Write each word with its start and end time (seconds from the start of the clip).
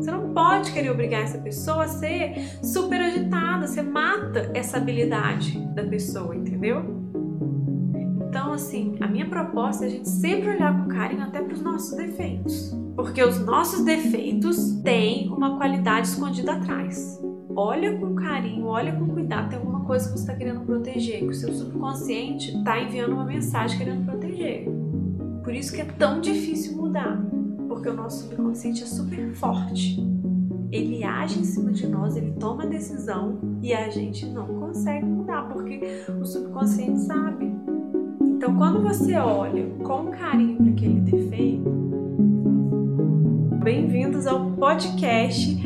Você 0.00 0.10
não 0.10 0.32
pode 0.32 0.72
querer 0.72 0.90
obrigar 0.90 1.22
essa 1.22 1.36
pessoa 1.36 1.84
a 1.84 1.88
ser 1.88 2.58
super 2.62 2.98
agitada, 3.00 3.66
você 3.66 3.82
mata 3.82 4.50
essa 4.54 4.78
habilidade 4.78 5.58
da 5.74 5.84
pessoa, 5.84 6.34
entendeu? 6.34 6.98
Então, 8.28 8.52
assim, 8.54 8.96
a 9.00 9.06
minha 9.06 9.28
proposta 9.28 9.84
é 9.84 9.88
a 9.88 9.90
gente 9.90 10.08
sempre 10.08 10.48
olhar 10.48 10.74
com 10.74 10.88
carinho 10.88 11.22
até 11.22 11.42
para 11.42 11.52
os 11.52 11.60
nossos 11.60 11.96
defeitos. 11.96 12.74
Porque 12.96 13.22
os 13.22 13.38
nossos 13.44 13.84
defeitos 13.84 14.80
têm 14.82 15.28
uma 15.28 15.56
qualidade 15.56 16.08
escondida 16.08 16.52
atrás. 16.52 17.20
Olha 17.54 17.98
com 17.98 18.14
carinho, 18.14 18.66
olha 18.66 18.92
com 18.92 19.08
cuidado, 19.08 19.50
tem 19.50 19.58
alguma 19.58 19.80
coisa 19.84 20.06
que 20.06 20.12
você 20.12 20.22
está 20.22 20.34
querendo 20.34 20.60
proteger, 20.60 21.18
que 21.18 21.26
o 21.26 21.34
seu 21.34 21.52
subconsciente 21.52 22.56
está 22.56 22.80
enviando 22.80 23.12
uma 23.12 23.24
mensagem 23.24 23.76
querendo 23.76 24.06
proteger. 24.06 24.66
Por 25.42 25.52
isso 25.52 25.74
que 25.74 25.80
é 25.82 25.84
tão 25.84 26.20
difícil 26.20 26.76
mudar, 26.76 27.20
porque 27.70 27.88
o 27.88 27.94
nosso 27.94 28.24
subconsciente 28.24 28.82
é 28.82 28.86
super 28.86 29.32
forte. 29.32 30.04
Ele 30.72 31.04
age 31.04 31.38
em 31.38 31.44
cima 31.44 31.70
de 31.70 31.86
nós, 31.86 32.16
ele 32.16 32.32
toma 32.32 32.66
decisão 32.66 33.38
e 33.62 33.72
a 33.72 33.88
gente 33.88 34.26
não 34.26 34.44
consegue 34.44 35.06
mudar, 35.06 35.48
porque 35.48 35.80
o 36.20 36.24
subconsciente 36.24 37.00
sabe. 37.02 37.46
Então, 38.22 38.56
quando 38.56 38.82
você 38.82 39.14
olha 39.14 39.70
com 39.84 40.10
carinho 40.10 40.56
para 40.56 40.72
aquele 40.72 41.00
defeito, 41.00 41.70
bem-vindos 43.62 44.26
ao 44.26 44.50
podcast 44.50 45.56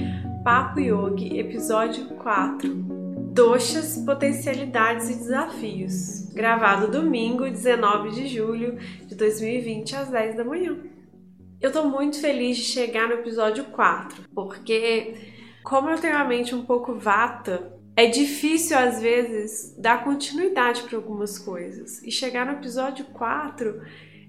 Papo 0.45 0.81
Yogi, 0.81 1.39
episódio 1.39 2.05
4. 2.17 2.85
Doxas, 3.33 3.97
potencialidades 4.05 5.09
e 5.09 5.15
desafios. 5.15 6.29
Gravado 6.35 6.87
domingo, 6.89 7.45
19 7.45 8.11
de 8.11 8.29
julho 8.29 8.77
de 9.07 9.15
2020, 9.15 9.97
às 9.97 10.11
10 10.11 10.37
da 10.37 10.45
manhã. 10.45 10.77
Eu 11.65 11.73
tô 11.73 11.85
muito 11.85 12.21
feliz 12.21 12.59
de 12.59 12.63
chegar 12.63 13.09
no 13.09 13.15
episódio 13.15 13.65
4, 13.65 14.29
porque 14.35 15.15
como 15.63 15.89
eu 15.89 15.99
tenho 15.99 16.15
a 16.15 16.23
mente 16.23 16.55
um 16.55 16.63
pouco 16.63 16.93
vata, 16.93 17.73
é 17.97 18.05
difícil 18.05 18.77
às 18.77 19.01
vezes 19.01 19.75
dar 19.79 20.05
continuidade 20.05 20.83
para 20.83 20.99
algumas 20.99 21.39
coisas. 21.39 22.03
E 22.03 22.11
chegar 22.11 22.45
no 22.45 22.53
episódio 22.53 23.07
4 23.07 23.81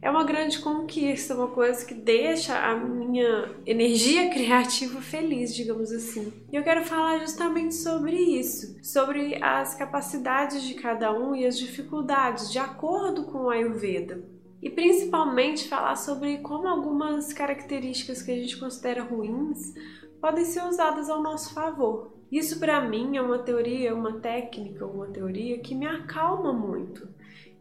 é 0.02 0.10
uma 0.10 0.24
grande 0.24 0.60
conquista, 0.60 1.36
uma 1.36 1.50
coisa 1.50 1.86
que 1.86 1.94
deixa 1.94 2.58
a 2.58 2.74
minha 2.74 3.54
energia 3.66 4.30
criativa 4.32 5.02
feliz, 5.02 5.54
digamos 5.54 5.92
assim. 5.92 6.32
E 6.54 6.56
eu 6.56 6.64
quero 6.64 6.86
falar 6.86 7.20
justamente 7.20 7.76
sobre 7.76 8.16
isso, 8.16 8.78
sobre 8.82 9.44
as 9.44 9.76
capacidades 9.76 10.64
de 10.64 10.76
cada 10.76 11.12
um 11.12 11.36
e 11.36 11.46
as 11.46 11.60
dificuldades 11.60 12.50
de 12.50 12.60
acordo 12.60 13.26
com 13.26 13.40
o 13.40 13.50
Ayurveda. 13.50 14.35
E 14.66 14.70
principalmente 14.72 15.70
falar 15.70 15.96
sobre 15.96 16.40
como 16.40 16.68
algumas 16.68 17.32
características 17.32 18.24
que 18.24 18.32
a 18.32 18.36
gente 18.36 18.58
considera 18.58 19.04
ruins 19.04 19.72
podem 20.20 20.44
ser 20.44 20.66
usadas 20.66 21.08
ao 21.08 21.22
nosso 21.22 21.54
favor. 21.54 22.12
Isso 22.32 22.60
para 22.60 22.82
mim 22.82 23.16
é 23.16 23.22
uma 23.22 23.38
teoria, 23.38 23.94
uma 23.94 24.20
técnica, 24.20 24.84
uma 24.84 25.06
teoria 25.06 25.60
que 25.60 25.76
me 25.76 25.86
acalma 25.86 26.52
muito 26.52 27.08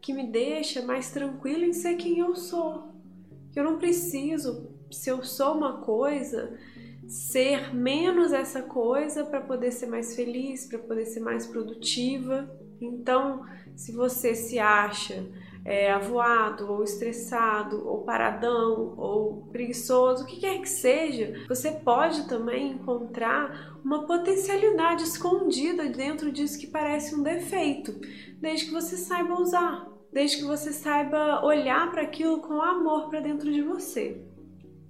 que 0.01 0.13
me 0.13 0.27
deixa 0.27 0.83
mais 0.83 1.09
tranquila 1.11 1.65
em 1.65 1.73
ser 1.73 1.95
quem 1.95 2.19
eu 2.19 2.35
sou. 2.35 2.93
Eu 3.55 3.63
não 3.63 3.79
preciso, 3.79 4.69
se 4.91 5.09
eu 5.09 5.23
sou 5.23 5.55
uma 5.55 5.81
coisa, 5.81 6.59
ser 7.07 7.73
menos 7.73 8.31
essa 8.31 8.61
coisa 8.61 9.23
para 9.25 9.41
poder 9.41 9.71
ser 9.71 9.87
mais 9.87 10.15
feliz, 10.15 10.67
para 10.67 10.77
poder 10.77 11.05
ser 11.05 11.21
mais 11.21 11.47
produtiva. 11.47 12.47
Então, 12.79 13.45
se 13.75 13.91
você 13.91 14.35
se 14.35 14.59
acha 14.59 15.25
é, 15.65 15.91
avoado, 15.91 16.71
ou 16.71 16.83
estressado, 16.83 17.85
ou 17.87 18.03
paradão, 18.03 18.93
ou 18.97 19.47
preguiçoso, 19.51 20.23
o 20.23 20.27
que 20.27 20.39
quer 20.39 20.61
que 20.61 20.69
seja, 20.69 21.43
você 21.47 21.71
pode 21.71 22.27
também 22.27 22.73
encontrar 22.73 23.75
uma 23.83 24.05
potencialidade 24.05 25.03
escondida 25.03 25.89
dentro 25.89 26.31
disso 26.31 26.59
que 26.59 26.67
parece 26.67 27.15
um 27.15 27.23
defeito, 27.23 27.99
desde 28.39 28.67
que 28.67 28.71
você 28.71 28.95
saiba 28.95 29.33
usar 29.41 29.95
desde 30.15 30.37
que 30.37 30.43
você 30.45 30.71
saiba 30.71 31.43
olhar 31.43 31.91
para 31.91 32.03
aquilo 32.03 32.39
com 32.39 32.61
amor 32.61 33.09
para 33.09 33.19
dentro 33.19 33.51
de 33.51 33.61
você. 33.61 34.25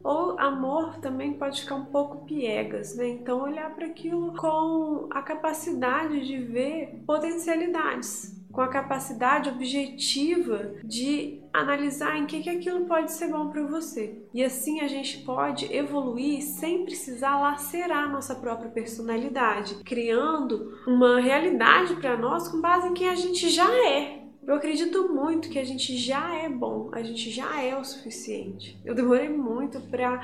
Ou 0.03 0.39
amor 0.39 0.99
também 0.99 1.33
pode 1.33 1.61
ficar 1.61 1.73
um 1.73 1.85
pouco 1.85 2.25
piegas, 2.25 2.95
né? 2.95 3.07
Então 3.07 3.41
olhar 3.41 3.73
para 3.73 3.87
aquilo 3.87 4.35
com 4.35 5.07
a 5.09 5.23
capacidade 5.23 6.27
de 6.27 6.37
ver 6.37 7.01
potencialidades, 7.07 8.39
com 8.55 8.61
a 8.61 8.69
capacidade 8.69 9.49
objetiva 9.49 10.75
de 10.81 11.41
analisar 11.51 12.17
em 12.17 12.25
que, 12.25 12.41
que 12.41 12.49
aquilo 12.49 12.85
pode 12.85 13.11
ser 13.11 13.27
bom 13.27 13.49
para 13.49 13.61
você. 13.63 14.17
E 14.33 14.41
assim 14.41 14.79
a 14.79 14.87
gente 14.87 15.19
pode 15.19 15.71
evoluir 15.75 16.41
sem 16.41 16.85
precisar 16.85 17.37
lacerar 17.39 18.09
nossa 18.09 18.33
própria 18.33 18.71
personalidade, 18.71 19.83
criando 19.83 20.79
uma 20.87 21.19
realidade 21.19 21.95
para 21.97 22.15
nós 22.15 22.47
com 22.47 22.61
base 22.61 22.87
em 22.87 22.93
quem 22.93 23.09
a 23.09 23.15
gente 23.15 23.49
já 23.49 23.69
é, 23.89 24.25
eu 24.47 24.53
acredito 24.53 25.11
muito 25.11 25.49
que 25.49 25.57
a 25.57 25.63
gente 25.63 25.97
já 25.97 26.35
é 26.35 26.47
bom, 26.47 26.91
a 26.93 27.01
gente 27.01 27.31
já 27.31 27.63
é 27.63 27.75
o 27.75 27.83
suficiente. 27.83 28.79
Eu 28.85 28.93
demorei 28.93 29.27
muito 29.27 29.81
para 29.81 30.23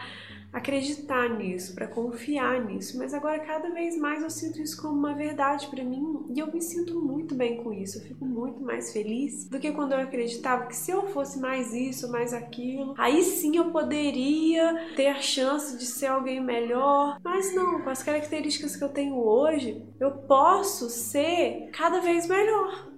acreditar 0.51 1.29
nisso, 1.29 1.73
para 1.73 1.87
confiar 1.87 2.63
nisso, 2.65 2.97
mas 2.97 3.13
agora 3.13 3.39
cada 3.39 3.69
vez 3.69 3.97
mais 3.97 4.21
eu 4.21 4.29
sinto 4.29 4.61
isso 4.61 4.81
como 4.81 4.97
uma 4.97 5.13
verdade 5.13 5.67
para 5.67 5.83
mim 5.83 6.25
e 6.33 6.39
eu 6.39 6.51
me 6.51 6.61
sinto 6.61 6.99
muito 6.99 7.33
bem 7.35 7.63
com 7.63 7.71
isso. 7.71 7.97
Eu 7.97 8.01
fico 8.03 8.25
muito 8.25 8.61
mais 8.61 8.91
feliz 8.91 9.47
do 9.47 9.59
que 9.59 9.71
quando 9.71 9.93
eu 9.93 9.99
acreditava 9.99 10.65
que 10.65 10.75
se 10.75 10.91
eu 10.91 11.07
fosse 11.07 11.39
mais 11.39 11.73
isso, 11.73 12.11
mais 12.11 12.33
aquilo, 12.33 12.93
aí 12.97 13.23
sim 13.23 13.55
eu 13.55 13.71
poderia 13.71 14.91
ter 14.95 15.07
a 15.07 15.21
chance 15.21 15.77
de 15.77 15.85
ser 15.85 16.07
alguém 16.07 16.43
melhor. 16.43 17.17
Mas 17.23 17.55
não, 17.55 17.81
com 17.81 17.89
as 17.89 18.03
características 18.03 18.75
que 18.75 18.83
eu 18.83 18.89
tenho 18.89 19.15
hoje, 19.15 19.85
eu 19.99 20.11
posso 20.11 20.89
ser 20.89 21.69
cada 21.71 22.01
vez 22.01 22.27
melhor. 22.27 22.89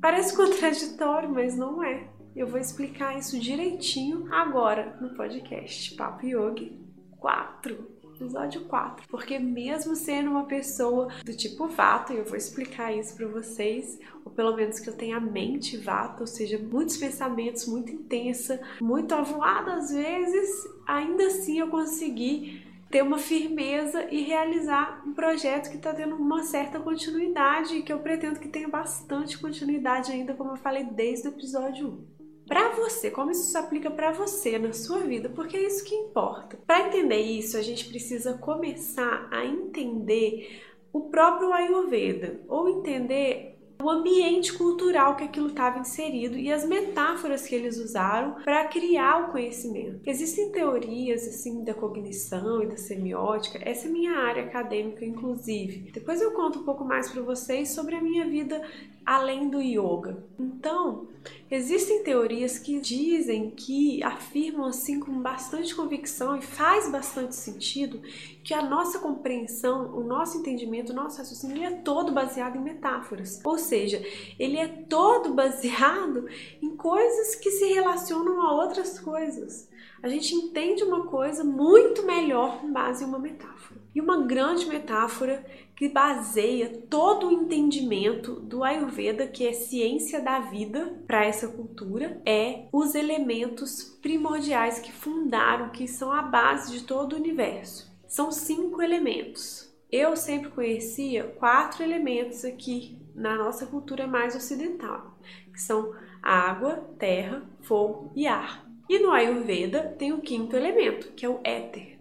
Parece 0.00 0.36
contraditório, 0.36 1.30
mas 1.30 1.56
não 1.56 1.82
é. 1.82 2.08
Eu 2.34 2.46
vou 2.46 2.58
explicar 2.58 3.16
isso 3.16 3.38
direitinho 3.38 4.26
agora 4.32 4.96
no 5.00 5.10
podcast 5.10 5.94
Papo 5.94 6.26
Yogi 6.26 6.81
4 7.22 8.02
episódio 8.22 8.64
4. 8.64 9.08
Porque 9.08 9.38
mesmo 9.38 9.96
sendo 9.96 10.30
uma 10.30 10.44
pessoa 10.44 11.08
do 11.24 11.34
tipo 11.34 11.66
Vata, 11.66 12.12
eu 12.12 12.24
vou 12.24 12.36
explicar 12.36 12.92
isso 12.92 13.16
para 13.16 13.26
vocês, 13.26 13.98
ou 14.24 14.30
pelo 14.30 14.54
menos 14.54 14.78
que 14.78 14.88
eu 14.88 14.96
tenha 14.96 15.16
a 15.16 15.20
mente 15.20 15.76
Vata, 15.76 16.22
ou 16.22 16.26
seja, 16.26 16.58
muitos 16.58 16.96
pensamentos, 16.96 17.66
muito 17.66 17.92
intensa, 17.92 18.60
muito 18.80 19.14
avoada 19.14 19.74
às 19.74 19.90
vezes, 19.90 20.50
ainda 20.86 21.26
assim 21.26 21.58
eu 21.58 21.68
consegui 21.68 22.62
ter 22.90 23.02
uma 23.02 23.16
firmeza 23.16 24.06
e 24.10 24.20
realizar 24.20 25.02
um 25.06 25.14
projeto 25.14 25.70
que 25.70 25.76
está 25.76 25.94
tendo 25.94 26.14
uma 26.14 26.42
certa 26.42 26.78
continuidade 26.78 27.76
e 27.76 27.82
que 27.82 27.90
eu 27.90 28.00
pretendo 28.00 28.38
que 28.38 28.48
tenha 28.48 28.68
bastante 28.68 29.38
continuidade 29.38 30.12
ainda, 30.12 30.34
como 30.34 30.50
eu 30.50 30.56
falei 30.56 30.84
desde 30.84 31.28
o 31.28 31.30
episódio 31.30 31.88
1 31.88 32.11
para 32.46 32.70
você, 32.70 33.10
como 33.10 33.30
isso 33.30 33.50
se 33.50 33.56
aplica 33.56 33.90
para 33.90 34.12
você 34.12 34.58
na 34.58 34.72
sua 34.72 35.00
vida, 35.00 35.28
porque 35.28 35.56
é 35.56 35.66
isso 35.66 35.84
que 35.84 35.94
importa. 35.94 36.58
Para 36.66 36.88
entender 36.88 37.20
isso, 37.20 37.56
a 37.56 37.62
gente 37.62 37.88
precisa 37.88 38.34
começar 38.34 39.28
a 39.30 39.44
entender 39.44 40.60
o 40.92 41.02
próprio 41.02 41.52
Ayurveda, 41.52 42.40
ou 42.48 42.68
entender 42.68 43.52
o 43.82 43.90
ambiente 43.90 44.52
cultural 44.52 45.16
que 45.16 45.24
aquilo 45.24 45.48
estava 45.48 45.80
inserido 45.80 46.38
e 46.38 46.52
as 46.52 46.64
metáforas 46.64 47.46
que 47.46 47.54
eles 47.54 47.78
usaram 47.78 48.36
para 48.44 48.68
criar 48.68 49.24
o 49.24 49.32
conhecimento. 49.32 50.00
Existem 50.06 50.52
teorias 50.52 51.26
assim 51.26 51.64
da 51.64 51.74
cognição 51.74 52.62
e 52.62 52.66
da 52.66 52.76
semiótica, 52.76 53.58
essa 53.60 53.88
é 53.88 53.90
minha 53.90 54.12
área 54.12 54.44
acadêmica 54.44 55.04
inclusive. 55.04 55.90
Depois 55.90 56.22
eu 56.22 56.30
conto 56.30 56.60
um 56.60 56.64
pouco 56.64 56.84
mais 56.84 57.10
para 57.10 57.22
vocês 57.22 57.70
sobre 57.70 57.96
a 57.96 58.00
minha 58.00 58.24
vida 58.24 58.62
além 59.04 59.48
do 59.48 59.60
yoga. 59.60 60.24
Então, 60.38 61.08
existem 61.54 62.02
teorias 62.02 62.58
que 62.58 62.80
dizem, 62.80 63.50
que 63.50 64.02
afirmam 64.02 64.66
assim 64.66 64.98
com 64.98 65.20
bastante 65.20 65.74
convicção 65.74 66.34
e 66.34 66.40
faz 66.40 66.90
bastante 66.90 67.36
sentido 67.36 68.00
que 68.42 68.54
a 68.54 68.62
nossa 68.62 68.98
compreensão, 68.98 69.94
o 69.94 70.02
nosso 70.02 70.38
entendimento, 70.38 70.92
o 70.92 70.96
nosso 70.96 71.18
raciocínio 71.18 71.62
é 71.62 71.70
todo 71.72 72.10
baseado 72.10 72.56
em 72.56 72.62
metáforas. 72.62 73.38
Ou 73.44 73.58
seja, 73.58 74.02
ele 74.38 74.56
é 74.56 74.66
todo 74.66 75.34
baseado 75.36 76.26
em 76.62 76.74
coisas 76.74 77.34
que 77.34 77.50
se 77.50 77.66
relacionam 77.66 78.40
a 78.40 78.54
outras 78.54 78.98
coisas. 78.98 79.68
A 80.02 80.08
gente 80.08 80.34
entende 80.34 80.82
uma 80.82 81.06
coisa 81.06 81.44
muito 81.44 82.02
melhor 82.04 82.60
com 82.60 82.72
base 82.72 83.04
em 83.04 83.06
uma 83.06 83.18
metáfora. 83.18 83.80
E 83.94 84.00
uma 84.00 84.22
grande 84.22 84.66
metáfora 84.66 85.44
que 85.82 85.88
baseia 85.88 86.68
todo 86.88 87.26
o 87.26 87.32
entendimento 87.32 88.36
do 88.36 88.62
Ayurveda, 88.62 89.26
que 89.26 89.44
é 89.44 89.52
ciência 89.52 90.20
da 90.20 90.38
vida 90.38 91.02
para 91.08 91.24
essa 91.24 91.48
cultura, 91.48 92.22
é 92.24 92.68
os 92.72 92.94
elementos 92.94 93.98
primordiais 94.00 94.78
que 94.78 94.92
fundaram, 94.92 95.70
que 95.70 95.88
são 95.88 96.12
a 96.12 96.22
base 96.22 96.70
de 96.70 96.84
todo 96.84 97.14
o 97.14 97.16
universo. 97.16 97.92
São 98.06 98.30
cinco 98.30 98.80
elementos. 98.80 99.76
Eu 99.90 100.16
sempre 100.16 100.50
conhecia 100.50 101.24
quatro 101.24 101.82
elementos 101.82 102.44
aqui 102.44 102.96
na 103.12 103.36
nossa 103.36 103.66
cultura 103.66 104.06
mais 104.06 104.36
ocidental, 104.36 105.18
que 105.52 105.60
são 105.60 105.92
água, 106.22 106.76
terra, 106.96 107.42
fogo 107.60 108.12
e 108.14 108.28
ar. 108.28 108.64
E 108.88 109.00
no 109.00 109.10
Ayurveda 109.10 109.96
tem 109.98 110.12
o 110.12 110.20
quinto 110.20 110.54
elemento, 110.54 111.10
que 111.14 111.26
é 111.26 111.28
o 111.28 111.40
éter. 111.42 111.98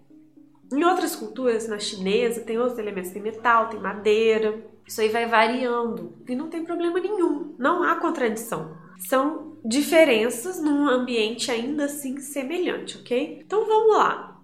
Em 0.72 0.86
outras 0.86 1.16
culturas, 1.16 1.68
na 1.68 1.78
chinesa, 1.78 2.42
tem 2.42 2.58
outros 2.58 2.80
elementos, 2.80 3.12
tem 3.12 3.22
metal, 3.22 3.68
tem 3.68 3.80
madeira. 3.80 4.64
Isso 4.88 5.02
aí 5.02 5.10
vai 5.10 5.26
variando 5.26 6.18
e 6.28 6.34
não 6.34 6.50
tem 6.50 6.64
problema 6.64 7.00
nenhum, 7.00 7.56
não 7.58 7.84
há 7.84 7.96
contradição. 7.96 8.78
São 8.98 9.58
diferenças 9.66 10.62
num 10.62 10.88
ambiente 10.88 11.52
ainda 11.52 11.86
assim 11.86 12.20
semelhante, 12.20 12.98
ok? 12.98 13.42
Então 13.46 13.66
vamos 13.66 13.98
lá. 13.98 14.42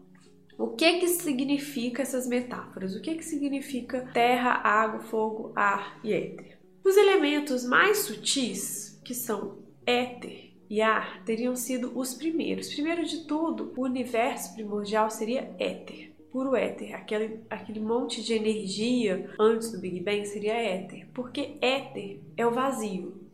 O 0.57 0.69
que 0.69 0.99
que 0.99 1.07
significa 1.07 2.01
essas 2.01 2.27
metáforas? 2.27 2.95
O 2.95 3.01
que 3.01 3.15
que 3.15 3.23
significa 3.23 4.09
terra, 4.13 4.61
água, 4.63 5.01
fogo, 5.01 5.53
ar 5.55 5.99
e 6.03 6.11
éter? 6.11 6.57
Os 6.83 6.97
elementos 6.97 7.65
mais 7.65 7.99
sutis, 7.99 8.99
que 9.05 9.13
são 9.13 9.59
éter 9.85 10.53
e 10.69 10.81
ar, 10.81 11.23
teriam 11.23 11.55
sido 11.55 11.97
os 11.97 12.13
primeiros. 12.13 12.73
Primeiro 12.73 13.05
de 13.05 13.25
tudo, 13.25 13.73
o 13.77 13.83
universo 13.83 14.53
primordial 14.55 15.09
seria 15.09 15.55
éter 15.59 16.06
puro 16.31 16.55
éter, 16.55 16.95
aquele, 16.95 17.41
aquele 17.49 17.79
monte 17.79 18.23
de 18.23 18.33
energia 18.33 19.29
antes 19.39 19.71
do 19.71 19.79
Big 19.79 19.99
Bang 20.01 20.25
seria 20.25 20.53
éter, 20.53 21.07
porque 21.13 21.57
éter 21.61 22.21
é 22.35 22.45
o 22.45 22.51
vazio. 22.51 23.27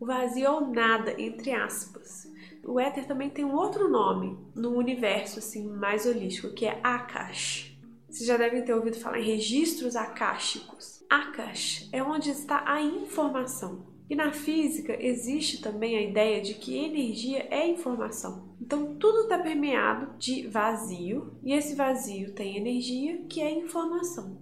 O 0.00 0.06
vazio 0.06 0.46
é 0.46 0.50
o 0.50 0.66
nada, 0.72 1.20
entre 1.20 1.52
aspas. 1.52 2.30
O 2.64 2.80
éter 2.80 3.06
também 3.06 3.30
tem 3.30 3.44
um 3.44 3.54
outro 3.54 3.88
nome 3.88 4.38
no 4.54 4.76
universo 4.76 5.38
assim 5.38 5.68
mais 5.68 6.06
holístico, 6.06 6.52
que 6.52 6.66
é 6.66 6.80
Akash. 6.82 7.76
Vocês 8.08 8.26
já 8.26 8.36
devem 8.36 8.64
ter 8.64 8.72
ouvido 8.72 8.96
falar 8.96 9.18
em 9.18 9.24
registros 9.24 9.96
akáshicos. 9.96 11.04
Akash 11.10 11.88
é 11.92 12.02
onde 12.02 12.30
está 12.30 12.64
a 12.66 12.80
informação. 12.80 13.93
E 14.08 14.14
na 14.14 14.32
física 14.32 14.96
existe 15.00 15.62
também 15.62 15.96
a 15.96 16.02
ideia 16.02 16.42
de 16.42 16.54
que 16.54 16.76
energia 16.76 17.46
é 17.50 17.66
informação. 17.66 18.54
Então 18.60 18.94
tudo 18.96 19.22
está 19.22 19.38
permeado 19.38 20.18
de 20.18 20.46
vazio 20.46 21.34
e 21.42 21.52
esse 21.52 21.74
vazio 21.74 22.32
tem 22.32 22.56
energia 22.56 23.22
que 23.28 23.40
é 23.40 23.50
informação. 23.50 24.38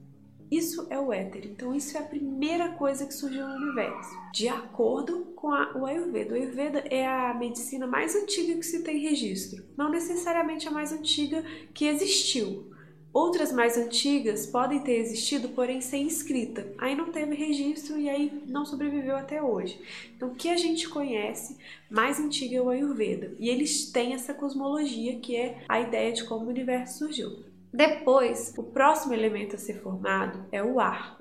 Isso 0.51 0.87
é 0.91 0.99
o 0.99 1.11
éter. 1.11 1.47
Então 1.47 1.75
isso 1.75 1.97
é 1.97 2.01
a 2.01 2.05
primeira 2.05 2.73
coisa 2.73 3.07
que 3.07 3.15
surgiu 3.15 3.47
no 3.47 3.55
universo, 3.55 4.11
de 4.35 4.49
acordo 4.49 5.33
com 5.35 5.51
a, 5.51 5.73
o 5.75 5.87
Ayurveda. 5.87 6.35
O 6.35 6.37
Ayurveda 6.37 6.81
é 6.91 7.07
a 7.07 7.33
medicina 7.33 7.87
mais 7.87 8.15
antiga 8.15 8.59
que 8.59 8.67
se 8.67 8.83
tem 8.83 8.99
registro, 8.99 9.65
não 9.79 9.91
necessariamente 9.91 10.69
a 10.69 10.71
mais 10.71 10.93
antiga 10.93 11.43
que 11.73 11.87
existiu, 11.87 12.72
Outras 13.13 13.53
mais 13.53 13.77
antigas 13.77 14.47
podem 14.47 14.81
ter 14.81 14.95
existido, 14.97 15.51
porém 15.51 15.83
sem 15.83 16.07
escrita. 16.07 16.67
Aí 16.79 16.95
não 16.95 17.13
teve 17.13 17.35
registro 17.35 17.99
e 17.99 18.09
aí 18.09 18.43
não 18.47 18.65
sobreviveu 18.65 19.17
até 19.17 19.43
hoje. 19.43 19.79
Então, 20.17 20.29
o 20.29 20.35
que 20.35 20.49
a 20.49 20.57
gente 20.57 20.89
conhece 20.89 21.59
mais 21.91 22.19
antigo 22.19 22.55
é 22.55 22.61
o 22.61 22.71
Ayurveda. 22.71 23.35
E 23.39 23.51
eles 23.51 23.91
têm 23.91 24.15
essa 24.15 24.33
cosmologia 24.33 25.19
que 25.21 25.37
é 25.37 25.63
a 25.69 25.81
ideia 25.81 26.13
de 26.13 26.25
como 26.25 26.47
o 26.47 26.49
universo 26.49 26.99
surgiu. 27.01 27.45
Depois, 27.71 28.55
o 28.57 28.63
próximo 28.63 29.13
elemento 29.13 29.57
a 29.57 29.59
ser 29.59 29.81
formado 29.81 30.47
é 30.51 30.63
o 30.63 30.81
ar. 30.81 31.19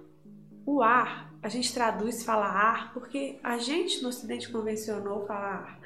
O 0.65 0.81
ar 0.81 1.30
a 1.43 1.49
gente 1.49 1.73
traduz 1.73 2.23
fala 2.23 2.45
ar 2.45 2.93
porque 2.93 3.39
a 3.43 3.57
gente 3.57 4.01
no 4.01 4.09
ocidente 4.09 4.51
convencionou 4.51 5.25
falar 5.25 5.53
ar. 5.53 5.79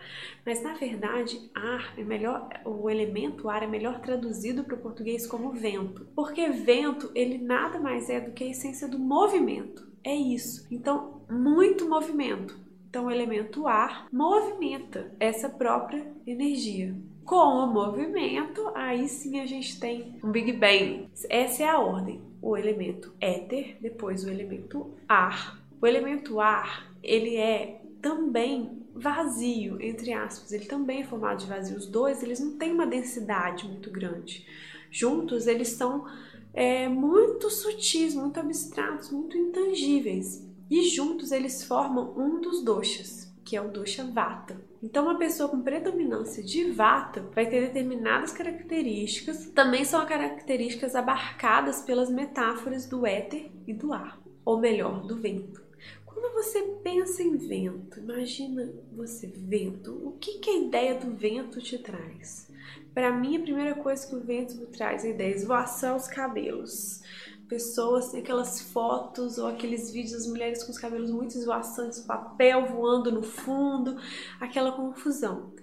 Mas 0.46 0.62
na 0.62 0.74
verdade, 0.74 1.50
ar 1.56 1.94
é 1.98 2.04
melhor, 2.04 2.50
o 2.66 2.90
elemento 2.90 3.50
ar 3.50 3.64
é 3.64 3.68
melhor 3.68 4.00
traduzido 4.00 4.64
para 4.64 4.76
o 4.76 4.80
português 4.80 5.26
como 5.26 5.52
vento. 5.52 6.06
Porque 6.16 6.50
vento, 6.50 7.10
ele 7.16 7.38
nada 7.38 7.80
mais 7.80 8.10
é 8.10 8.20
do 8.20 8.32
que 8.32 8.44
a 8.44 8.50
essência 8.50 8.88
do 8.88 9.00
movimento. 9.00 9.88
É 10.04 10.14
isso. 10.14 10.68
Então, 10.70 11.22
muito 11.30 11.90
movimento. 11.90 12.60
Então, 12.90 13.08
o 13.08 13.12
elemento 13.12 13.68
ar 13.68 14.08
movimenta 14.12 15.12
essa 15.20 15.50
própria 15.50 16.06
energia. 16.28 16.96
Com 17.24 17.36
o 17.36 17.68
movimento, 17.68 18.72
aí 18.76 19.08
sim 19.08 19.40
a 19.40 19.48
gente 19.48 19.80
tem 19.80 20.20
um 20.24 20.32
Big 20.32 20.54
Bang. 20.54 21.10
Essa 21.28 21.64
é 21.64 21.68
a 21.68 21.80
ordem 21.80 22.22
o 22.46 22.56
elemento 22.56 23.12
éter, 23.20 23.76
depois 23.82 24.24
o 24.24 24.30
elemento 24.30 24.92
ar. 25.10 25.60
O 25.82 25.88
elemento 25.88 26.40
ar, 26.40 26.92
ele 27.02 27.36
é 27.38 27.82
também 28.00 28.84
vazio, 28.94 29.82
entre 29.82 30.14
aspas, 30.14 30.52
ele 30.52 30.66
também 30.66 31.02
é 31.02 31.06
formado 31.06 31.40
de 31.40 31.48
vazio. 31.48 31.76
Os 31.76 31.88
dois, 31.88 32.22
eles 32.22 32.40
não 32.40 32.56
têm 32.56 32.72
uma 32.72 32.86
densidade 32.86 33.68
muito 33.68 33.90
grande. 33.90 34.46
Juntos, 34.92 35.48
eles 35.48 35.70
são 35.70 36.06
é, 36.54 36.88
muito 36.88 37.50
sutis, 37.50 38.14
muito 38.14 38.40
abstratos, 38.40 39.10
muito 39.10 39.36
intangíveis. 39.36 40.48
E 40.70 40.84
juntos, 40.84 41.32
eles 41.32 41.64
formam 41.64 42.14
um 42.16 42.40
dos 42.40 42.64
doshas 42.64 43.26
que 43.44 43.56
é 43.56 43.62
o 43.62 43.70
dosha 43.70 44.04
vata. 44.04 44.60
Então, 44.86 45.06
uma 45.06 45.18
pessoa 45.18 45.50
com 45.50 45.64
predominância 45.64 46.44
de 46.44 46.70
vata 46.70 47.22
vai 47.34 47.50
ter 47.50 47.60
determinadas 47.60 48.32
características, 48.32 49.48
também 49.48 49.84
são 49.84 50.06
características 50.06 50.96
abarcadas 50.96 51.82
pelas 51.82 52.08
metáforas 52.08 52.86
do 52.86 53.04
éter 53.04 53.50
e 53.66 53.74
do 53.74 53.92
ar, 53.92 54.22
ou 54.46 54.60
melhor, 54.60 55.02
do 55.08 55.16
vento. 55.16 55.60
Quando 56.06 56.32
você 56.36 56.62
pensa 56.84 57.24
em 57.24 57.36
vento, 57.36 58.00
imagina 58.00 58.72
você 58.96 59.26
vento, 59.26 59.92
o 60.08 60.12
que, 60.20 60.38
que 60.38 60.52
a 60.52 60.58
ideia 60.60 60.94
do 60.94 61.16
vento 61.16 61.60
te 61.60 61.80
traz? 61.80 62.48
Para 62.94 63.12
mim, 63.12 63.38
a 63.38 63.42
primeira 63.42 63.74
coisa 63.74 64.08
que 64.08 64.16
o 64.16 64.22
vento 64.22 64.56
me 64.56 64.68
traz 64.68 65.04
é 65.04 65.08
a 65.08 65.12
ideia 65.12 65.32
de 65.32 65.40
esvoaçar 65.40 65.96
os 65.96 66.08
cabelos 66.08 67.02
pessoas, 67.48 68.14
aquelas 68.14 68.62
fotos 68.62 69.38
ou 69.38 69.48
aqueles 69.48 69.92
vídeos 69.92 70.14
das 70.14 70.28
mulheres 70.28 70.64
com 70.64 70.72
os 70.72 70.78
cabelos 70.78 71.12
muito 71.12 71.38
esvoaçantes, 71.38 72.00
papel 72.00 72.66
voando 72.68 73.12
no 73.12 73.24
fundo, 73.24 73.98
aquela 74.40 74.72
confusão. 74.72 75.54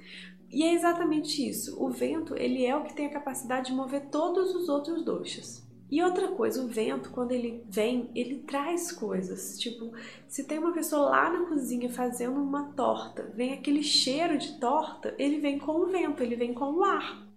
E 0.50 0.62
é 0.64 0.74
exatamente 0.74 1.48
isso. 1.48 1.82
O 1.82 1.88
vento, 1.88 2.36
ele 2.36 2.64
é 2.64 2.76
o 2.76 2.84
que 2.84 2.94
tem 2.94 3.06
a 3.06 3.12
capacidade 3.12 3.70
de 3.70 3.72
mover 3.74 4.10
todos 4.10 4.54
os 4.54 4.68
outros 4.68 5.02
doxas. 5.02 5.66
E 5.90 6.02
outra 6.02 6.28
coisa, 6.28 6.62
o 6.62 6.68
vento, 6.68 7.10
quando 7.10 7.32
ele 7.32 7.62
vem, 7.68 8.10
ele 8.14 8.38
traz 8.38 8.90
coisas. 8.90 9.58
Tipo, 9.58 9.92
se 10.26 10.44
tem 10.44 10.58
uma 10.58 10.72
pessoa 10.72 11.10
lá 11.10 11.30
na 11.30 11.46
cozinha 11.46 11.90
fazendo 11.90 12.40
uma 12.40 12.72
torta, 12.72 13.30
vem 13.34 13.52
aquele 13.52 13.82
cheiro 13.82 14.38
de 14.38 14.58
torta, 14.58 15.14
ele 15.18 15.38
vem 15.38 15.58
com 15.58 15.72
o 15.72 15.86
vento, 15.86 16.22
ele 16.22 16.34
vem 16.34 16.54
com 16.54 16.72
o 16.72 16.82
ar. 16.82 17.31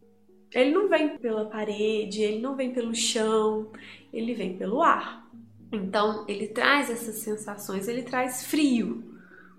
Ele 0.56 0.72
não 0.72 0.88
vem 0.88 1.18
pela 1.18 1.46
parede, 1.46 2.22
ele 2.22 2.40
não 2.40 2.56
vem 2.56 2.72
pelo 2.72 2.96
chão, 2.96 3.70
ele 4.14 4.34
vem 4.34 4.58
pelo 4.58 4.82
ar. 4.82 5.30
Então, 5.70 6.24
ele 6.30 6.48
traz 6.48 6.90
essas 6.90 7.16
sensações, 7.16 7.90
ele 7.90 8.04
traz 8.04 8.46
frio. 8.46 9.04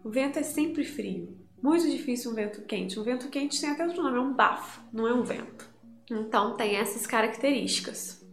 O 0.02 0.08
vento 0.08 0.38
é 0.38 0.42
sempre 0.42 0.84
frio. 0.84 1.36
Muito 1.62 1.90
difícil 1.90 2.30
um 2.30 2.34
vento 2.34 2.62
quente. 2.62 2.98
Um 2.98 3.02
vento 3.02 3.28
quente 3.28 3.60
tem 3.60 3.68
até 3.68 3.86
outro 3.86 4.02
nome, 4.02 4.16
é 4.16 4.20
um 4.20 4.32
bafo, 4.32 4.80
não 4.90 5.06
é 5.06 5.12
um 5.12 5.22
vento. 5.22 5.68
Então, 6.10 6.56
tem 6.56 6.76
essas 6.76 7.06
características. 7.06 8.26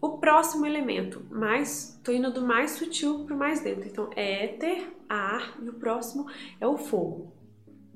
O 0.00 0.16
próximo 0.16 0.64
elemento, 0.64 1.22
mais, 1.30 2.00
tô 2.02 2.10
indo 2.10 2.32
do 2.32 2.40
mais 2.40 2.70
sutil 2.70 3.24
para 3.26 3.36
o 3.36 3.38
mais 3.38 3.60
dentro. 3.60 3.86
Então, 3.86 4.08
é 4.16 4.44
éter, 4.44 4.90
ar 5.10 5.58
e 5.62 5.68
o 5.68 5.74
próximo 5.74 6.26
é 6.58 6.66
o 6.66 6.78
fogo. 6.78 7.34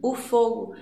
O 0.03 0.15
fogo, 0.15 0.75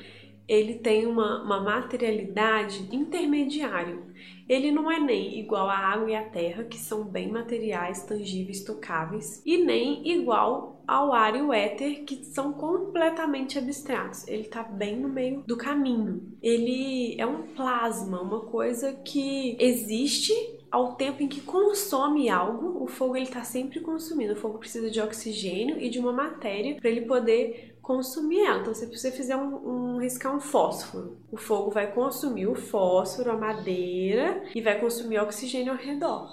ele 0.46 0.74
tem 0.74 1.06
uma, 1.06 1.42
uma 1.42 1.60
materialidade 1.60 2.88
intermediária. 2.94 3.98
Ele 4.46 4.70
não 4.70 4.90
é 4.90 5.00
nem 5.00 5.38
igual 5.38 5.68
à 5.70 5.76
água 5.76 6.10
e 6.10 6.14
à 6.14 6.22
terra, 6.22 6.64
que 6.64 6.76
são 6.76 7.04
bem 7.04 7.30
materiais, 7.30 8.02
tangíveis, 8.02 8.62
tocáveis, 8.62 9.42
e 9.44 9.56
nem 9.56 10.06
igual 10.06 10.82
ao 10.86 11.14
ar 11.14 11.34
e 11.34 11.40
o 11.40 11.50
éter, 11.50 12.04
que 12.04 12.24
são 12.26 12.52
completamente 12.52 13.58
abstratos. 13.58 14.28
Ele 14.28 14.42
está 14.42 14.62
bem 14.62 14.96
no 14.96 15.08
meio 15.08 15.42
do 15.46 15.56
caminho. 15.56 16.36
Ele 16.42 17.18
é 17.18 17.26
um 17.26 17.54
plasma, 17.54 18.20
uma 18.20 18.40
coisa 18.40 18.92
que 18.92 19.56
existe 19.58 20.34
ao 20.70 20.96
tempo 20.96 21.22
em 21.22 21.28
que 21.28 21.40
consome 21.40 22.28
algo, 22.28 22.82
o 22.82 22.88
fogo 22.88 23.16
ele 23.16 23.26
está 23.26 23.44
sempre 23.44 23.78
consumindo. 23.78 24.32
O 24.32 24.36
fogo 24.36 24.58
precisa 24.58 24.90
de 24.90 25.00
oxigênio 25.00 25.80
e 25.80 25.88
de 25.88 26.00
uma 26.00 26.12
matéria 26.12 26.74
para 26.74 26.90
ele 26.90 27.02
poder 27.02 27.74
consumir 27.84 28.40
ela. 28.40 28.60
Então, 28.60 28.74
se 28.74 28.86
você 28.86 29.12
fizer 29.12 29.36
um, 29.36 29.94
um 29.94 29.98
riscar 29.98 30.34
um 30.34 30.40
fósforo, 30.40 31.18
o 31.30 31.36
fogo 31.36 31.70
vai 31.70 31.92
consumir 31.92 32.46
o 32.46 32.54
fósforo, 32.54 33.30
a 33.30 33.36
madeira 33.36 34.42
e 34.54 34.60
vai 34.60 34.80
consumir 34.80 35.18
oxigênio 35.20 35.72
ao 35.72 35.78
redor. 35.78 36.28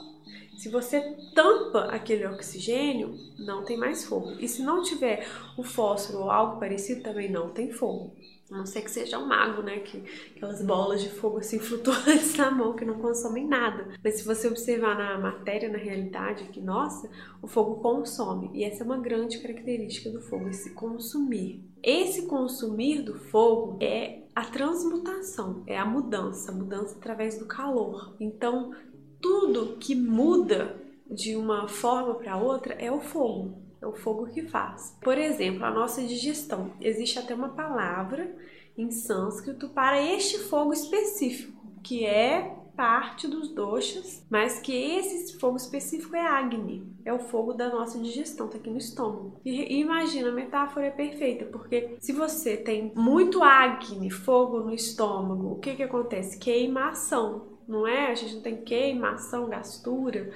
Se 0.58 0.70
você 0.70 1.02
tampa 1.34 1.86
aquele 1.86 2.26
oxigênio, 2.26 3.16
não 3.40 3.64
tem 3.64 3.78
mais 3.78 4.06
fogo. 4.06 4.34
E 4.40 4.48
se 4.48 4.62
não 4.62 4.84
tiver 4.84 5.28
o 5.58 5.64
fósforo 5.64 6.20
ou 6.20 6.32
algo 6.32 6.60
parecido, 6.60 7.02
também 7.02 7.32
não 7.32 7.50
tem 7.50 7.72
fogo. 7.72 8.16
A 8.52 8.58
não 8.58 8.66
ser 8.66 8.82
que 8.82 8.92
seja 8.92 9.18
um 9.18 9.26
mago, 9.26 9.62
né? 9.62 9.80
Que, 9.80 10.04
aquelas 10.36 10.62
bolas 10.62 11.02
de 11.02 11.10
fogo 11.10 11.38
assim 11.38 11.58
flutuantes 11.60 12.36
na 12.36 12.52
mão 12.52 12.76
que 12.76 12.84
não 12.84 13.00
consomem 13.00 13.48
nada. 13.48 13.88
Mas 14.04 14.16
se 14.16 14.26
você 14.26 14.48
observar 14.48 14.98
na 14.98 15.18
matéria, 15.18 15.70
na 15.70 15.78
realidade, 15.78 16.50
que 16.50 16.60
nossa, 16.60 17.10
o 17.42 17.48
fogo 17.48 17.76
consome. 17.76 18.52
E 18.54 18.64
essa 18.64 18.84
é 18.84 18.86
uma 18.86 18.98
grande 18.98 19.40
característica 19.40 20.10
do 20.10 20.22
fogo, 20.22 20.50
esse 20.50 20.74
consumir. 20.74 21.64
Esse 21.82 22.28
consumir 22.28 23.02
do 23.02 23.18
fogo 23.18 23.78
é 23.82 24.24
a 24.36 24.46
transmutação, 24.46 25.64
é 25.66 25.78
a 25.78 25.86
mudança, 25.86 26.52
a 26.52 26.56
mudança 26.56 26.96
através 26.98 27.38
do 27.40 27.46
calor. 27.46 28.16
Então, 28.20 28.74
tudo 29.22 29.78
que 29.78 29.96
muda 29.96 30.76
de 31.10 31.36
uma 31.36 31.68
forma 31.68 32.16
para 32.16 32.38
outra 32.38 32.74
é 32.76 32.92
o 32.92 33.02
fogo. 33.02 33.71
É 33.82 33.88
o 33.88 33.94
fogo 33.94 34.28
que 34.28 34.44
faz. 34.44 34.96
Por 35.02 35.18
exemplo, 35.18 35.66
a 35.66 35.72
nossa 35.72 36.04
digestão. 36.04 36.72
Existe 36.80 37.18
até 37.18 37.34
uma 37.34 37.50
palavra 37.50 38.36
em 38.78 38.92
sânscrito 38.92 39.70
para 39.70 40.02
este 40.02 40.38
fogo 40.38 40.72
específico, 40.72 41.60
que 41.84 42.06
é 42.06 42.56
parte 42.76 43.28
dos 43.28 43.50
doshas, 43.50 44.26
mas 44.30 44.60
que 44.60 44.74
esse 44.74 45.38
fogo 45.38 45.58
específico 45.58 46.16
é 46.16 46.26
Agni, 46.26 46.84
é 47.06 47.14
o 47.14 47.20
fogo 47.20 47.54
da 47.54 47.70
nossa 47.70 48.00
digestão, 48.00 48.48
tá 48.48 48.58
aqui 48.58 48.70
no 48.70 48.78
estômago. 48.78 49.40
E, 49.46 49.76
e 49.76 49.82
imagina, 49.82 50.30
a 50.30 50.34
metáfora 50.34 50.88
é 50.88 50.92
perfeita, 50.92 51.46
porque 51.46 51.98
se 52.00 52.14
você 52.14 52.58
tem 52.58 52.92
muito 52.96 53.44
Agni, 53.44 54.10
fogo 54.10 54.62
no 54.62 54.74
estômago, 54.74 55.52
o 55.52 55.60
que 55.60 55.76
que 55.76 55.84
acontece? 55.84 56.40
Queimação, 56.40 57.60
não 57.68 57.86
é? 57.88 58.12
A 58.12 58.16
gente 58.16 58.36
não 58.36 58.42
tem 58.42 58.64
queimação, 58.64 59.50
gastura, 59.50 60.32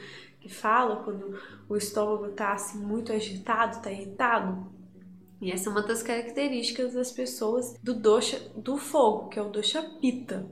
que 0.45 0.53
fala 0.53 0.97
quando 0.97 1.39
o 1.67 1.75
estômago 1.75 2.31
tá 2.33 2.53
assim 2.53 2.77
muito 2.77 3.11
agitado, 3.11 3.81
tá 3.81 3.91
irritado. 3.91 4.67
E 5.41 5.51
essa 5.51 5.69
é 5.69 5.71
uma 5.71 5.81
das 5.81 6.03
características 6.03 6.93
das 6.93 7.11
pessoas 7.11 7.73
do 7.81 7.95
dosha 7.95 8.39
do 8.55 8.77
fogo, 8.77 9.27
que 9.29 9.39
é 9.39 9.41
o 9.41 9.49
dosha 9.49 9.81
pita. 9.99 10.47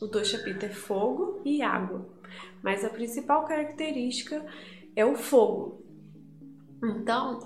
O 0.00 0.06
dosha 0.06 0.38
pita 0.38 0.64
é 0.64 0.70
fogo 0.70 1.42
e 1.44 1.60
água, 1.60 2.08
mas 2.62 2.86
a 2.86 2.88
principal 2.88 3.44
característica 3.44 4.44
é 4.96 5.04
o 5.04 5.14
fogo. 5.14 5.84
Então, 6.82 7.38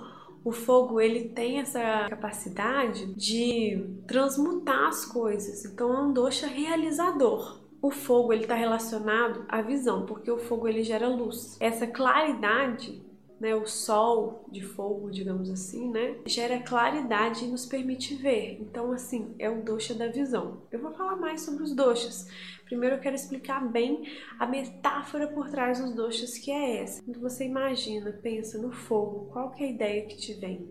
o 0.45 0.53
fogo 0.53 1.01
ele 1.01 1.31
tem 1.31 1.59
essa 1.59 2.07
capacidade 2.09 3.13
de 3.15 3.93
transmutar 4.07 4.87
as 4.87 5.05
coisas. 5.05 5.65
Então, 5.65 5.93
é 5.93 6.01
um 6.01 6.13
dosha 6.13 6.47
realizador. 6.47 7.61
O 7.81 7.91
fogo 7.91 8.33
ele 8.33 8.43
está 8.43 8.55
relacionado 8.55 9.45
à 9.49 9.63
visão, 9.63 10.05
porque 10.05 10.31
o 10.31 10.39
fogo 10.39 10.67
ele 10.67 10.83
gera 10.83 11.09
luz. 11.09 11.57
Essa 11.61 11.87
claridade 11.87 13.03
né, 13.41 13.55
o 13.55 13.67
sol 13.67 14.45
de 14.51 14.63
fogo, 14.63 15.11
digamos 15.11 15.49
assim, 15.51 15.91
né, 15.91 16.17
gera 16.27 16.61
claridade 16.61 17.45
e 17.45 17.49
nos 17.49 17.67
permite 17.67 18.15
ver. 18.15 18.59
Então, 18.61 18.93
assim, 18.93 19.35
é 19.39 19.49
o 19.49 19.63
dosha 19.63 19.95
da 19.95 20.09
visão. 20.09 20.63
Eu 20.71 20.81
vou 20.81 20.93
falar 20.93 21.17
mais 21.17 21.43
sobre 21.43 21.63
os 21.63 21.75
doshas. 21.75 22.27
Primeiro 22.65 22.97
eu 22.97 23.01
quero 23.01 23.15
explicar 23.15 23.67
bem 23.67 24.05
a 24.39 24.47
metáfora 24.47 25.29
por 25.29 25.49
trás 25.49 25.81
dos 25.81 25.95
doshas, 25.95 26.37
que 26.37 26.51
é 26.51 26.83
essa. 26.83 27.03
Quando 27.03 27.21
você 27.21 27.45
imagina, 27.45 28.13
pensa 28.13 28.59
no 28.59 28.73
fogo, 28.73 29.31
qual 29.33 29.51
que 29.53 29.63
é 29.63 29.67
a 29.69 29.71
ideia 29.71 30.07
que 30.07 30.17
te 30.17 30.35
vem? 30.35 30.69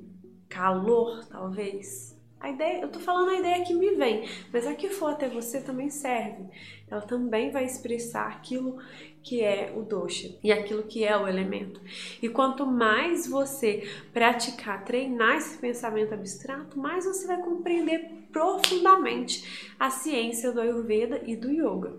Calor, 0.49 1.25
talvez? 1.27 2.16
A 2.39 2.51
ideia, 2.51 2.81
eu 2.81 2.89
tô 2.89 2.99
falando 2.99 3.29
a 3.29 3.39
ideia 3.39 3.65
que 3.65 3.73
me 3.73 3.95
vem, 3.95 4.29
mas 4.53 4.67
a 4.67 4.75
que 4.75 4.89
for 4.89 5.11
até 5.11 5.27
você 5.27 5.59
também 5.59 5.89
serve. 5.89 6.45
Ela 6.89 7.01
também 7.01 7.49
vai 7.49 7.65
expressar 7.65 8.27
aquilo 8.27 8.77
que 9.23 9.41
é 9.41 9.73
o 9.75 9.81
dosha 9.81 10.37
e 10.43 10.51
aquilo 10.51 10.83
que 10.83 11.03
é 11.03 11.17
o 11.17 11.27
elemento. 11.27 11.81
E 12.21 12.29
quanto 12.29 12.65
mais 12.65 13.27
você 13.27 13.89
praticar, 14.13 14.85
treinar 14.85 15.37
esse 15.37 15.57
pensamento 15.57 16.13
abstrato, 16.13 16.79
mais 16.79 17.05
você 17.05 17.25
vai 17.25 17.41
compreender 17.41 18.27
profundamente 18.31 19.73
a 19.79 19.89
ciência 19.89 20.51
do 20.51 20.61
Ayurveda 20.61 21.21
e 21.25 21.35
do 21.35 21.51
Yoga. 21.51 21.97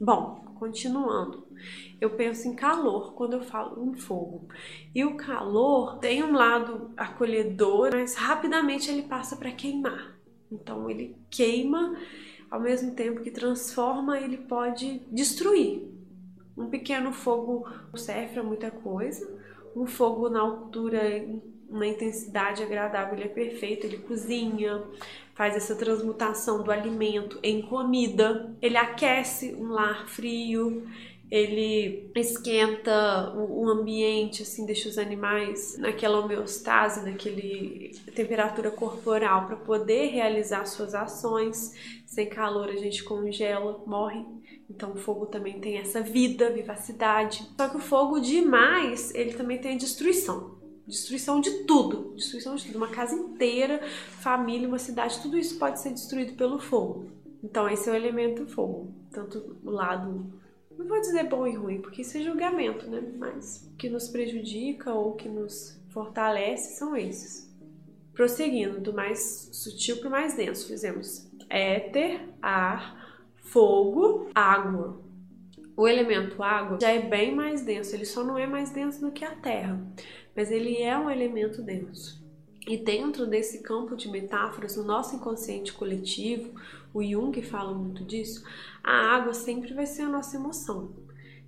Bom, 0.00 0.44
continuando. 0.58 1.44
Eu 2.00 2.10
penso 2.10 2.48
em 2.48 2.54
calor 2.54 3.14
quando 3.14 3.34
eu 3.34 3.42
falo 3.42 3.84
em 3.84 3.94
fogo. 3.94 4.48
E 4.94 5.04
o 5.04 5.16
calor 5.16 5.98
tem 5.98 6.22
um 6.22 6.32
lado 6.32 6.90
acolhedor, 6.96 7.90
mas 7.92 8.14
rapidamente 8.14 8.90
ele 8.90 9.02
passa 9.02 9.36
para 9.36 9.52
queimar. 9.52 10.16
Então 10.50 10.88
ele 10.88 11.16
queima 11.30 11.96
ao 12.50 12.60
mesmo 12.60 12.92
tempo 12.92 13.20
que 13.20 13.32
transforma, 13.32 14.20
ele 14.20 14.36
pode 14.36 15.00
destruir. 15.10 15.88
Um 16.56 16.68
pequeno 16.70 17.12
fogo 17.12 17.68
serve 17.96 18.34
para 18.34 18.42
muita 18.44 18.70
coisa. 18.70 19.28
Um 19.74 19.86
fogo 19.86 20.28
na 20.28 20.40
altura, 20.40 21.26
na 21.68 21.86
intensidade 21.86 22.62
agradável, 22.62 23.14
ele 23.14 23.24
é 23.24 23.28
perfeito, 23.28 23.84
ele 23.84 23.98
cozinha, 23.98 24.84
faz 25.34 25.56
essa 25.56 25.74
transmutação 25.74 26.62
do 26.62 26.70
alimento 26.70 27.40
em 27.42 27.60
comida, 27.62 28.54
ele 28.62 28.76
aquece 28.76 29.52
um 29.56 29.70
lar 29.70 30.08
frio, 30.08 30.86
ele 31.34 32.12
esquenta 32.14 33.34
o, 33.34 33.68
ambiente, 33.68 34.42
assim, 34.42 34.64
deixa 34.64 34.88
os 34.88 34.98
animais 34.98 35.76
naquela 35.76 36.20
homeostase, 36.20 37.04
naquele 37.04 37.90
temperatura 38.14 38.70
corporal 38.70 39.48
para 39.48 39.56
poder 39.56 40.10
realizar 40.10 40.64
suas 40.64 40.94
ações. 40.94 41.74
Sem 42.06 42.28
calor 42.28 42.68
a 42.68 42.76
gente 42.76 43.02
congela, 43.02 43.82
morre. 43.84 44.24
Então 44.70 44.92
o 44.92 44.96
fogo 44.96 45.26
também 45.26 45.58
tem 45.58 45.76
essa 45.78 46.00
vida, 46.00 46.50
vivacidade. 46.50 47.50
Só 47.56 47.68
que 47.68 47.78
o 47.78 47.80
fogo 47.80 48.20
demais, 48.20 49.12
ele 49.12 49.34
também 49.34 49.58
tem 49.58 49.74
a 49.74 49.78
destruição. 49.78 50.54
Destruição 50.86 51.40
de 51.40 51.64
tudo, 51.64 52.14
destruição 52.14 52.54
de 52.54 52.66
tudo, 52.66 52.76
uma 52.76 52.90
casa 52.90 53.16
inteira, 53.16 53.82
família, 54.20 54.68
uma 54.68 54.78
cidade, 54.78 55.20
tudo 55.20 55.36
isso 55.36 55.58
pode 55.58 55.80
ser 55.80 55.90
destruído 55.90 56.34
pelo 56.34 56.60
fogo. 56.60 57.06
Então 57.42 57.68
esse 57.68 57.88
é 57.88 57.92
o 57.92 57.96
elemento 57.96 58.46
fogo, 58.46 58.94
tanto 59.10 59.56
o 59.64 59.70
lado 59.70 60.43
não 60.78 60.86
vou 60.86 61.00
dizer 61.00 61.24
bom 61.24 61.46
e 61.46 61.54
ruim, 61.54 61.80
porque 61.80 62.02
isso 62.02 62.16
é 62.18 62.22
julgamento, 62.22 62.88
né? 62.88 63.02
Mas 63.18 63.68
o 63.72 63.76
que 63.76 63.88
nos 63.88 64.08
prejudica 64.08 64.92
ou 64.92 65.14
que 65.14 65.28
nos 65.28 65.80
fortalece 65.90 66.76
são 66.76 66.96
esses. 66.96 67.52
Prosseguindo, 68.12 68.80
do 68.80 68.92
mais 68.92 69.50
sutil 69.52 69.98
para 69.98 70.08
o 70.08 70.10
mais 70.10 70.34
denso, 70.34 70.68
fizemos 70.68 71.30
éter, 71.48 72.28
ar, 72.40 73.22
fogo, 73.36 74.28
água. 74.34 75.00
O 75.76 75.88
elemento 75.88 76.42
água 76.42 76.78
já 76.80 76.90
é 76.90 77.00
bem 77.00 77.34
mais 77.34 77.62
denso, 77.62 77.94
ele 77.94 78.04
só 78.04 78.22
não 78.22 78.38
é 78.38 78.46
mais 78.46 78.70
denso 78.70 79.00
do 79.00 79.10
que 79.10 79.24
a 79.24 79.34
terra, 79.34 79.80
mas 80.34 80.52
ele 80.52 80.80
é 80.80 80.96
um 80.96 81.10
elemento 81.10 81.62
denso. 81.62 82.24
E 82.66 82.76
dentro 82.76 83.26
desse 83.26 83.62
campo 83.62 83.94
de 83.94 84.08
metáforas, 84.08 84.76
no 84.76 84.84
nosso 84.84 85.16
inconsciente 85.16 85.72
coletivo, 85.72 86.54
o 86.94 87.02
Jung 87.02 87.42
fala 87.42 87.74
muito 87.74 88.04
disso, 88.04 88.44
a 88.82 89.16
água 89.16 89.34
sempre 89.34 89.74
vai 89.74 89.84
ser 89.84 90.02
a 90.02 90.08
nossa 90.08 90.36
emoção. 90.36 90.94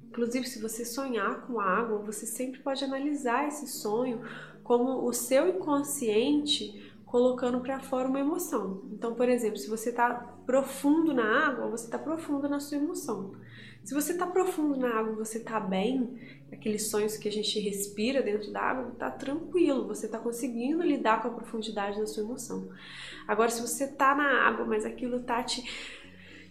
Inclusive, 0.08 0.46
se 0.46 0.60
você 0.60 0.84
sonhar 0.84 1.46
com 1.46 1.60
água, 1.60 1.98
você 1.98 2.26
sempre 2.26 2.60
pode 2.60 2.84
analisar 2.84 3.46
esse 3.46 3.68
sonho 3.68 4.20
como 4.64 5.06
o 5.06 5.12
seu 5.12 5.48
inconsciente 5.48 6.92
colocando 7.04 7.60
para 7.60 7.78
fora 7.78 8.08
uma 8.08 8.18
emoção. 8.18 8.82
Então, 8.92 9.14
por 9.14 9.28
exemplo, 9.28 9.56
se 9.56 9.70
você 9.70 9.90
está 9.90 10.10
profundo 10.44 11.14
na 11.14 11.46
água, 11.46 11.68
você 11.68 11.84
está 11.84 11.98
profundo 11.98 12.48
na 12.48 12.58
sua 12.58 12.78
emoção. 12.78 13.32
Se 13.86 13.94
você 13.94 14.14
está 14.14 14.26
profundo 14.26 14.76
na 14.76 14.98
água, 14.98 15.14
você 15.14 15.38
está 15.38 15.60
bem, 15.60 16.18
aqueles 16.50 16.88
sonhos 16.88 17.16
que 17.16 17.28
a 17.28 17.32
gente 17.32 17.60
respira 17.60 18.20
dentro 18.20 18.50
da 18.50 18.60
água, 18.60 18.90
está 18.92 19.08
tranquilo, 19.12 19.86
você 19.86 20.06
está 20.06 20.18
conseguindo 20.18 20.82
lidar 20.82 21.22
com 21.22 21.28
a 21.28 21.30
profundidade 21.30 22.00
da 22.00 22.04
sua 22.04 22.24
emoção. 22.24 22.68
Agora, 23.28 23.48
se 23.48 23.62
você 23.62 23.84
está 23.84 24.12
na 24.12 24.44
água, 24.44 24.66
mas 24.66 24.84
aquilo 24.84 25.18
está 25.18 25.40
te 25.40 25.62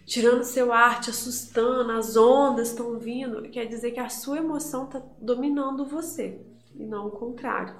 tirando 0.06 0.44
seu 0.44 0.72
ar, 0.72 0.98
te 1.02 1.10
assustando, 1.10 1.92
as 1.92 2.16
ondas 2.16 2.70
estão 2.70 2.98
vindo, 2.98 3.42
quer 3.50 3.66
dizer 3.66 3.90
que 3.90 4.00
a 4.00 4.08
sua 4.08 4.38
emoção 4.38 4.86
está 4.86 5.02
dominando 5.20 5.84
você 5.84 6.40
e 6.74 6.86
não 6.86 7.08
o 7.08 7.10
contrário. 7.10 7.76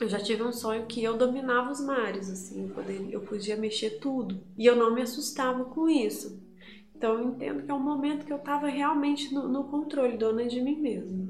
Eu 0.00 0.08
já 0.08 0.20
tive 0.20 0.44
um 0.44 0.52
sonho 0.52 0.86
que 0.86 1.02
eu 1.02 1.16
dominava 1.16 1.72
os 1.72 1.80
mares, 1.80 2.30
assim, 2.30 2.62
eu, 2.62 2.68
poderia, 2.68 3.12
eu 3.12 3.22
podia 3.22 3.56
mexer 3.56 3.98
tudo 3.98 4.40
e 4.56 4.64
eu 4.64 4.76
não 4.76 4.94
me 4.94 5.02
assustava 5.02 5.64
com 5.64 5.88
isso. 5.88 6.48
Então 7.00 7.14
eu 7.14 7.28
entendo 7.28 7.62
que 7.62 7.70
é 7.70 7.74
um 7.74 7.80
momento 7.80 8.26
que 8.26 8.32
eu 8.32 8.36
estava 8.36 8.68
realmente 8.68 9.32
no, 9.32 9.48
no 9.48 9.64
controle, 9.64 10.18
dona 10.18 10.44
de 10.44 10.60
mim 10.60 10.76
mesma. 10.76 11.28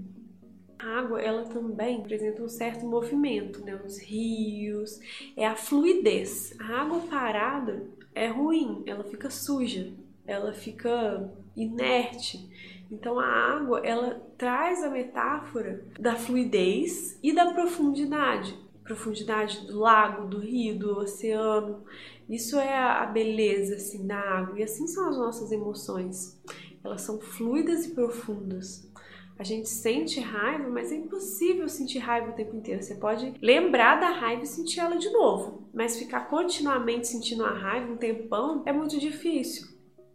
A 0.77 0.99
água, 0.99 1.23
ela 1.23 1.45
também 1.45 1.99
apresenta 1.99 2.43
um 2.43 2.49
certo 2.49 2.85
movimento, 2.85 3.65
né? 3.65 3.81
Os 3.87 3.97
rios, 4.03 4.99
é 5.37 5.47
a 5.47 5.55
fluidez. 5.55 6.53
A 6.59 6.81
água 6.81 6.99
parada 7.09 7.87
é 8.13 8.27
ruim, 8.27 8.83
ela 8.85 9.05
fica 9.05 9.31
suja, 9.31 9.93
ela 10.27 10.53
fica 10.53 11.33
inerte. 11.57 12.51
Então 12.91 13.21
a 13.21 13.27
água, 13.27 13.81
ela 13.85 14.21
traz 14.37 14.83
a 14.83 14.91
metáfora 14.91 15.85
da 16.01 16.17
fluidez 16.17 17.17
e 17.23 17.33
da 17.33 17.53
profundidade. 17.53 18.59
Profundidade 18.83 19.65
do 19.69 19.79
lago, 19.79 20.27
do 20.27 20.41
rio, 20.41 20.77
do 20.77 20.99
oceano. 20.99 21.85
Isso 22.31 22.61
é 22.61 22.79
a 22.79 23.05
beleza 23.07 23.75
assim 23.75 24.07
da 24.07 24.17
água. 24.17 24.61
E 24.61 24.63
assim 24.63 24.87
são 24.87 25.09
as 25.09 25.17
nossas 25.17 25.51
emoções. 25.51 26.41
Elas 26.85 27.03
são 27.03 27.21
fluidas 27.21 27.87
e 27.87 27.91
profundas. 27.95 28.89
A 29.37 29.43
gente 29.43 29.69
sente 29.69 30.21
raiva, 30.21 30.69
mas 30.69 30.93
é 30.93 30.97
impossível 30.97 31.69
sentir 31.69 31.99
raiva 31.99 32.31
o 32.31 32.35
tempo 32.35 32.55
inteiro. 32.55 32.83
Você 32.83 32.95
pode 32.95 33.35
lembrar 33.43 33.99
da 33.99 34.11
raiva 34.11 34.43
e 34.43 34.47
sentir 34.47 34.79
ela 34.81 34.97
de 34.97 35.11
novo, 35.11 35.69
mas 35.75 35.99
ficar 35.99 36.29
continuamente 36.29 37.09
sentindo 37.09 37.45
a 37.45 37.51
raiva 37.51 37.93
um 37.93 37.97
tempão 37.97 38.63
é 38.65 38.73
muito 38.73 39.01
difícil. 39.01 39.67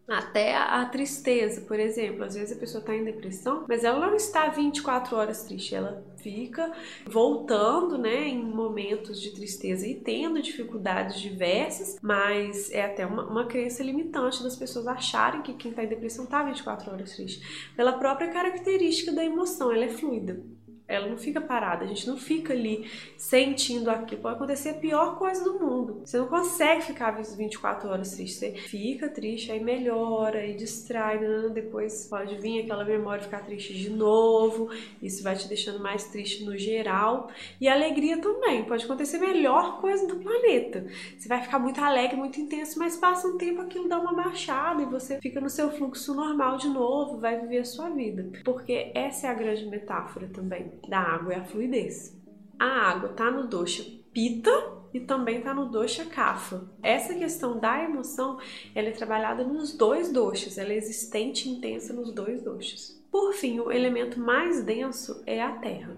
Até 0.08 0.56
a, 0.56 0.86
tristeza, 0.86 1.62
por 1.62 1.80
exemplo. 1.80 2.24
Às 2.24 2.36
vezes 2.36 2.56
a 2.56 2.60
pessoa 2.60 2.80
está 2.80 2.96
em 2.96 3.04
depressão, 3.04 3.66
mas 3.68 3.84
ela 3.84 4.06
não 4.06 4.16
está 4.16 4.48
24 4.50 5.16
horas 5.16 5.44
triste. 5.44 5.74
Ela 5.74 6.04
fica 6.18 6.72
voltando, 7.06 7.98
né, 7.98 8.28
em 8.28 8.44
momentos 8.44 9.20
de 9.20 9.32
tristeza 9.32 9.88
e 9.88 9.96
tendo 9.96 10.42
dificuldades 10.42 11.20
diversas, 11.20 11.98
mas 12.02 12.72
é 12.72 12.84
até 12.84 13.06
uma, 13.06 13.26
uma 13.26 13.46
crença 13.46 13.84
limitante 13.84 14.44
das 14.44 14.56
pessoas 14.56 14.88
acharem 14.88 15.42
que 15.42 15.54
quem 15.54 15.72
está 15.72 15.84
em 15.84 15.88
depressão 15.88 16.26
está 16.26 16.44
24 16.44 16.92
horas 16.92 17.16
triste. 17.16 17.72
Pela 17.76 17.94
própria 17.94 18.32
característica 18.32 19.12
da 19.12 19.24
emoção, 19.24 19.72
ela 19.72 19.86
é 19.86 19.90
fluida. 19.90 20.40
Ela 20.88 21.08
não 21.08 21.18
fica 21.18 21.42
parada, 21.42 21.84
a 21.84 21.88
gente 21.88 22.08
não 22.08 22.18
fica 22.18 22.54
ali 22.54 22.90
sentindo 23.18 23.90
aquilo. 23.90 24.22
Pode 24.22 24.36
acontecer 24.36 24.70
a 24.70 24.74
pior 24.76 25.18
coisa 25.18 25.44
do 25.44 25.60
mundo. 25.60 26.02
Você 26.04 26.18
não 26.18 26.28
consegue 26.28 26.84
ficar 26.84 27.12
24 27.12 27.90
horas 27.90 28.12
triste. 28.12 28.38
Você 28.38 28.52
fica 28.52 29.10
triste, 29.10 29.52
aí 29.52 29.60
melhora, 29.60 30.40
aí 30.40 30.54
distrai, 30.54 31.20
né? 31.20 31.50
depois 31.50 32.08
pode 32.08 32.36
vir 32.36 32.64
aquela 32.64 32.86
memória 32.86 33.24
ficar 33.24 33.44
triste 33.44 33.74
de 33.74 33.90
novo. 33.90 34.70
Isso 35.02 35.24
vai 35.24 35.36
te 35.36 35.48
deixando 35.48 35.80
mais 35.80 36.06
triste 36.06 36.44
no 36.44 36.56
geral. 36.58 37.30
E 37.60 37.68
alegria 37.68 38.20
também. 38.20 38.64
Pode 38.64 38.86
acontecer 38.86 39.18
a 39.18 39.22
melhor 39.22 39.82
coisa 39.82 40.06
do 40.06 40.18
planeta. 40.18 40.86
Você 41.18 41.28
vai 41.28 41.42
ficar 41.42 41.58
muito 41.58 41.82
alegre, 41.82 42.16
muito 42.16 42.40
intenso, 42.40 42.78
mas 42.78 42.96
passa 42.96 43.28
um 43.28 43.38
tempo 43.38 43.62
aquilo 43.62 43.90
dá 43.90 44.00
uma 44.00 44.14
baixada 44.14 44.82
e 44.82 44.86
você 44.86 45.20
fica 45.20 45.42
no 45.42 45.50
seu 45.50 45.72
fluxo 45.72 46.14
normal 46.14 46.58
de 46.58 46.68
novo, 46.68 47.20
vai 47.20 47.40
viver 47.40 47.60
a 47.60 47.66
sua 47.66 47.90
vida. 47.90 48.30
Porque 48.44 48.92
essa 48.94 49.28
é 49.28 49.30
a 49.30 49.34
grande 49.34 49.66
metáfora 49.66 50.28
também 50.28 50.75
da 50.88 51.00
água 51.00 51.34
é 51.34 51.38
a 51.38 51.46
fluidez. 51.46 52.16
A 52.60 52.66
água 52.66 53.12
está 53.12 53.30
no 53.30 53.48
dosha 53.48 53.84
pita 54.14 54.52
e 54.94 55.00
também 55.02 55.40
está 55.40 55.54
no 55.54 55.70
dosha 55.70 56.06
kapha. 56.06 56.64
Essa 56.82 57.14
questão 57.14 57.60
da 57.60 57.84
emoção, 57.84 58.40
ela 58.74 58.88
é 58.88 58.92
trabalhada 58.92 59.44
nos 59.44 59.74
dois 59.74 60.12
doshas, 60.12 60.58
ela 60.58 60.72
é 60.72 60.78
existente 60.78 61.50
e 61.50 61.52
intensa 61.52 61.94
nos 61.94 62.14
dois 62.14 62.42
doshas. 62.42 63.04
Por 63.12 63.34
fim, 63.34 63.60
o 63.60 63.72
elemento 63.72 64.20
mais 64.20 64.64
denso 64.64 65.22
é 65.26 65.42
a 65.42 65.52
terra. 65.58 65.98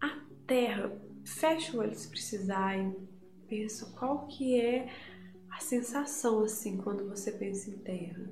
A 0.00 0.20
terra, 0.46 0.92
fecha 1.24 1.76
o 1.76 1.80
olho 1.80 1.94
se 1.94 2.08
precisar 2.08 2.78
e 2.78 2.92
pensa 3.48 3.92
qual 3.98 4.28
que 4.28 4.60
é 4.60 4.88
a 5.50 5.60
sensação 5.60 6.44
assim 6.44 6.76
quando 6.76 7.08
você 7.08 7.32
pensa 7.32 7.70
em 7.70 7.78
terra. 7.78 8.28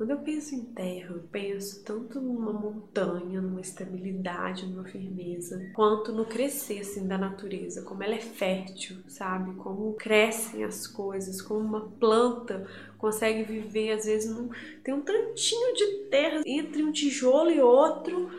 Quando 0.00 0.12
eu 0.12 0.18
penso 0.20 0.54
em 0.54 0.64
terra, 0.64 1.14
eu 1.14 1.24
penso 1.30 1.84
tanto 1.84 2.22
numa 2.22 2.54
montanha, 2.54 3.38
numa 3.38 3.60
estabilidade, 3.60 4.66
numa 4.66 4.82
firmeza, 4.82 5.70
quanto 5.74 6.10
no 6.10 6.24
crescer 6.24 6.80
assim 6.80 7.06
da 7.06 7.18
natureza, 7.18 7.82
como 7.82 8.02
ela 8.02 8.14
é 8.14 8.18
fértil, 8.18 8.96
sabe? 9.06 9.54
Como 9.56 9.92
crescem 9.92 10.64
as 10.64 10.86
coisas, 10.86 11.42
como 11.42 11.60
uma 11.60 11.82
planta 12.00 12.66
consegue 12.96 13.42
viver 13.42 13.92
às 13.92 14.06
vezes 14.06 14.34
num, 14.34 14.48
tem 14.82 14.94
um 14.94 15.02
tantinho 15.02 15.74
de 15.74 15.86
terra 16.08 16.40
entre 16.46 16.82
um 16.82 16.92
tijolo 16.92 17.50
e 17.50 17.60
outro 17.60 18.30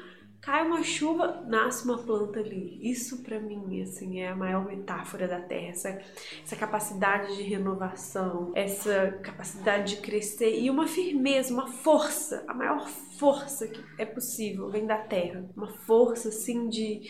cai 0.41 0.65
uma 0.65 0.81
chuva, 0.81 1.43
nasce 1.47 1.85
uma 1.85 1.99
planta 1.99 2.39
ali. 2.39 2.79
Isso 2.81 3.21
para 3.21 3.39
mim, 3.39 3.81
assim, 3.83 4.19
é 4.19 4.29
a 4.29 4.35
maior 4.35 4.65
metáfora 4.65 5.27
da 5.27 5.39
Terra, 5.39 5.69
essa, 5.69 6.01
essa 6.43 6.55
capacidade 6.55 7.35
de 7.35 7.43
renovação, 7.43 8.51
essa 8.55 9.19
capacidade 9.21 9.95
de 9.95 10.01
crescer 10.01 10.59
e 10.59 10.69
uma 10.69 10.87
firmeza, 10.87 11.53
uma 11.53 11.67
força, 11.67 12.43
a 12.47 12.53
maior 12.53 12.87
força 12.87 13.67
que 13.67 13.83
é 13.99 14.05
possível 14.05 14.69
vem 14.69 14.87
da 14.87 14.97
Terra. 14.97 15.45
Uma 15.55 15.67
força, 15.67 16.29
assim, 16.29 16.67
de 16.67 17.01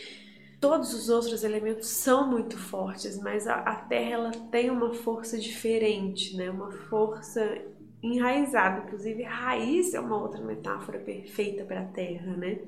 todos 0.59 0.93
os 0.93 1.09
outros 1.09 1.43
elementos 1.43 1.87
são 1.87 2.29
muito 2.29 2.57
fortes, 2.57 3.17
mas 3.17 3.47
a, 3.47 3.55
a 3.55 3.75
Terra 3.75 4.11
ela 4.11 4.31
tem 4.51 4.69
uma 4.69 4.93
força 4.93 5.39
diferente, 5.39 6.35
né? 6.35 6.51
Uma 6.51 6.71
força 6.71 7.41
enraizada, 8.03 8.83
inclusive 8.85 9.23
raiz 9.23 9.93
é 9.93 9.99
uma 9.99 10.19
outra 10.19 10.41
metáfora 10.41 10.99
perfeita 10.99 11.63
para 11.63 11.81
a 11.81 11.85
Terra, 11.85 12.35
né? 12.35 12.59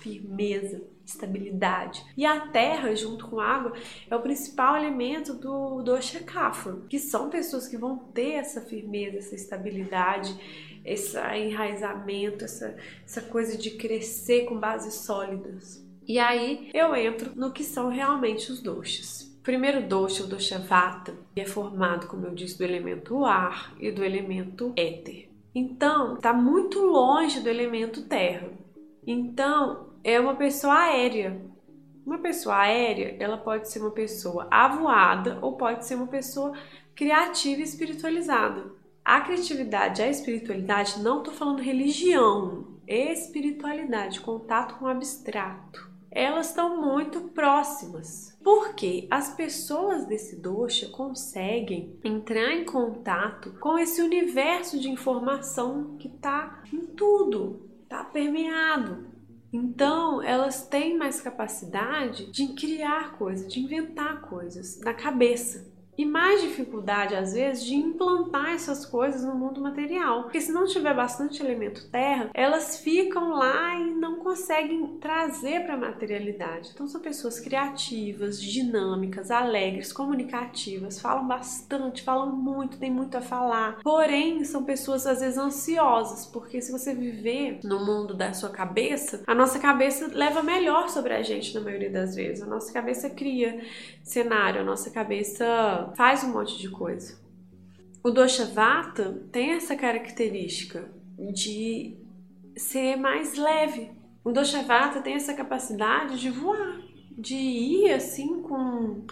Firmeza, 0.00 0.82
estabilidade. 1.04 2.04
E 2.16 2.24
a 2.24 2.40
terra, 2.48 2.94
junto 2.94 3.28
com 3.28 3.40
a 3.40 3.46
água, 3.46 3.72
é 4.10 4.16
o 4.16 4.20
principal 4.20 4.76
elemento 4.76 5.34
do 5.34 5.82
dosha 5.82 6.20
kapha, 6.20 6.76
que 6.88 6.98
são 6.98 7.28
pessoas 7.28 7.68
que 7.68 7.76
vão 7.76 7.96
ter 7.96 8.32
essa 8.32 8.60
firmeza, 8.60 9.18
essa 9.18 9.34
estabilidade, 9.34 10.34
esse 10.84 11.16
enraizamento, 11.18 12.44
essa, 12.44 12.76
essa 13.04 13.22
coisa 13.22 13.56
de 13.56 13.72
crescer 13.72 14.44
com 14.46 14.58
bases 14.58 14.94
sólidas. 14.94 15.84
E 16.06 16.18
aí 16.18 16.70
eu 16.74 16.94
entro 16.94 17.32
no 17.36 17.52
que 17.52 17.62
são 17.62 17.88
realmente 17.88 18.50
os 18.50 18.60
doshas. 18.60 19.32
O 19.38 19.42
primeiro 19.42 19.86
dosha, 19.86 20.24
o 20.24 20.28
dosha 20.28 20.58
vata, 20.58 21.14
é 21.34 21.44
formado, 21.44 22.06
como 22.06 22.26
eu 22.26 22.34
disse, 22.34 22.58
do 22.58 22.64
elemento 22.64 23.24
ar 23.24 23.74
e 23.80 23.90
do 23.90 24.04
elemento 24.04 24.72
éter. 24.76 25.28
Então, 25.54 26.14
está 26.14 26.32
muito 26.32 26.80
longe 26.80 27.40
do 27.40 27.48
elemento 27.48 28.02
terra. 28.02 28.48
Então, 29.06 29.88
é 30.04 30.20
uma 30.20 30.36
pessoa 30.36 30.78
aérea. 30.78 31.40
Uma 32.04 32.18
pessoa 32.18 32.56
aérea, 32.56 33.16
ela 33.20 33.36
pode 33.36 33.68
ser 33.68 33.80
uma 33.80 33.90
pessoa 33.90 34.48
avoada 34.50 35.38
ou 35.40 35.56
pode 35.56 35.86
ser 35.86 35.94
uma 35.94 36.06
pessoa 36.06 36.52
criativa 36.94 37.60
e 37.60 37.64
espiritualizada. 37.64 38.72
A 39.04 39.20
criatividade, 39.20 40.02
a 40.02 40.08
espiritualidade, 40.08 41.00
não 41.00 41.18
estou 41.18 41.34
falando 41.34 41.60
religião, 41.60 42.66
espiritualidade, 42.86 44.20
contato 44.20 44.76
com 44.76 44.84
o 44.84 44.88
abstrato. 44.88 45.90
Elas 46.10 46.48
estão 46.48 46.80
muito 46.80 47.22
próximas. 47.30 48.36
Porque 48.44 49.06
as 49.10 49.34
pessoas 49.34 50.04
desse 50.04 50.36
dosha 50.36 50.88
conseguem 50.90 51.96
entrar 52.04 52.52
em 52.52 52.64
contato 52.64 53.54
com 53.60 53.78
esse 53.78 54.02
universo 54.02 54.78
de 54.78 54.90
informação 54.90 55.96
que 55.98 56.08
está 56.08 56.62
em 56.72 56.80
tudo, 56.80 57.71
está 57.92 58.04
permeado. 58.04 59.06
Então, 59.52 60.22
elas 60.22 60.66
têm 60.66 60.96
mais 60.96 61.20
capacidade 61.20 62.32
de 62.32 62.54
criar 62.54 63.18
coisas, 63.18 63.52
de 63.52 63.60
inventar 63.60 64.22
coisas 64.22 64.80
na 64.80 64.94
cabeça 64.94 65.70
e 65.96 66.04
mais 66.06 66.40
dificuldade, 66.40 67.14
às 67.14 67.34
vezes, 67.34 67.64
de 67.64 67.74
implantar 67.74 68.52
essas 68.54 68.86
coisas 68.86 69.22
no 69.22 69.34
mundo 69.34 69.60
material. 69.60 70.22
Porque 70.22 70.40
se 70.40 70.52
não 70.52 70.66
tiver 70.66 70.94
bastante 70.94 71.42
elemento 71.42 71.88
terra, 71.90 72.30
elas 72.32 72.78
ficam 72.78 73.30
lá 73.30 73.76
e 73.76 73.92
não 73.94 74.16
conseguem 74.16 74.86
trazer 74.98 75.64
para 75.64 75.74
a 75.74 75.78
materialidade. 75.78 76.70
Então, 76.72 76.86
são 76.86 77.00
pessoas 77.00 77.38
criativas, 77.38 78.40
dinâmicas, 78.40 79.30
alegres, 79.30 79.92
comunicativas, 79.92 81.00
falam 81.00 81.26
bastante, 81.26 82.02
falam 82.02 82.34
muito, 82.34 82.78
têm 82.78 82.90
muito 82.90 83.16
a 83.16 83.20
falar. 83.20 83.78
Porém, 83.82 84.44
são 84.44 84.64
pessoas, 84.64 85.06
às 85.06 85.20
vezes, 85.20 85.36
ansiosas, 85.36 86.24
porque 86.26 86.60
se 86.62 86.72
você 86.72 86.94
viver 86.94 87.60
no 87.64 87.84
mundo 87.84 88.14
da 88.14 88.32
sua 88.32 88.50
cabeça, 88.50 89.22
a 89.26 89.34
nossa 89.34 89.58
cabeça 89.58 90.10
leva 90.12 90.42
melhor 90.42 90.88
sobre 90.88 91.12
a 91.12 91.22
gente 91.22 91.54
na 91.54 91.60
maioria 91.60 91.90
das 91.90 92.14
vezes. 92.14 92.42
A 92.42 92.46
nossa 92.46 92.72
cabeça 92.72 93.10
cria 93.10 93.60
cenário, 94.02 94.60
a 94.60 94.64
nossa 94.64 94.90
cabeça 94.90 95.81
faz 95.96 96.24
um 96.24 96.32
monte 96.32 96.58
de 96.58 96.68
coisa. 96.68 97.20
O 98.02 98.10
dosha 98.10 98.44
vata 98.46 99.22
tem 99.30 99.52
essa 99.52 99.76
característica 99.76 100.90
de 101.32 101.96
ser 102.56 102.96
mais 102.96 103.36
leve. 103.36 103.90
O 104.24 104.32
dosha 104.32 104.62
vata 104.62 105.00
tem 105.00 105.14
essa 105.14 105.34
capacidade 105.34 106.18
de 106.20 106.28
voar, 106.28 106.80
de 107.16 107.36
ir 107.36 107.92
assim 107.92 108.42
com 108.42 109.04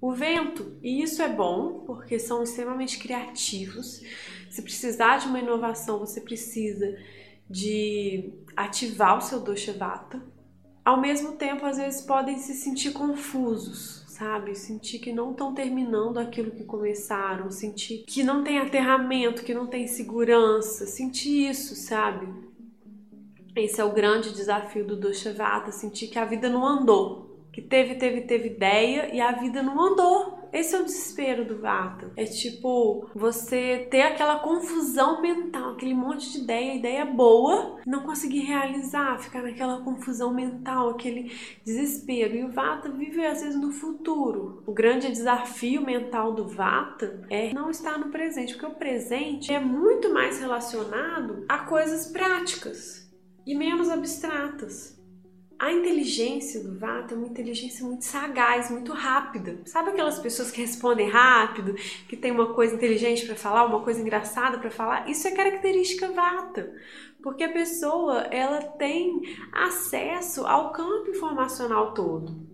o 0.00 0.12
vento. 0.12 0.76
E 0.82 1.02
isso 1.02 1.22
é 1.22 1.28
bom 1.28 1.84
porque 1.86 2.18
são 2.18 2.42
extremamente 2.42 2.98
criativos. 2.98 4.02
Se 4.50 4.60
precisar 4.60 5.18
de 5.18 5.26
uma 5.26 5.38
inovação, 5.38 5.98
você 5.98 6.20
precisa 6.20 6.98
de 7.48 8.30
ativar 8.54 9.16
o 9.16 9.22
seu 9.22 9.40
dosha 9.40 9.72
vata. 9.72 10.22
Ao 10.84 11.00
mesmo 11.00 11.32
tempo, 11.32 11.64
às 11.64 11.78
vezes 11.78 12.02
podem 12.02 12.36
se 12.38 12.52
sentir 12.52 12.92
confusos 12.92 14.03
sabe? 14.14 14.54
Sentir 14.54 15.00
que 15.00 15.12
não 15.12 15.32
estão 15.32 15.52
terminando 15.52 16.18
aquilo 16.18 16.52
que 16.52 16.64
começaram, 16.64 17.50
sentir 17.50 18.04
que 18.06 18.22
não 18.22 18.44
tem 18.44 18.58
aterramento, 18.58 19.42
que 19.42 19.52
não 19.52 19.66
tem 19.66 19.88
segurança, 19.88 20.86
sentir 20.86 21.50
isso, 21.50 21.74
sabe? 21.74 22.28
Esse 23.56 23.80
é 23.80 23.84
o 23.84 23.92
grande 23.92 24.32
desafio 24.32 24.86
do 24.86 24.96
Doshavata, 24.96 25.72
sentir 25.72 26.08
que 26.08 26.18
a 26.18 26.24
vida 26.24 26.48
não 26.48 26.64
andou, 26.64 27.23
que 27.54 27.62
teve, 27.62 27.94
teve, 27.94 28.22
teve 28.22 28.48
ideia 28.48 29.14
e 29.14 29.20
a 29.20 29.30
vida 29.30 29.62
não 29.62 29.80
andou. 29.80 30.42
Esse 30.52 30.74
é 30.74 30.80
o 30.80 30.84
desespero 30.84 31.44
do 31.44 31.60
Vata. 31.60 32.12
É 32.16 32.24
tipo 32.24 33.08
você 33.14 33.86
ter 33.90 34.02
aquela 34.02 34.40
confusão 34.40 35.22
mental, 35.22 35.70
aquele 35.70 35.94
monte 35.94 36.32
de 36.32 36.38
ideia, 36.38 36.74
ideia 36.74 37.04
boa, 37.04 37.80
não 37.86 38.02
conseguir 38.02 38.40
realizar, 38.40 39.20
ficar 39.20 39.42
naquela 39.42 39.82
confusão 39.82 40.34
mental, 40.34 40.90
aquele 40.90 41.32
desespero. 41.64 42.34
E 42.34 42.44
o 42.44 42.50
Vata 42.50 42.88
vive 42.88 43.24
às 43.24 43.40
vezes 43.40 43.60
no 43.60 43.70
futuro. 43.70 44.62
O 44.66 44.72
grande 44.72 45.08
desafio 45.08 45.80
mental 45.80 46.32
do 46.32 46.48
Vata 46.48 47.24
é 47.30 47.52
não 47.52 47.70
estar 47.70 47.98
no 47.98 48.10
presente, 48.10 48.54
porque 48.54 48.66
o 48.66 48.78
presente 48.78 49.52
é 49.52 49.60
muito 49.60 50.12
mais 50.12 50.40
relacionado 50.40 51.44
a 51.48 51.58
coisas 51.58 52.06
práticas 52.06 53.08
e 53.46 53.54
menos 53.54 53.88
abstratas. 53.88 54.94
A 55.58 55.72
inteligência 55.72 56.62
do 56.62 56.78
Vata 56.78 57.14
é 57.14 57.16
uma 57.16 57.26
inteligência 57.26 57.84
muito 57.84 58.04
sagaz, 58.04 58.70
muito 58.70 58.92
rápida. 58.92 59.60
Sabe 59.64 59.90
aquelas 59.90 60.18
pessoas 60.18 60.50
que 60.50 60.60
respondem 60.60 61.08
rápido, 61.08 61.74
que 62.08 62.16
tem 62.16 62.30
uma 62.32 62.54
coisa 62.54 62.74
inteligente 62.74 63.24
para 63.24 63.36
falar, 63.36 63.64
uma 63.64 63.80
coisa 63.80 64.00
engraçada 64.00 64.58
para 64.58 64.70
falar? 64.70 65.08
Isso 65.08 65.26
é 65.28 65.30
característica 65.30 66.10
Vata, 66.10 66.74
porque 67.22 67.44
a 67.44 67.52
pessoa 67.52 68.22
ela 68.30 68.60
tem 68.62 69.20
acesso 69.52 70.46
ao 70.46 70.72
campo 70.72 71.10
informacional 71.10 71.94
todo. 71.94 72.53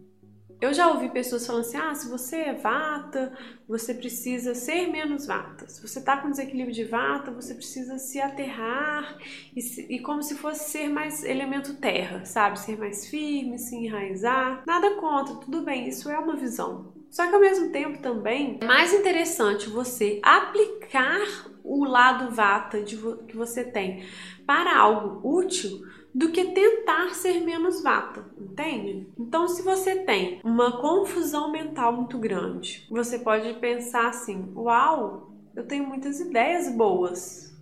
Eu 0.60 0.74
já 0.74 0.88
ouvi 0.88 1.08
pessoas 1.08 1.46
falando 1.46 1.62
assim: 1.62 1.78
ah, 1.78 1.94
se 1.94 2.08
você 2.08 2.36
é 2.36 2.52
vata, 2.52 3.32
você 3.66 3.94
precisa 3.94 4.54
ser 4.54 4.88
menos 4.88 5.26
vata. 5.26 5.66
Se 5.68 5.80
você 5.80 5.98
está 5.98 6.18
com 6.18 6.30
desequilíbrio 6.30 6.74
de 6.74 6.84
vata, 6.84 7.30
você 7.30 7.54
precisa 7.54 7.98
se 7.98 8.20
aterrar 8.20 9.16
e, 9.56 9.62
se, 9.62 9.86
e, 9.88 9.98
como 10.00 10.22
se 10.22 10.36
fosse 10.36 10.70
ser 10.70 10.88
mais 10.88 11.24
elemento 11.24 11.74
terra, 11.74 12.26
sabe? 12.26 12.60
Ser 12.60 12.76
mais 12.78 13.06
firme, 13.06 13.58
se 13.58 13.74
enraizar. 13.74 14.62
Nada 14.66 14.96
contra, 14.96 15.36
tudo 15.36 15.62
bem, 15.62 15.88
isso 15.88 16.10
é 16.10 16.18
uma 16.18 16.36
visão. 16.36 16.92
Só 17.10 17.26
que 17.26 17.34
ao 17.34 17.40
mesmo 17.40 17.70
tempo 17.70 17.98
também 18.00 18.58
é 18.60 18.64
mais 18.64 18.92
interessante 18.92 19.68
você 19.68 20.20
aplicar 20.22 21.50
o 21.64 21.84
lado 21.84 22.34
vata 22.34 22.82
de 22.82 22.96
que 23.26 23.36
você 23.36 23.64
tem 23.64 24.04
para 24.46 24.76
algo 24.76 25.20
útil 25.28 25.82
do 26.14 26.30
que 26.30 26.52
tentar 26.52 27.14
ser 27.14 27.40
menos 27.40 27.82
vata, 27.82 28.24
entende? 28.38 29.08
Então, 29.18 29.46
se 29.48 29.62
você 29.62 29.96
tem 29.96 30.40
uma 30.44 30.80
confusão 30.80 31.50
mental 31.50 31.92
muito 31.92 32.18
grande, 32.18 32.86
você 32.90 33.18
pode 33.18 33.54
pensar 33.54 34.08
assim: 34.08 34.52
uau, 34.54 35.32
eu 35.54 35.66
tenho 35.66 35.86
muitas 35.86 36.20
ideias 36.20 36.68
boas, 36.68 37.56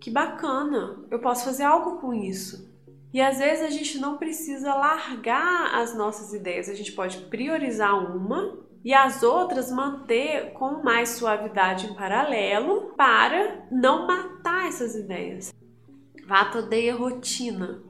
que 0.00 0.10
bacana, 0.10 1.04
eu 1.10 1.18
posso 1.18 1.44
fazer 1.44 1.64
algo 1.64 1.98
com 1.98 2.12
isso. 2.12 2.74
E 3.12 3.20
às 3.20 3.38
vezes 3.38 3.64
a 3.64 3.70
gente 3.70 3.98
não 3.98 4.18
precisa 4.18 4.74
largar 4.74 5.74
as 5.74 5.96
nossas 5.96 6.34
ideias, 6.34 6.68
a 6.68 6.74
gente 6.74 6.92
pode 6.92 7.18
priorizar 7.26 7.96
uma 8.14 8.58
e 8.84 8.94
as 8.94 9.22
outras 9.22 9.70
manter 9.70 10.52
com 10.52 10.82
mais 10.82 11.08
suavidade 11.10 11.86
em 11.86 11.94
paralelo 11.94 12.92
para 12.96 13.66
não 13.70 14.06
matar 14.06 14.68
essas 14.68 14.94
ideias. 14.94 15.52
Vata 16.26 16.58
odeia 16.58 16.92
rotina. 16.92 17.80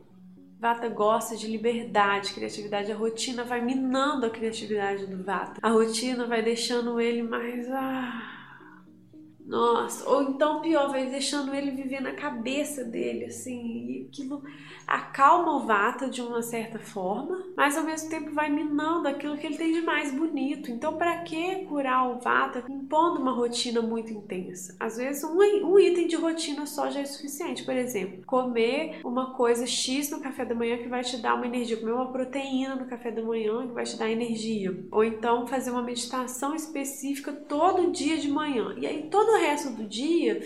Vata 0.60 0.90
gosta 0.90 1.34
de 1.34 1.46
liberdade, 1.46 2.34
criatividade. 2.34 2.92
A 2.92 2.94
rotina 2.94 3.44
vai 3.44 3.62
minando 3.62 4.26
a 4.26 4.30
criatividade 4.30 5.06
do 5.06 5.24
Vata. 5.24 5.58
A 5.62 5.70
rotina 5.70 6.26
vai 6.26 6.42
deixando 6.42 7.00
ele 7.00 7.22
mais. 7.22 7.66
Ah, 7.70 8.35
nossa, 9.46 10.08
ou 10.10 10.22
então 10.22 10.60
pior, 10.60 10.90
vai 10.90 11.06
deixando 11.06 11.54
ele 11.54 11.70
viver 11.70 12.00
na 12.00 12.12
cabeça 12.12 12.82
dele, 12.82 13.26
assim, 13.26 13.86
e 13.86 14.08
aquilo 14.08 14.42
acalma 14.86 15.56
o 15.56 15.66
Vata 15.66 16.08
de 16.08 16.22
uma 16.22 16.42
certa 16.42 16.78
forma, 16.78 17.44
mas 17.56 17.76
ao 17.76 17.84
mesmo 17.84 18.08
tempo 18.08 18.32
vai 18.32 18.48
minando 18.48 19.08
aquilo 19.08 19.36
que 19.36 19.46
ele 19.46 19.56
tem 19.56 19.72
de 19.72 19.80
mais 19.80 20.12
bonito. 20.12 20.70
Então, 20.70 20.96
para 20.96 21.18
que 21.22 21.64
curar 21.64 22.08
o 22.08 22.20
Vata 22.20 22.64
impondo 22.68 23.20
uma 23.20 23.32
rotina 23.32 23.82
muito 23.82 24.12
intensa? 24.12 24.76
Às 24.78 24.96
vezes, 24.96 25.24
um, 25.24 25.38
um 25.38 25.78
item 25.78 26.06
de 26.06 26.16
rotina 26.16 26.66
só 26.66 26.88
já 26.90 27.00
é 27.00 27.04
suficiente. 27.04 27.64
Por 27.64 27.74
exemplo, 27.74 28.22
comer 28.24 29.00
uma 29.04 29.34
coisa 29.34 29.66
X 29.66 30.10
no 30.10 30.20
café 30.20 30.44
da 30.44 30.54
manhã 30.54 30.78
que 30.78 30.88
vai 30.88 31.02
te 31.02 31.16
dar 31.16 31.34
uma 31.34 31.46
energia, 31.46 31.76
comer 31.76 31.92
uma 31.92 32.12
proteína 32.12 32.76
no 32.76 32.86
café 32.86 33.10
da 33.10 33.22
manhã 33.22 33.66
que 33.66 33.72
vai 33.72 33.84
te 33.84 33.98
dar 33.98 34.10
energia, 34.10 34.86
ou 34.90 35.02
então 35.02 35.46
fazer 35.46 35.70
uma 35.70 35.82
meditação 35.82 36.54
específica 36.54 37.32
todo 37.32 37.90
dia 37.90 38.16
de 38.18 38.28
manhã. 38.28 38.74
E 38.78 38.86
aí, 38.86 39.08
todo 39.10 39.35
o 39.36 39.40
resto 39.40 39.70
do 39.70 39.84
dia 39.84 40.42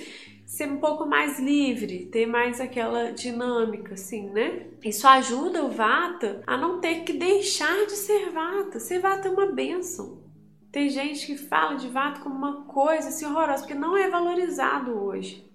ser 0.50 0.68
um 0.68 0.78
pouco 0.78 1.06
mais 1.06 1.38
livre, 1.38 2.06
ter 2.06 2.26
mais 2.26 2.60
aquela 2.60 3.12
dinâmica, 3.12 3.94
assim, 3.94 4.28
né? 4.30 4.66
Isso 4.84 5.06
ajuda 5.06 5.64
o 5.64 5.70
Vata 5.70 6.42
a 6.44 6.56
não 6.56 6.80
ter 6.80 7.04
que 7.04 7.12
deixar 7.12 7.86
de 7.86 7.92
ser 7.92 8.30
Vata. 8.30 8.80
Ser 8.80 8.98
Vata 8.98 9.28
é 9.28 9.30
uma 9.30 9.46
benção. 9.46 10.18
Tem 10.72 10.88
gente 10.88 11.24
que 11.24 11.36
fala 11.36 11.76
de 11.76 11.86
Vata 11.86 12.20
como 12.20 12.34
uma 12.34 12.64
coisa 12.64 13.10
assim 13.10 13.26
horrorosa, 13.26 13.62
porque 13.62 13.74
não 13.74 13.96
é 13.96 14.10
valorizado 14.10 14.92
hoje. 14.92 15.48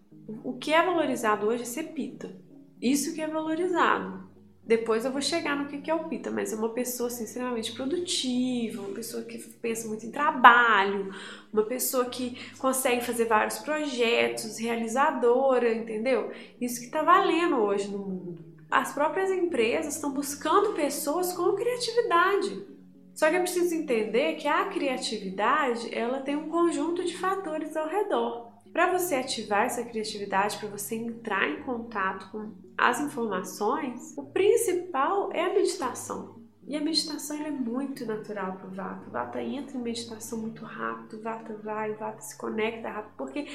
O 0.43 0.53
que 0.53 0.73
é 0.73 0.81
valorizado 0.81 1.45
hoje 1.45 1.63
é 1.63 1.65
ser 1.65 1.83
Pita. 1.93 2.33
Isso 2.81 3.13
que 3.13 3.21
é 3.21 3.27
valorizado. 3.27 4.24
Depois 4.65 5.05
eu 5.05 5.11
vou 5.11 5.21
chegar 5.21 5.55
no 5.55 5.67
que 5.67 5.91
é 5.91 5.93
o 5.93 6.05
Pita, 6.05 6.31
mas 6.31 6.51
é 6.51 6.55
uma 6.55 6.69
pessoa 6.69 7.07
assim, 7.07 7.23
extremamente 7.23 7.71
produtiva, 7.73 8.81
uma 8.81 8.95
pessoa 8.95 9.23
que 9.23 9.37
pensa 9.37 9.87
muito 9.87 10.07
em 10.07 10.11
trabalho, 10.11 11.13
uma 11.53 11.63
pessoa 11.63 12.05
que 12.05 12.35
consegue 12.57 13.05
fazer 13.05 13.25
vários 13.25 13.59
projetos, 13.59 14.57
realizadora, 14.57 15.71
entendeu? 15.71 16.31
Isso 16.59 16.79
que 16.79 16.87
está 16.87 17.03
valendo 17.03 17.57
hoje 17.57 17.89
no 17.89 17.99
mundo. 17.99 18.43
As 18.71 18.91
próprias 18.91 19.29
empresas 19.29 19.95
estão 19.95 20.11
buscando 20.11 20.73
pessoas 20.73 21.31
com 21.31 21.53
criatividade. 21.53 22.65
Só 23.13 23.29
que 23.29 23.35
é 23.35 23.39
preciso 23.39 23.73
entender 23.75 24.35
que 24.35 24.47
a 24.47 24.65
criatividade 24.65 25.93
ela 25.95 26.21
tem 26.21 26.35
um 26.35 26.49
conjunto 26.49 27.05
de 27.05 27.15
fatores 27.15 27.77
ao 27.77 27.87
redor. 27.87 28.51
Para 28.73 28.91
você 28.91 29.15
ativar 29.15 29.67
essa 29.67 29.83
criatividade, 29.83 30.57
para 30.57 30.67
você 30.67 30.95
entrar 30.95 31.47
em 31.47 31.61
contato 31.61 32.29
com 32.31 32.64
as 32.77 32.99
informações, 32.99 34.13
o 34.17 34.23
principal 34.23 35.31
é 35.31 35.45
a 35.45 35.53
meditação. 35.53 36.35
E 36.67 36.75
a 36.75 36.81
meditação 36.81 37.37
é 37.45 37.51
muito 37.51 38.05
natural 38.07 38.53
para 38.53 38.67
o 38.67 38.71
Vata. 38.71 39.07
O 39.07 39.11
Vata 39.11 39.41
entra 39.41 39.77
em 39.77 39.81
meditação 39.81 40.39
muito 40.39 40.65
rápido, 40.65 41.17
o 41.17 41.21
Vata 41.21 41.55
vai, 41.63 41.91
o 41.91 41.97
Vata 41.97 42.21
se 42.21 42.35
conecta 42.37 42.89
rápido, 42.89 43.13
porque 43.17 43.47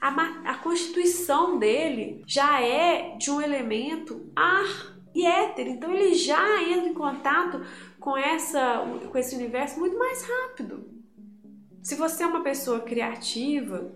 a, 0.00 0.08
a 0.48 0.58
constituição 0.58 1.58
dele 1.58 2.22
já 2.24 2.62
é 2.62 3.16
de 3.16 3.32
um 3.32 3.40
elemento 3.40 4.30
ar 4.36 4.94
e 5.12 5.26
éter. 5.26 5.66
Então 5.66 5.92
ele 5.92 6.14
já 6.14 6.62
entra 6.62 6.88
em 6.88 6.94
contato 6.94 7.62
com, 7.98 8.16
essa, 8.16 8.84
com 9.10 9.18
esse 9.18 9.34
universo 9.34 9.80
muito 9.80 9.98
mais 9.98 10.22
rápido. 10.22 10.88
Se 11.82 11.96
você 11.96 12.22
é 12.22 12.26
uma 12.26 12.44
pessoa 12.44 12.78
criativa, 12.78 13.90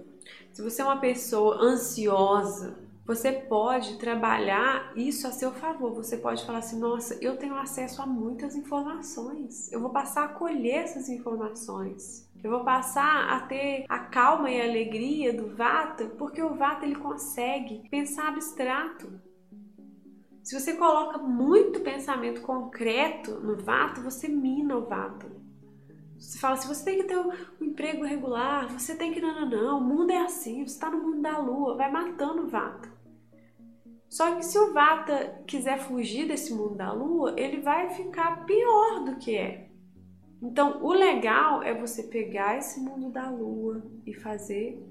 se 0.52 0.60
você 0.60 0.82
é 0.82 0.84
uma 0.84 0.98
pessoa 0.98 1.62
ansiosa, 1.62 2.86
você 3.06 3.30
pode 3.30 3.98
trabalhar 3.98 4.92
isso 4.96 5.28
a 5.28 5.30
seu 5.30 5.52
favor. 5.52 5.94
Você 5.94 6.16
pode 6.16 6.44
falar 6.44 6.58
assim: 6.58 6.78
nossa, 6.78 7.16
eu 7.22 7.36
tenho 7.36 7.54
acesso 7.56 8.02
a 8.02 8.06
muitas 8.06 8.56
informações. 8.56 9.70
Eu 9.70 9.80
vou 9.80 9.90
passar 9.90 10.24
a 10.24 10.28
colher 10.28 10.82
essas 10.82 11.08
informações. 11.08 12.28
Eu 12.42 12.50
vou 12.50 12.64
passar 12.64 13.30
a 13.30 13.40
ter 13.46 13.84
a 13.88 13.98
calma 14.00 14.50
e 14.50 14.60
a 14.60 14.64
alegria 14.64 15.32
do 15.32 15.54
Vata, 15.54 16.06
porque 16.18 16.42
o 16.42 16.54
Vata 16.54 16.84
ele 16.84 16.96
consegue 16.96 17.88
pensar 17.88 18.28
abstrato. 18.28 19.20
Se 20.42 20.58
você 20.58 20.74
coloca 20.74 21.18
muito 21.18 21.80
pensamento 21.80 22.40
concreto 22.40 23.40
no 23.40 23.56
Vata, 23.56 24.00
você 24.00 24.28
mina 24.28 24.76
o 24.76 24.84
Vata. 24.84 25.26
Você 26.18 26.38
fala 26.38 26.54
assim, 26.54 26.68
você 26.68 26.84
tem 26.84 26.98
que 26.98 27.04
ter 27.04 27.18
um, 27.18 27.32
emprego 27.60 28.04
regular, 28.04 28.68
você 28.68 28.94
tem 28.94 29.12
que 29.12 29.20
não, 29.20 29.40
não, 29.40 29.50
não, 29.50 29.78
o 29.78 29.84
mundo 29.84 30.10
é 30.10 30.18
assim, 30.18 30.66
você 30.66 30.74
está 30.74 30.90
no 30.90 30.98
mundo 30.98 31.20
da 31.20 31.38
lua, 31.38 31.76
vai 31.76 31.90
matando 31.90 32.42
o 32.42 32.48
Vata. 32.48 32.95
Só 34.16 34.35
que 34.35 34.46
se 34.46 34.59
o 34.59 34.72
Vata 34.72 35.42
quiser 35.46 35.79
fugir 35.79 36.26
desse 36.26 36.50
mundo 36.55 36.74
da 36.74 36.90
lua, 36.90 37.35
ele 37.37 37.61
vai 37.61 37.90
ficar 37.90 38.46
pior 38.46 39.05
do 39.05 39.16
que 39.16 39.37
é. 39.37 39.68
Então, 40.40 40.83
o 40.83 40.90
legal 40.90 41.62
é 41.62 41.74
você 41.74 42.05
pegar 42.05 42.57
esse 42.57 42.81
mundo 42.81 43.11
da 43.11 43.29
lua 43.29 43.85
e 44.07 44.14
fazer 44.14 44.83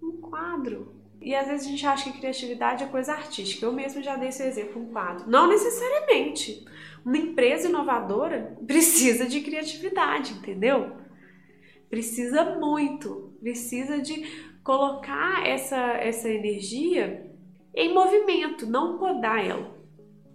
um 0.00 0.20
quadro. 0.20 0.94
E 1.20 1.34
às 1.34 1.48
vezes 1.48 1.66
a 1.66 1.70
gente 1.70 1.84
acha 1.84 2.12
que 2.12 2.18
criatividade 2.20 2.84
é 2.84 2.86
coisa 2.86 3.12
artística. 3.12 3.66
Eu 3.66 3.72
mesmo 3.72 4.04
já 4.04 4.14
dei 4.14 4.28
esse 4.28 4.44
exemplo, 4.44 4.80
um 4.80 4.92
quadro. 4.92 5.28
Não 5.28 5.48
necessariamente. 5.48 6.64
Uma 7.04 7.18
empresa 7.18 7.68
inovadora 7.68 8.56
precisa 8.68 9.26
de 9.26 9.40
criatividade, 9.40 10.34
entendeu? 10.34 10.92
Precisa 11.88 12.56
muito, 12.56 13.36
precisa 13.40 14.00
de 14.00 14.22
colocar 14.62 15.44
essa, 15.44 15.76
essa 15.94 16.28
energia 16.28 17.29
em 17.74 17.92
movimento, 17.94 18.66
não 18.66 18.98
podar 18.98 19.44
ela. 19.44 19.76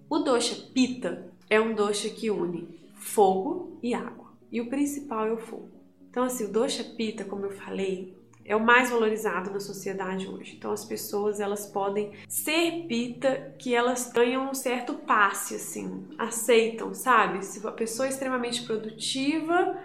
O 0.09 0.19
dosha 0.19 0.55
pita 0.73 1.31
é 1.49 1.59
um 1.59 1.73
dosha 1.73 2.09
que 2.09 2.29
une 2.29 2.67
fogo 2.95 3.77
e 3.83 3.93
água, 3.93 4.31
e 4.51 4.61
o 4.61 4.69
principal 4.69 5.27
é 5.27 5.33
o 5.33 5.37
fogo. 5.37 5.69
Então, 6.09 6.23
assim, 6.23 6.45
o 6.45 6.51
dosha 6.51 6.83
pita, 6.83 7.25
como 7.25 7.45
eu 7.45 7.51
falei, 7.51 8.15
é 8.45 8.55
o 8.55 8.63
mais 8.63 8.91
valorizado 8.91 9.49
na 9.49 9.59
sociedade 9.59 10.27
hoje. 10.27 10.55
Então 10.55 10.71
as 10.71 10.85
pessoas 10.85 11.39
elas 11.39 11.65
podem 11.65 12.11
ser 12.29 12.85
pita 12.87 13.55
que 13.57 13.73
elas 13.73 14.11
ganham 14.13 14.51
um 14.51 14.53
certo 14.53 14.93
passe 14.93 15.55
assim, 15.55 16.05
aceitam, 16.17 16.93
sabe? 16.93 17.43
Se 17.43 17.65
a 17.65 17.71
pessoa 17.71 18.05
é 18.05 18.09
extremamente 18.09 18.63
produtiva, 18.63 19.75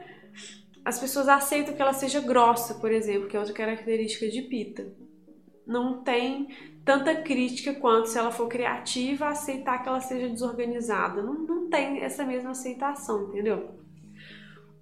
as 0.85 1.01
pessoas 1.01 1.27
aceitam 1.27 1.75
que 1.75 1.81
ela 1.81 1.95
seja 1.95 2.21
grossa, 2.21 2.75
por 2.75 2.93
exemplo, 2.93 3.29
que 3.29 3.37
é 3.37 3.41
outra 3.41 3.55
característica 3.55 4.29
de 4.29 4.43
pita. 4.43 4.93
Não 5.67 6.03
tem 6.03 6.49
tanta 6.85 7.14
crítica 7.23 7.75
quanto 7.75 8.09
se 8.09 8.19
ela 8.19 8.31
for 8.31 8.49
criativa, 8.49 9.29
aceitar 9.29 9.83
que 9.83 9.88
ela 9.88 10.01
seja 10.01 10.29
desorganizada. 10.29 11.23
Não, 11.23 11.35
não 11.35 11.69
tem 11.69 12.01
essa 12.01 12.25
mesma 12.25 12.51
aceitação, 12.51 13.29
entendeu? 13.29 13.79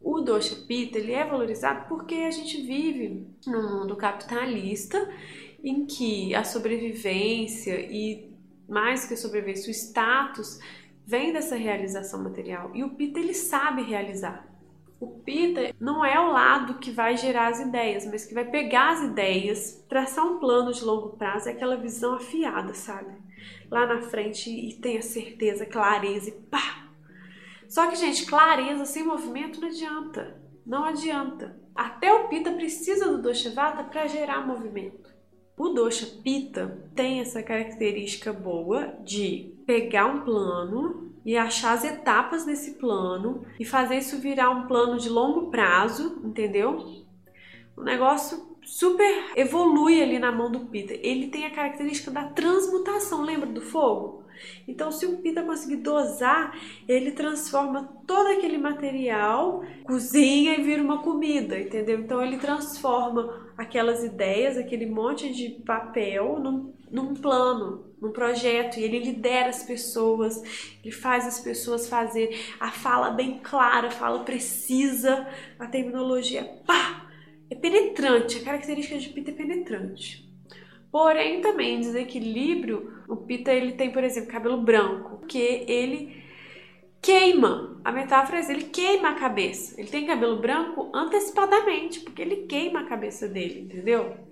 O 0.01 0.21
dosha 0.21 0.57
pita 0.67 0.99
ele 0.99 1.13
é 1.13 1.25
valorizado 1.25 1.89
porque 1.89 2.15
a 2.15 2.31
gente 2.31 2.63
vive 2.63 3.27
num 3.47 3.81
mundo 3.81 3.97
capitalista 3.97 5.09
em 5.63 5.85
que 5.87 6.35
a 6.35 6.45
sobrevivência 6.45 7.81
e 7.81 8.33
mais 8.69 9.07
que 9.07 9.15
a 9.15 9.17
sobrevivência, 9.17 9.69
o 9.69 9.75
status 9.75 10.59
vem 11.05 11.33
dessa 11.33 11.57
realização 11.57 12.23
material 12.23 12.71
e 12.75 12.85
o 12.85 12.91
pita 12.91 13.19
ele 13.19 13.35
sabe 13.35 13.83
realizar. 13.83 14.48
O 15.01 15.07
pita 15.21 15.75
não 15.79 16.05
é 16.05 16.19
o 16.19 16.33
lado 16.33 16.79
que 16.79 16.91
vai 16.91 17.17
gerar 17.17 17.49
as 17.49 17.61
ideias, 17.61 18.05
mas 18.05 18.25
que 18.25 18.35
vai 18.35 18.45
pegar 18.45 18.91
as 18.91 19.03
ideias, 19.03 19.85
traçar 19.89 20.27
um 20.27 20.39
plano 20.39 20.73
de 20.73 20.85
longo 20.85 21.17
prazo, 21.17 21.49
é 21.49 21.53
aquela 21.53 21.77
visão 21.77 22.15
afiada, 22.15 22.75
sabe? 22.75 23.17
Lá 23.71 23.87
na 23.87 24.03
frente 24.03 24.51
e 24.51 24.75
tenha 24.75 25.01
certeza, 25.01 25.65
clareza 25.65 26.31
e 26.31 26.33
pá, 26.33 26.89
Só 27.69 27.87
que, 27.87 27.95
gente, 27.95 28.27
clareza 28.27 28.85
sem 28.87 29.05
movimento 29.05 29.61
não 29.61 29.69
adianta. 29.69 30.41
Não 30.67 30.85
adianta. 30.85 31.57
Até 31.75 32.13
o 32.13 32.29
Pita 32.29 32.51
precisa 32.53 33.09
do 33.09 33.23
Dosha 33.23 33.51
Vata 33.51 33.85
para 33.85 34.09
gerar 34.09 34.45
movimento. 34.45 35.09
O 35.57 35.69
Dosha 35.69 36.07
Pita 36.23 36.91
tem 36.95 37.21
essa 37.21 37.43
característica 37.43 38.33
boa 38.33 38.95
de 39.05 39.55
pegar 39.65 40.07
um 40.07 40.21
plano 40.23 41.08
e 41.29 41.37
achar 41.37 41.75
as 41.75 41.85
etapas 41.85 42.47
desse 42.47 42.77
plano 42.77 43.45
e 43.61 43.65
fazer 43.67 43.99
isso 43.99 44.19
virar 44.19 44.49
um 44.49 44.67
plano 44.67 44.99
de 44.99 45.11
longo 45.11 45.51
prazo, 45.51 46.23
entendeu? 46.25 47.05
O 47.77 47.83
negócio 47.83 48.57
super 48.63 49.33
evolui 49.37 50.03
ali 50.03 50.19
na 50.19 50.33
mão 50.33 50.51
do 50.51 50.61
Pita. 50.61 50.95
Ele 50.95 51.27
tem 51.27 51.45
a 51.45 51.51
característica 51.51 52.11
da 52.11 52.25
transmutação, 52.29 53.21
lembra 53.21 53.47
do 53.47 53.61
fogo? 53.61 54.25
Então, 54.67 54.91
se 54.91 55.05
o 55.05 55.19
Pita 55.19 55.43
conseguir 55.43 55.83
dosar, 55.83 56.59
ele 56.89 57.11
transforma 57.11 57.85
todo 58.07 58.29
aquele 58.29 58.57
material, 58.57 59.63
cozinha 59.85 60.55
e 60.55 60.63
vira 60.63 60.83
uma 60.83 61.03
comida, 61.03 61.61
entendeu? 61.61 62.01
Então, 62.01 62.23
ele 62.23 62.39
transforma 62.39 63.53
aquelas 63.55 64.03
ideias, 64.03 64.57
aquele 64.57 64.87
monte 64.87 65.31
de 65.31 65.63
papel, 65.63 66.39
num, 66.39 66.73
num 66.91 67.15
plano, 67.15 67.93
num 68.01 68.13
projeto, 68.13 68.79
e 68.79 68.85
ele 68.85 68.99
lidera 68.99 69.49
as 69.49 69.63
pessoas, 69.63 70.43
ele 70.83 70.93
faz 70.93 71.27
as 71.27 71.41
pessoas 71.41 71.89
fazer 71.89 72.39
a 72.61 72.71
fala 72.71 73.11
bem 73.11 73.41
clara, 73.43 73.89
a 73.89 73.91
fala 73.91 74.25
precisa, 74.25 75.27
a 75.59 75.67
terminologia 75.67 76.45
pá! 76.67 77.09
é 77.51 77.55
penetrante, 77.55 78.39
a 78.39 78.45
característica 78.45 78.99
de 78.99 79.09
Pita 79.09 79.31
é 79.31 79.35
penetrante. 79.35 80.29
Porém, 80.91 81.41
também 81.41 81.77
em 81.77 81.81
desequilíbrio, 81.81 83.03
o 83.09 83.17
Pita 83.17 83.53
ele 83.53 83.73
tem, 83.73 83.91
por 83.91 84.05
exemplo, 84.05 84.31
cabelo 84.31 84.61
branco, 84.61 85.27
que 85.27 85.65
ele 85.67 86.23
queima. 87.01 87.81
A 87.85 87.93
metáfora 87.93 88.41
é 88.41 88.51
ele 88.51 88.65
queima 88.65 89.11
a 89.11 89.15
cabeça. 89.15 89.79
Ele 89.81 89.89
tem 89.89 90.07
cabelo 90.07 90.41
branco 90.41 90.91
antecipadamente, 90.95 92.01
porque 92.01 92.23
ele 92.23 92.47
queima 92.47 92.81
a 92.81 92.87
cabeça 92.87 93.29
dele, 93.29 93.61
entendeu? 93.61 94.28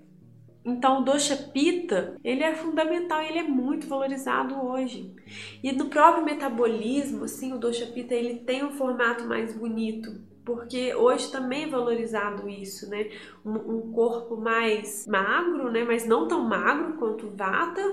Então, 0.67 0.99
o 0.99 1.03
dosha 1.05 1.37
pita, 1.37 2.17
ele 2.21 2.43
é 2.43 2.53
fundamental, 2.53 3.21
ele 3.21 3.39
é 3.39 3.43
muito 3.43 3.87
valorizado 3.87 4.53
hoje. 4.55 5.15
E 5.63 5.71
no 5.71 5.85
próprio 5.85 6.25
metabolismo, 6.25 7.23
assim, 7.23 7.53
o 7.53 7.57
dosha 7.57 7.87
pita, 7.87 8.13
ele 8.13 8.39
tem 8.39 8.65
um 8.65 8.71
formato 8.71 9.25
mais 9.25 9.57
bonito 9.57 10.27
porque 10.47 10.95
hoje 10.95 11.29
também 11.29 11.65
é 11.65 11.67
valorizado 11.67 12.47
isso, 12.47 12.89
né? 12.89 13.09
Um, 13.45 13.51
um, 13.51 13.91
corpo 13.91 14.37
mais 14.37 15.05
magro, 15.05 15.69
né? 15.69 15.83
Mas 15.83 16.07
não 16.07 16.25
tão 16.25 16.41
magro 16.41 16.93
quanto 16.93 17.29
Vata, 17.35 17.83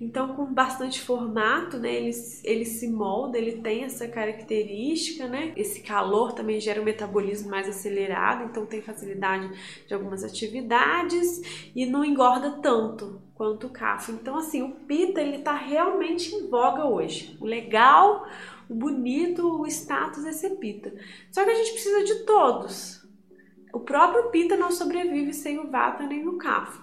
então 0.00 0.36
com 0.36 0.46
bastante 0.46 1.00
formato, 1.00 1.76
né? 1.76 1.92
Ele, 1.92 2.12
ele 2.44 2.64
se 2.64 2.88
molda, 2.88 3.36
ele 3.36 3.60
tem 3.60 3.82
essa 3.82 4.06
característica, 4.06 5.26
né? 5.26 5.52
Esse 5.56 5.82
calor 5.82 6.34
também 6.34 6.60
gera 6.60 6.80
um 6.80 6.84
metabolismo 6.84 7.50
mais 7.50 7.68
acelerado, 7.68 8.44
então 8.44 8.64
tem 8.64 8.80
facilidade 8.80 9.50
de 9.84 9.92
algumas 9.92 10.22
atividades 10.22 11.72
e 11.74 11.84
não 11.84 12.04
engorda 12.04 12.60
tanto 12.62 13.20
quanto 13.34 13.66
o 13.66 13.70
Kapha. 13.70 14.12
Então 14.12 14.36
assim, 14.36 14.62
o 14.62 14.70
Pita 14.70 15.20
ele 15.20 15.38
tá 15.38 15.56
realmente 15.56 16.32
em 16.32 16.48
voga 16.48 16.84
hoje. 16.84 17.36
O 17.40 17.44
legal 17.44 18.24
o 18.68 18.74
bonito, 18.74 19.60
o 19.60 19.66
status 19.66 20.24
ser 20.36 20.56
pita. 20.56 20.92
Só 21.30 21.44
que 21.44 21.50
a 21.50 21.54
gente 21.54 21.72
precisa 21.72 22.04
de 22.04 22.24
todos. 22.24 23.06
O 23.72 23.80
próprio 23.80 24.30
pita 24.30 24.56
não 24.56 24.70
sobrevive 24.70 25.32
sem 25.32 25.58
o 25.58 25.70
vata 25.70 26.06
nem 26.06 26.26
o 26.26 26.36
kapha. 26.38 26.82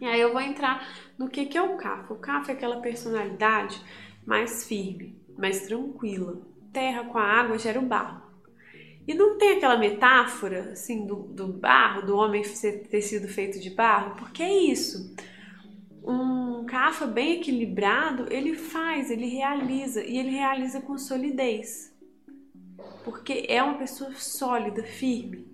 E 0.00 0.06
aí 0.06 0.20
eu 0.20 0.32
vou 0.32 0.40
entrar 0.40 0.88
no 1.18 1.28
que, 1.28 1.46
que 1.46 1.58
é 1.58 1.62
o 1.62 1.76
kapha. 1.76 2.14
O 2.14 2.18
kapha 2.18 2.52
é 2.52 2.54
aquela 2.54 2.80
personalidade 2.80 3.80
mais 4.24 4.66
firme, 4.66 5.20
mais 5.36 5.66
tranquila. 5.66 6.40
Terra 6.72 7.04
com 7.04 7.18
a 7.18 7.24
água 7.24 7.58
gera 7.58 7.80
o 7.80 7.86
barro. 7.86 8.22
E 9.06 9.14
não 9.14 9.36
tem 9.36 9.56
aquela 9.56 9.76
metáfora 9.76 10.70
assim 10.72 11.04
do, 11.06 11.16
do 11.16 11.48
barro, 11.48 12.06
do 12.06 12.16
homem 12.16 12.42
ter 12.42 13.02
sido 13.02 13.26
feito 13.26 13.58
de 13.58 13.70
barro, 13.70 14.14
porque 14.16 14.42
é 14.42 14.64
isso 14.64 15.14
um 16.02 16.64
cafa 16.64 17.06
bem 17.06 17.36
equilibrado, 17.36 18.26
ele 18.32 18.54
faz, 18.54 19.10
ele 19.10 19.26
realiza 19.26 20.02
e 20.04 20.18
ele 20.18 20.30
realiza 20.30 20.80
com 20.80 20.96
solidez. 20.98 21.94
Porque 23.04 23.46
é 23.48 23.62
uma 23.62 23.78
pessoa 23.78 24.12
sólida, 24.14 24.82
firme. 24.82 25.46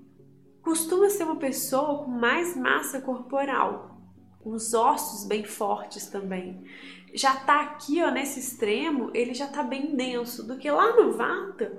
Costuma 0.62 1.09
ser 1.09 1.24
uma 1.24 1.37
pessoa 1.37 2.04
com 2.04 2.11
mais 2.11 2.56
massa 2.56 3.00
corporal, 3.00 4.00
com 4.40 4.50
os 4.50 4.74
ossos 4.74 5.26
bem 5.26 5.44
fortes 5.44 6.06
também. 6.06 6.64
Já 7.14 7.37
tá 7.37 7.61
aqui, 7.62 8.02
ó, 8.02 8.11
nesse 8.11 8.40
extremo, 8.40 9.11
ele 9.14 9.32
já 9.32 9.46
tá 9.46 9.62
bem 9.62 9.94
denso, 9.94 10.46
do 10.46 10.59
que 10.59 10.70
lá 10.70 10.96
no 10.96 11.12
Vata, 11.12 11.78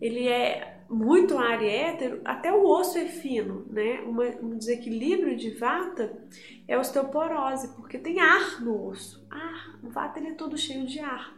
ele 0.00 0.28
é 0.28 0.77
muito 0.88 1.36
ar 1.36 1.62
e 1.62 1.68
hétero, 1.68 2.20
até 2.24 2.52
o 2.52 2.64
osso 2.64 2.96
é 2.98 3.06
fino, 3.06 3.66
né? 3.70 4.00
Uma, 4.00 4.24
um 4.42 4.56
desequilíbrio 4.56 5.36
de 5.36 5.50
vata 5.50 6.18
é 6.66 6.78
osteoporose, 6.78 7.68
porque 7.76 7.98
tem 7.98 8.20
ar 8.20 8.62
no 8.62 8.86
osso. 8.86 9.26
Ar, 9.30 9.78
o 9.82 9.90
vata 9.90 10.18
ele 10.18 10.28
é 10.28 10.34
todo 10.34 10.56
cheio 10.56 10.86
de 10.86 10.98
ar. 11.00 11.36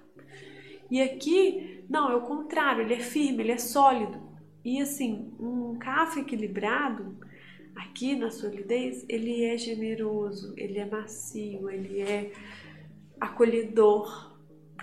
E 0.91 1.01
aqui, 1.01 1.85
não, 1.89 2.11
é 2.11 2.17
o 2.17 2.23
contrário, 2.23 2.83
ele 2.83 2.95
é 2.95 3.01
firme, 3.01 3.43
ele 3.43 3.53
é 3.53 3.59
sólido. 3.59 4.21
E 4.65 4.81
assim, 4.81 5.33
um 5.39 5.77
café 5.79 6.21
equilibrado, 6.21 7.17
aqui 7.75 8.15
na 8.15 8.31
solidez, 8.31 9.05
ele 9.09 9.45
é 9.45 9.57
generoso, 9.57 10.55
ele 10.57 10.79
é 10.79 10.85
macio, 10.85 11.71
ele 11.71 12.03
é 12.03 12.33
acolhedor. 13.21 14.37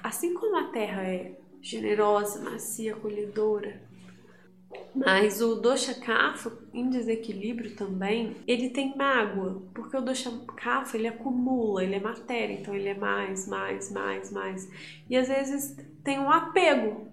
Assim 0.03 0.33
como 0.33 0.57
a 0.57 0.65
terra 0.71 1.03
é 1.03 1.37
generosa, 1.61 2.41
macia, 2.41 2.93
acolhedora, 2.93 3.86
mas 4.95 5.41
o 5.41 5.55
dosha 5.55 5.93
kapha 5.93 6.51
em 6.73 6.89
desequilíbrio 6.89 7.75
também, 7.75 8.35
ele 8.47 8.69
tem 8.69 8.95
mágoa, 8.97 9.61
porque 9.73 9.95
o 9.95 10.01
dosha 10.01 10.31
kapha 10.55 10.97
ele 10.97 11.07
acumula, 11.07 11.83
ele 11.83 11.95
é 11.95 11.99
matéria, 11.99 12.53
então 12.53 12.73
ele 12.73 12.89
é 12.89 12.95
mais, 12.95 13.47
mais, 13.47 13.91
mais, 13.91 14.31
mais. 14.31 14.69
E 15.09 15.15
às 15.15 15.27
vezes 15.27 15.77
tem 16.03 16.19
um 16.19 16.31
apego. 16.31 17.07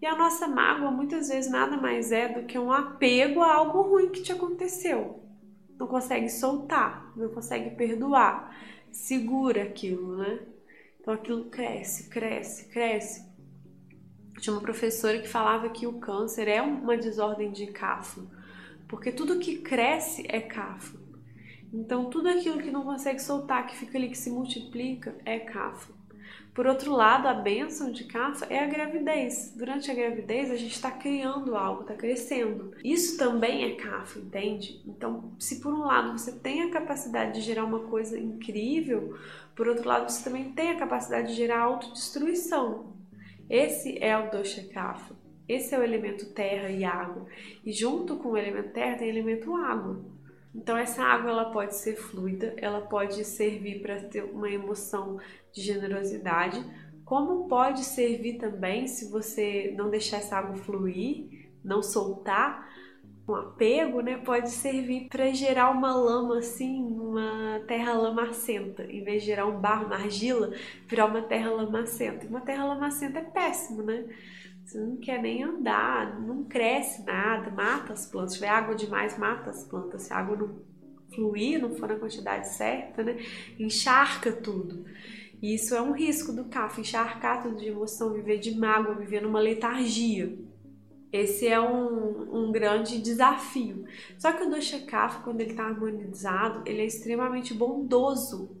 E 0.00 0.06
a 0.06 0.16
nossa 0.16 0.46
mágoa 0.46 0.90
muitas 0.90 1.28
vezes 1.28 1.50
nada 1.50 1.76
mais 1.76 2.12
é 2.12 2.28
do 2.28 2.46
que 2.46 2.58
um 2.58 2.72
apego 2.72 3.42
a 3.42 3.54
algo 3.54 3.82
ruim 3.82 4.10
que 4.10 4.22
te 4.22 4.32
aconteceu. 4.32 5.20
Não 5.78 5.86
consegue 5.86 6.28
soltar, 6.28 7.12
não 7.16 7.28
consegue 7.28 7.70
perdoar, 7.70 8.56
segura 8.92 9.64
aquilo, 9.64 10.16
né? 10.16 10.40
Então 11.00 11.14
aquilo 11.14 11.46
cresce, 11.46 12.08
cresce, 12.08 12.68
cresce 12.68 13.29
tinha 14.40 14.54
uma 14.54 14.62
professora 14.62 15.18
que 15.18 15.28
falava 15.28 15.68
que 15.68 15.86
o 15.86 16.00
câncer 16.00 16.48
é 16.48 16.62
uma 16.62 16.96
desordem 16.96 17.50
de 17.52 17.66
cafo, 17.68 18.26
porque 18.88 19.12
tudo 19.12 19.38
que 19.38 19.58
cresce 19.58 20.24
é 20.28 20.40
cafo. 20.40 20.98
Então, 21.72 22.10
tudo 22.10 22.28
aquilo 22.28 22.58
que 22.58 22.70
não 22.70 22.82
consegue 22.82 23.22
soltar, 23.22 23.66
que 23.66 23.76
fica 23.76 23.96
ali, 23.96 24.08
que 24.08 24.18
se 24.18 24.30
multiplica, 24.30 25.14
é 25.24 25.38
cafo. 25.38 25.92
Por 26.52 26.66
outro 26.66 26.92
lado, 26.92 27.28
a 27.28 27.34
bênção 27.34 27.92
de 27.92 28.04
cafa 28.04 28.44
é 28.46 28.58
a 28.58 28.66
gravidez. 28.66 29.54
Durante 29.56 29.88
a 29.90 29.94
gravidez, 29.94 30.50
a 30.50 30.56
gente 30.56 30.72
está 30.72 30.90
criando 30.90 31.56
algo, 31.56 31.82
está 31.82 31.94
crescendo. 31.94 32.74
Isso 32.82 33.16
também 33.16 33.64
é 33.64 33.76
cafa, 33.76 34.18
entende? 34.18 34.82
Então, 34.84 35.32
se 35.38 35.60
por 35.60 35.72
um 35.72 35.84
lado 35.84 36.18
você 36.18 36.32
tem 36.32 36.62
a 36.62 36.70
capacidade 36.70 37.34
de 37.34 37.40
gerar 37.40 37.64
uma 37.64 37.80
coisa 37.80 38.18
incrível, 38.18 39.16
por 39.54 39.68
outro 39.68 39.88
lado, 39.88 40.10
você 40.10 40.24
também 40.24 40.52
tem 40.52 40.72
a 40.72 40.78
capacidade 40.78 41.28
de 41.28 41.34
gerar 41.34 41.60
autodestruição. 41.60 42.99
Esse 43.50 43.98
é 44.02 44.16
o 44.16 44.30
dosha 44.30 44.62
kapha. 44.72 45.16
Esse 45.48 45.74
é 45.74 45.78
o 45.78 45.82
elemento 45.82 46.32
terra 46.32 46.70
e 46.70 46.84
água. 46.84 47.26
E 47.64 47.72
junto 47.72 48.16
com 48.18 48.30
o 48.30 48.36
elemento 48.36 48.72
terra 48.72 48.96
tem 48.96 49.08
o 49.08 49.10
elemento 49.10 49.56
água. 49.56 50.04
Então 50.54 50.76
essa 50.76 51.02
água 51.02 51.30
ela 51.30 51.50
pode 51.50 51.76
ser 51.76 51.96
fluida, 51.96 52.54
ela 52.56 52.82
pode 52.82 53.24
servir 53.24 53.82
para 53.82 54.00
ter 54.04 54.22
uma 54.22 54.48
emoção 54.48 55.18
de 55.52 55.60
generosidade, 55.60 56.64
como 57.04 57.48
pode 57.48 57.84
servir 57.84 58.38
também 58.38 58.86
se 58.86 59.10
você 59.10 59.74
não 59.76 59.90
deixar 59.90 60.18
essa 60.18 60.36
água 60.36 60.56
fluir, 60.56 61.50
não 61.64 61.82
soltar, 61.82 62.68
um 63.30 63.36
apego, 63.36 64.00
né, 64.00 64.16
pode 64.18 64.50
servir 64.50 65.08
para 65.08 65.32
gerar 65.32 65.70
uma 65.70 65.94
lama 65.94 66.38
assim, 66.38 66.82
uma 66.82 67.60
terra 67.66 67.92
lamacenta, 67.94 68.84
em 68.84 69.02
vez 69.02 69.22
de 69.22 69.28
gerar 69.28 69.46
um 69.46 69.60
barro, 69.60 69.86
uma 69.86 69.96
argila, 69.96 70.52
virar 70.86 71.06
uma 71.06 71.22
terra 71.22 71.50
lamacenta. 71.50 72.24
E 72.24 72.28
uma 72.28 72.40
terra 72.40 72.64
lamacenta 72.64 73.18
é 73.18 73.22
péssimo, 73.24 73.82
né? 73.82 74.04
Você 74.64 74.78
não 74.78 74.96
quer 74.96 75.20
nem 75.20 75.42
andar, 75.42 76.20
não 76.20 76.44
cresce 76.44 77.04
nada, 77.04 77.50
mata 77.50 77.92
as 77.92 78.06
plantas. 78.06 78.32
Se 78.32 78.38
tiver 78.38 78.50
água 78.50 78.74
demais, 78.74 79.18
mata 79.18 79.50
as 79.50 79.64
plantas. 79.64 80.02
Se 80.02 80.12
a 80.12 80.16
água 80.16 80.36
não 80.36 80.60
fluir, 81.12 81.60
não 81.60 81.74
for 81.74 81.88
na 81.88 81.96
quantidade 81.96 82.48
certa, 82.48 83.02
né? 83.02 83.16
Encharca 83.58 84.30
tudo. 84.30 84.84
E 85.42 85.54
isso 85.54 85.74
é 85.74 85.80
um 85.80 85.92
risco 85.92 86.32
do 86.32 86.44
CAF, 86.44 86.80
encharcar 86.80 87.42
tudo 87.42 87.56
de 87.56 87.66
emoção, 87.66 88.12
viver 88.12 88.38
de 88.38 88.56
mágoa, 88.56 88.94
viver 88.94 89.22
numa 89.22 89.40
letargia. 89.40 90.38
Esse 91.12 91.48
é 91.48 91.60
um, 91.60 92.46
um 92.46 92.52
grande 92.52 93.00
desafio. 93.00 93.84
Só 94.18 94.32
que 94.32 94.44
o 94.44 94.50
Dosha 94.50 94.80
Kapha, 94.80 95.22
quando 95.22 95.40
ele 95.40 95.50
está 95.50 95.64
harmonizado, 95.64 96.62
ele 96.66 96.82
é 96.82 96.86
extremamente 96.86 97.52
bondoso. 97.52 98.56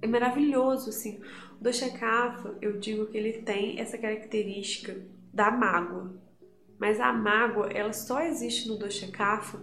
É 0.00 0.06
maravilhoso, 0.06 0.90
assim. 0.90 1.20
O 1.60 1.64
Dosha 1.64 1.90
Kapha, 1.90 2.56
eu 2.60 2.78
digo 2.78 3.06
que 3.06 3.16
ele 3.16 3.42
tem 3.42 3.80
essa 3.80 3.98
característica 3.98 5.04
da 5.32 5.50
mágoa. 5.50 6.22
Mas 6.78 7.00
a 7.00 7.12
mágoa, 7.12 7.68
ela 7.72 7.92
só 7.92 8.20
existe 8.22 8.68
no 8.68 8.76
dosha 8.76 9.10
kapha 9.10 9.58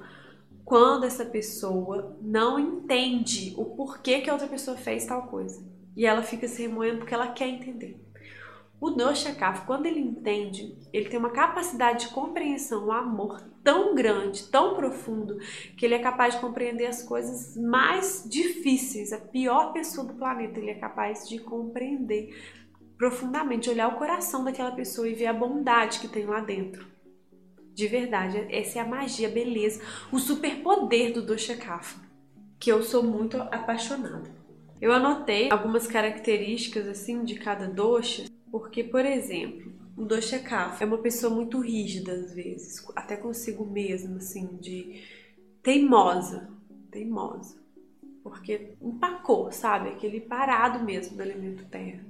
quando 0.64 1.06
essa 1.06 1.26
pessoa 1.26 2.18
não 2.22 2.60
entende 2.60 3.54
o 3.58 3.66
porquê 3.66 4.22
que 4.22 4.30
a 4.30 4.34
outra 4.34 4.48
pessoa 4.48 4.78
fez 4.78 5.06
tal 5.06 5.28
coisa. 5.28 5.64
E 5.96 6.06
ela 6.06 6.24
fica 6.24 6.48
se 6.48 6.62
remoendo 6.62 7.00
porque 7.00 7.14
ela 7.14 7.28
quer 7.28 7.48
entender. 7.48 8.00
O 8.82 8.90
dosha 8.90 9.36
kapha, 9.36 9.64
quando 9.68 9.86
ele 9.86 10.00
entende, 10.00 10.76
ele 10.92 11.08
tem 11.08 11.20
uma 11.20 11.30
capacidade 11.30 12.08
de 12.08 12.14
compreensão, 12.16 12.88
um 12.88 12.92
amor 12.92 13.40
tão 13.64 13.94
grande, 13.94 14.48
tão 14.48 14.74
profundo, 14.74 15.38
que 15.78 15.86
ele 15.86 15.94
é 15.94 16.00
capaz 16.00 16.34
de 16.34 16.42
compreender 16.42 16.88
as 16.88 17.04
coisas 17.04 17.56
mais 17.56 18.26
difíceis. 18.28 19.14
A 19.14 19.20
pior 19.20 19.72
pessoa 19.72 20.08
do 20.08 20.16
planeta, 20.16 20.60
ele 20.60 20.72
é 20.72 20.80
capaz 20.80 21.30
de 21.30 21.38
compreender 21.38 22.36
profundamente, 22.98 23.70
olhar 23.70 23.88
o 23.88 24.00
coração 24.00 24.44
daquela 24.44 24.72
pessoa 24.72 25.08
e 25.08 25.14
ver 25.14 25.28
a 25.28 25.34
bondade 25.34 26.00
que 26.00 26.08
tem 26.08 26.26
lá 26.26 26.40
dentro. 26.40 26.88
De 27.76 27.88
verdade, 27.88 28.48
essa 28.50 28.80
é 28.80 28.82
a 28.82 28.88
magia, 28.88 29.28
a 29.28 29.32
beleza, 29.32 29.80
o 30.12 30.18
superpoder 30.18 31.14
do 31.14 31.22
dosha 31.22 31.56
kapha, 31.56 32.00
que 32.60 32.72
eu 32.72 32.82
sou 32.82 33.04
muito 33.04 33.38
apaixonada. 33.38 34.32
Eu 34.82 34.92
anotei 34.92 35.52
algumas 35.52 35.86
características 35.86 36.88
assim 36.88 37.24
de 37.24 37.36
cada 37.36 37.68
dosha 37.68 38.26
porque, 38.52 38.84
por 38.84 39.06
exemplo, 39.06 39.72
o 39.96 40.04
dosha 40.04 40.40
kapha 40.40 40.84
é 40.84 40.88
uma 40.88 40.98
pessoa 40.98 41.34
muito 41.34 41.60
rígida 41.60 42.12
às 42.14 42.34
vezes, 42.34 42.86
até 42.96 43.16
consigo 43.16 43.66
mesmo, 43.66 44.18
assim, 44.18 44.58
de 44.60 45.02
teimosa, 45.64 46.50
teimosa. 46.92 47.60
Porque 48.24 48.76
empacou, 48.82 49.52
sabe? 49.52 49.90
Aquele 49.90 50.22
parado 50.22 50.84
mesmo 50.84 51.16
do 51.16 51.24
elemento 51.24 51.66
terra. 51.66 52.04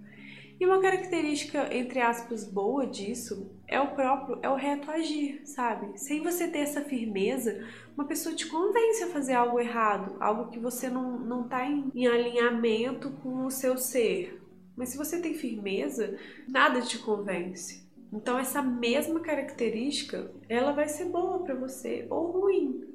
E 0.60 0.65
uma 0.65 0.80
característica, 0.80 1.73
entre 1.75 1.99
aspas, 1.99 2.43
boa 2.43 2.86
disso 2.86 3.49
é 3.67 3.82
o 3.82 3.95
próprio, 3.95 4.38
é 4.43 4.49
o 4.49 4.56
reto 4.56 4.91
agir, 4.91 5.41
sabe? 5.43 5.97
Sem 5.99 6.21
você 6.21 6.47
ter 6.47 6.60
essa 6.60 6.82
firmeza, 6.82 7.67
uma 7.95 8.06
pessoa 8.06 8.36
te 8.36 8.47
convence 8.47 9.04
a 9.04 9.08
fazer 9.08 9.34
algo 9.34 9.60
errado, 9.60 10.15
algo 10.19 10.51
que 10.51 10.60
você 10.60 10.88
não, 10.88 11.17
não 11.17 11.47
tá 11.47 11.65
em, 11.65 11.91
em 11.95 12.06
alinhamento 12.06 13.10
com 13.23 13.45
o 13.45 13.49
seu 13.49 13.75
ser, 13.75 14.40
mas 14.75 14.89
se 14.89 14.97
você 14.97 15.21
tem 15.21 15.34
firmeza, 15.34 16.17
nada 16.47 16.81
te 16.81 16.97
convence. 16.99 17.89
Então 18.12 18.38
essa 18.38 18.62
mesma 18.62 19.19
característica, 19.19 20.31
ela 20.49 20.73
vai 20.73 20.88
ser 20.88 21.05
boa 21.05 21.39
para 21.43 21.55
você 21.55 22.05
ou 22.10 22.31
ruim. 22.31 22.88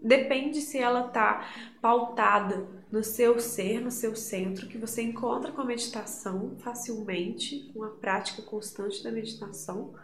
Depende 0.00 0.60
se 0.60 0.78
ela 0.78 1.04
tá 1.08 1.48
pautada 1.80 2.68
no 2.92 3.02
seu 3.02 3.40
ser, 3.40 3.80
no 3.80 3.90
seu 3.90 4.14
centro, 4.14 4.68
que 4.68 4.78
você 4.78 5.02
encontra 5.02 5.50
com 5.50 5.62
a 5.62 5.64
meditação 5.64 6.56
facilmente, 6.58 7.70
com 7.72 7.82
a 7.82 7.88
prática 7.88 8.42
constante 8.42 9.02
da 9.02 9.10
meditação, 9.10 9.94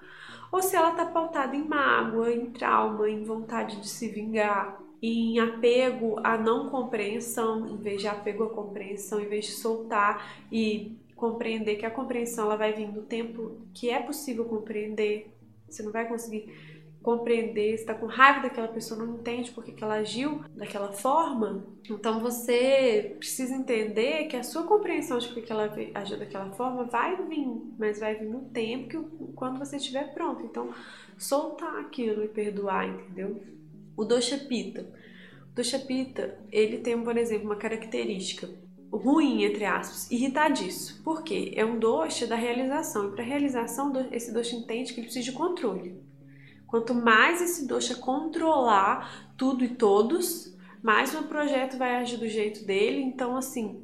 ou 0.50 0.62
se 0.62 0.74
ela 0.74 0.92
tá 0.92 1.04
pautada 1.04 1.54
em 1.54 1.62
mágoa, 1.62 2.32
em 2.32 2.46
trauma, 2.46 3.08
em 3.08 3.22
vontade 3.22 3.80
de 3.80 3.88
se 3.88 4.08
vingar, 4.08 4.80
em 5.02 5.38
apego 5.38 6.20
à 6.22 6.36
não 6.36 6.68
compreensão, 6.68 7.66
em 7.68 7.76
vez 7.76 8.00
de 8.00 8.08
apego 8.08 8.44
à 8.44 8.50
compreensão, 8.50 9.20
em 9.20 9.26
vez 9.26 9.46
de 9.46 9.52
soltar 9.52 10.44
e 10.52 10.96
compreender 11.16 11.76
que 11.76 11.86
a 11.86 11.90
compreensão 11.90 12.46
ela 12.46 12.56
vai 12.56 12.72
vir 12.72 12.88
do 12.88 13.02
tempo 13.02 13.58
que 13.74 13.90
é 13.90 14.00
possível 14.00 14.44
compreender. 14.44 15.30
Você 15.68 15.82
não 15.82 15.92
vai 15.92 16.08
conseguir 16.08 16.52
compreender, 17.02 17.74
está 17.74 17.94
com 17.94 18.06
raiva 18.06 18.40
daquela 18.40 18.68
pessoa, 18.68 19.04
não 19.04 19.14
entende 19.14 19.50
porque 19.52 19.72
que 19.72 19.82
ela 19.82 19.94
agiu 19.94 20.44
daquela 20.54 20.92
forma. 20.92 21.64
Então 21.88 22.20
você 22.20 23.16
precisa 23.18 23.54
entender 23.54 24.26
que 24.26 24.36
a 24.36 24.42
sua 24.42 24.64
compreensão 24.64 25.18
de 25.18 25.26
porque 25.26 25.42
que 25.42 25.52
ela 25.52 25.72
agiu 25.94 26.18
daquela 26.18 26.50
forma 26.52 26.84
vai 26.84 27.16
vir, 27.24 27.48
mas 27.78 27.98
vai 27.98 28.14
vir 28.16 28.28
no 28.28 28.42
tempo 28.50 28.88
que 28.88 29.32
quando 29.34 29.58
você 29.58 29.76
estiver 29.76 30.12
pronto. 30.12 30.44
Então 30.44 30.70
soltar 31.16 31.76
aquilo 31.80 32.22
e 32.22 32.28
perdoar, 32.28 32.86
entendeu? 32.86 33.40
O 34.00 34.04
dosha 34.06 34.38
pita. 34.38 34.80
O 35.52 35.54
dosha 35.54 35.78
pita, 35.78 36.38
ele 36.50 36.78
tem, 36.78 36.98
por 37.02 37.18
exemplo, 37.18 37.44
uma 37.44 37.56
característica 37.56 38.48
ruim, 38.90 39.44
entre 39.44 39.66
aspas, 39.66 40.10
irritadiço. 40.10 41.02
Por 41.02 41.22
quê? 41.22 41.52
É 41.54 41.66
um 41.66 41.78
doce 41.78 42.26
da 42.26 42.34
realização. 42.34 43.08
E 43.08 43.12
para 43.12 43.22
realização, 43.22 43.92
esse 44.10 44.32
doce 44.32 44.56
entende 44.56 44.94
que 44.94 45.00
ele 45.00 45.06
precisa 45.06 45.30
de 45.30 45.36
controle. 45.36 46.02
Quanto 46.66 46.94
mais 46.94 47.42
esse 47.42 47.68
doce 47.68 47.94
controlar 47.96 49.34
tudo 49.36 49.62
e 49.62 49.68
todos, 49.68 50.56
mais 50.82 51.14
o 51.14 51.24
projeto 51.24 51.76
vai 51.76 51.96
agir 51.96 52.16
do 52.16 52.26
jeito 52.26 52.64
dele. 52.64 53.02
Então, 53.02 53.36
assim, 53.36 53.82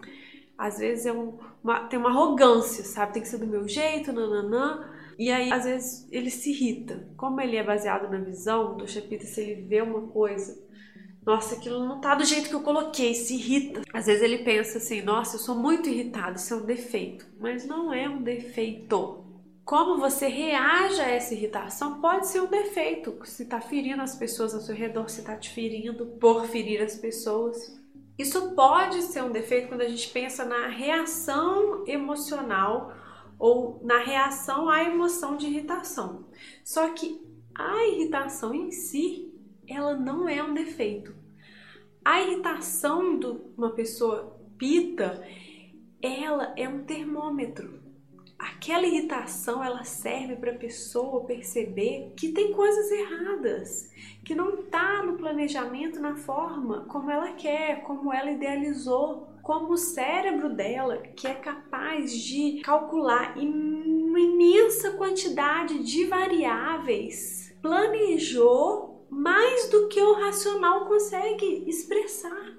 às 0.56 0.78
vezes 0.78 1.04
é 1.04 1.12
um, 1.12 1.38
uma, 1.62 1.80
tem 1.80 1.98
uma 1.98 2.08
arrogância, 2.08 2.84
sabe? 2.84 3.12
Tem 3.12 3.20
que 3.20 3.28
ser 3.28 3.36
do 3.36 3.46
meu 3.46 3.68
jeito, 3.68 4.14
nananã. 4.14 4.95
E 5.18 5.30
aí, 5.30 5.52
às 5.52 5.64
vezes, 5.64 6.06
ele 6.10 6.30
se 6.30 6.50
irrita. 6.50 7.08
Como 7.16 7.40
ele 7.40 7.56
é 7.56 7.64
baseado 7.64 8.10
na 8.10 8.18
visão 8.18 8.76
do 8.76 8.86
Chapita, 8.86 9.24
se 9.24 9.40
ele 9.40 9.62
vê 9.62 9.80
uma 9.80 10.02
coisa 10.08 10.66
nossa, 11.26 11.56
aquilo 11.56 11.84
não 11.84 12.00
tá 12.00 12.14
do 12.14 12.24
jeito 12.24 12.48
que 12.48 12.54
eu 12.54 12.62
coloquei, 12.62 13.12
se 13.12 13.34
irrita. 13.34 13.82
Às 13.92 14.06
vezes 14.06 14.22
ele 14.22 14.44
pensa 14.44 14.78
assim, 14.78 15.02
nossa, 15.02 15.34
eu 15.34 15.40
sou 15.40 15.56
muito 15.56 15.88
irritado, 15.88 16.36
isso 16.36 16.54
é 16.54 16.56
um 16.56 16.64
defeito. 16.64 17.26
Mas 17.40 17.66
não 17.66 17.92
é 17.92 18.08
um 18.08 18.22
defeito. 18.22 19.24
Como 19.64 19.98
você 19.98 20.28
reage 20.28 21.00
a 21.00 21.10
essa 21.10 21.34
irritação 21.34 22.00
pode 22.00 22.28
ser 22.28 22.40
um 22.40 22.46
defeito. 22.46 23.18
Se 23.24 23.44
tá 23.44 23.60
ferindo 23.60 24.00
as 24.02 24.14
pessoas 24.14 24.54
ao 24.54 24.60
seu 24.60 24.76
redor, 24.76 25.10
se 25.10 25.24
tá 25.24 25.34
te 25.34 25.50
ferindo 25.50 26.06
por 26.20 26.46
ferir 26.46 26.80
as 26.80 26.94
pessoas. 26.94 27.76
Isso 28.16 28.52
pode 28.54 29.02
ser 29.02 29.24
um 29.24 29.32
defeito 29.32 29.66
quando 29.66 29.80
a 29.80 29.88
gente 29.88 30.08
pensa 30.10 30.44
na 30.44 30.68
reação 30.68 31.82
emocional 31.88 32.92
ou 33.38 33.80
na 33.82 33.98
reação 33.98 34.68
à 34.68 34.82
emoção 34.82 35.36
de 35.36 35.46
irritação. 35.46 36.26
Só 36.64 36.90
que 36.90 37.20
a 37.54 37.86
irritação 37.86 38.54
em 38.54 38.70
si 38.70 39.32
ela 39.68 39.94
não 39.94 40.28
é 40.28 40.42
um 40.42 40.54
defeito. 40.54 41.14
A 42.04 42.20
irritação 42.20 43.18
de 43.18 43.26
uma 43.56 43.70
pessoa 43.70 44.38
pita, 44.56 45.26
ela 46.00 46.52
é 46.56 46.68
um 46.68 46.84
termômetro. 46.84 47.80
Aquela 48.38 48.86
irritação 48.86 49.64
ela 49.64 49.82
serve 49.82 50.36
para 50.36 50.52
a 50.52 50.58
pessoa 50.58 51.24
perceber 51.24 52.12
que 52.16 52.32
tem 52.32 52.52
coisas 52.52 52.90
erradas, 52.90 53.90
que 54.24 54.34
não 54.34 54.60
está 54.60 55.02
no 55.02 55.16
planejamento 55.16 55.98
na 55.98 56.16
forma 56.16 56.84
como 56.84 57.10
ela 57.10 57.32
quer, 57.32 57.82
como 57.82 58.12
ela 58.12 58.30
idealizou, 58.30 59.28
como 59.46 59.74
o 59.74 59.78
cérebro 59.78 60.48
dela, 60.52 60.98
que 60.98 61.24
é 61.24 61.34
capaz 61.34 62.10
de 62.10 62.60
calcular 62.64 63.38
uma 63.38 64.18
imensa 64.18 64.90
quantidade 64.94 65.84
de 65.84 66.04
variáveis, 66.04 67.56
planejou 67.62 69.06
mais 69.08 69.70
do 69.70 69.86
que 69.86 70.00
o 70.00 70.14
racional 70.14 70.86
consegue 70.88 71.62
expressar. 71.64 72.56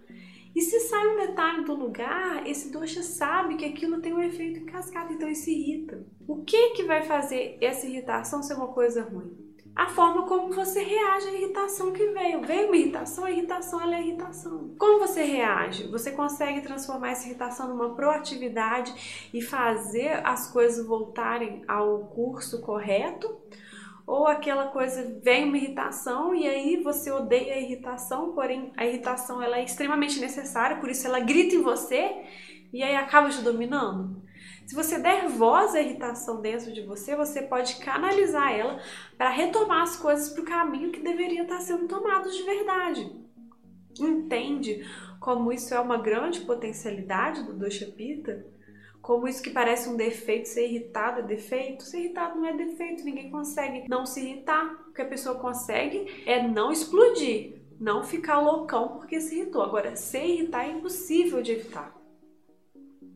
E 0.55 0.61
se 0.61 0.79
sai 0.79 1.05
um 1.09 1.17
detalhe 1.17 1.65
do 1.65 1.75
lugar, 1.75 2.47
esse 2.47 2.71
dosha 2.71 3.03
sabe 3.03 3.57
que 3.57 3.65
aquilo 3.65 3.99
tem 3.99 4.13
um 4.13 4.23
efeito 4.23 4.61
em 4.61 4.65
cascata, 4.65 5.11
então 5.11 5.27
ele 5.27 5.35
se 5.35 5.51
irrita. 5.51 6.07
O 6.25 6.45
que 6.45 6.69
que 6.69 6.83
vai 6.83 7.03
fazer 7.03 7.57
essa 7.59 7.85
irritação 7.85 8.41
ser 8.41 8.53
uma 8.53 8.69
coisa 8.69 9.03
ruim? 9.03 9.46
A 9.77 9.85
forma 9.89 10.23
como 10.23 10.51
você 10.51 10.81
reage 10.81 11.27
à 11.27 11.33
irritação 11.33 11.93
que 11.93 12.03
veio. 12.07 12.41
Veio 12.41 12.65
uma 12.65 12.75
irritação, 12.75 13.25
a 13.25 13.31
irritação 13.31 13.79
ela 13.79 13.95
é 13.95 14.01
irritação. 14.01 14.73
Como 14.75 14.97
você 14.97 15.21
reage? 15.21 15.87
Você 15.89 16.09
consegue 16.13 16.61
transformar 16.61 17.11
essa 17.11 17.27
irritação 17.27 17.67
numa 17.67 17.93
proatividade 17.93 19.29
e 19.31 19.39
fazer 19.39 20.19
as 20.25 20.51
coisas 20.51 20.83
voltarem 20.83 21.63
ao 21.67 22.07
curso 22.07 22.59
correto? 22.61 23.37
ou 24.07 24.25
aquela 24.25 24.67
coisa 24.67 25.19
vem 25.21 25.43
uma 25.43 25.57
irritação 25.57 26.33
e 26.33 26.47
aí 26.47 26.81
você 26.81 27.11
odeia 27.11 27.55
a 27.55 27.59
irritação, 27.59 28.31
porém 28.31 28.71
a 28.77 28.85
irritação 28.85 29.41
ela 29.41 29.57
é 29.57 29.65
extremamente 29.65 30.17
necessária, 30.21 30.77
por 30.77 30.89
isso 30.89 31.05
ela 31.05 31.19
grita 31.19 31.55
em 31.55 31.61
você 31.61 32.15
e 32.71 32.81
aí 32.81 32.95
acaba 32.95 33.27
te 33.27 33.41
dominando. 33.41 34.21
Se 34.67 34.75
você 34.75 34.99
der 34.99 35.29
voz 35.29 35.73
à 35.73 35.81
irritação 35.81 36.41
dentro 36.41 36.73
de 36.73 36.81
você, 36.81 37.15
você 37.15 37.41
pode 37.41 37.77
canalizar 37.77 38.51
ela 38.51 38.81
para 39.17 39.29
retomar 39.29 39.83
as 39.83 39.95
coisas 39.95 40.29
para 40.29 40.41
o 40.41 40.45
caminho 40.45 40.91
que 40.91 40.99
deveria 40.99 41.43
estar 41.43 41.61
sendo 41.61 41.87
tomado 41.87 42.29
de 42.29 42.43
verdade. 42.43 43.09
Entende 43.97 44.85
como 45.21 45.53
isso 45.53 45.73
é 45.73 45.79
uma 45.79 45.97
grande 45.97 46.41
potencialidade 46.41 47.43
do 47.43 47.53
Dosha 47.53 47.85
Pitta? 47.85 48.45
Como 49.01 49.25
isso 49.25 49.41
que 49.41 49.51
parece 49.51 49.87
um 49.87 49.95
defeito, 49.95 50.49
ser 50.49 50.67
irritado 50.67 51.21
é 51.21 51.23
defeito? 51.23 51.83
Ser 51.83 51.99
irritado 51.99 52.37
não 52.37 52.45
é 52.45 52.51
defeito, 52.51 53.05
ninguém 53.05 53.31
consegue 53.31 53.87
não 53.87 54.05
se 54.05 54.19
irritar. 54.19 54.85
O 54.89 54.91
que 54.91 55.01
a 55.01 55.07
pessoa 55.07 55.39
consegue 55.39 56.23
é 56.25 56.45
não 56.45 56.73
explodir, 56.73 57.61
não 57.79 58.03
ficar 58.03 58.41
loucão 58.41 58.97
porque 58.97 59.21
se 59.21 59.39
irritou. 59.39 59.61
Agora, 59.61 59.95
se 59.95 60.19
irritar 60.19 60.65
é 60.65 60.71
impossível 60.71 61.41
de 61.41 61.53
evitar. 61.53 61.95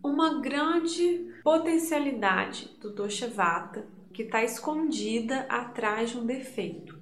Uma 0.01 0.39
grande 0.41 1.30
potencialidade 1.43 2.77
do 2.79 2.93
Dosha 2.93 3.27
Vata 3.27 3.85
que 4.13 4.23
está 4.23 4.43
escondida 4.43 5.41
atrás 5.49 6.11
de 6.11 6.17
um 6.17 6.25
defeito: 6.25 6.99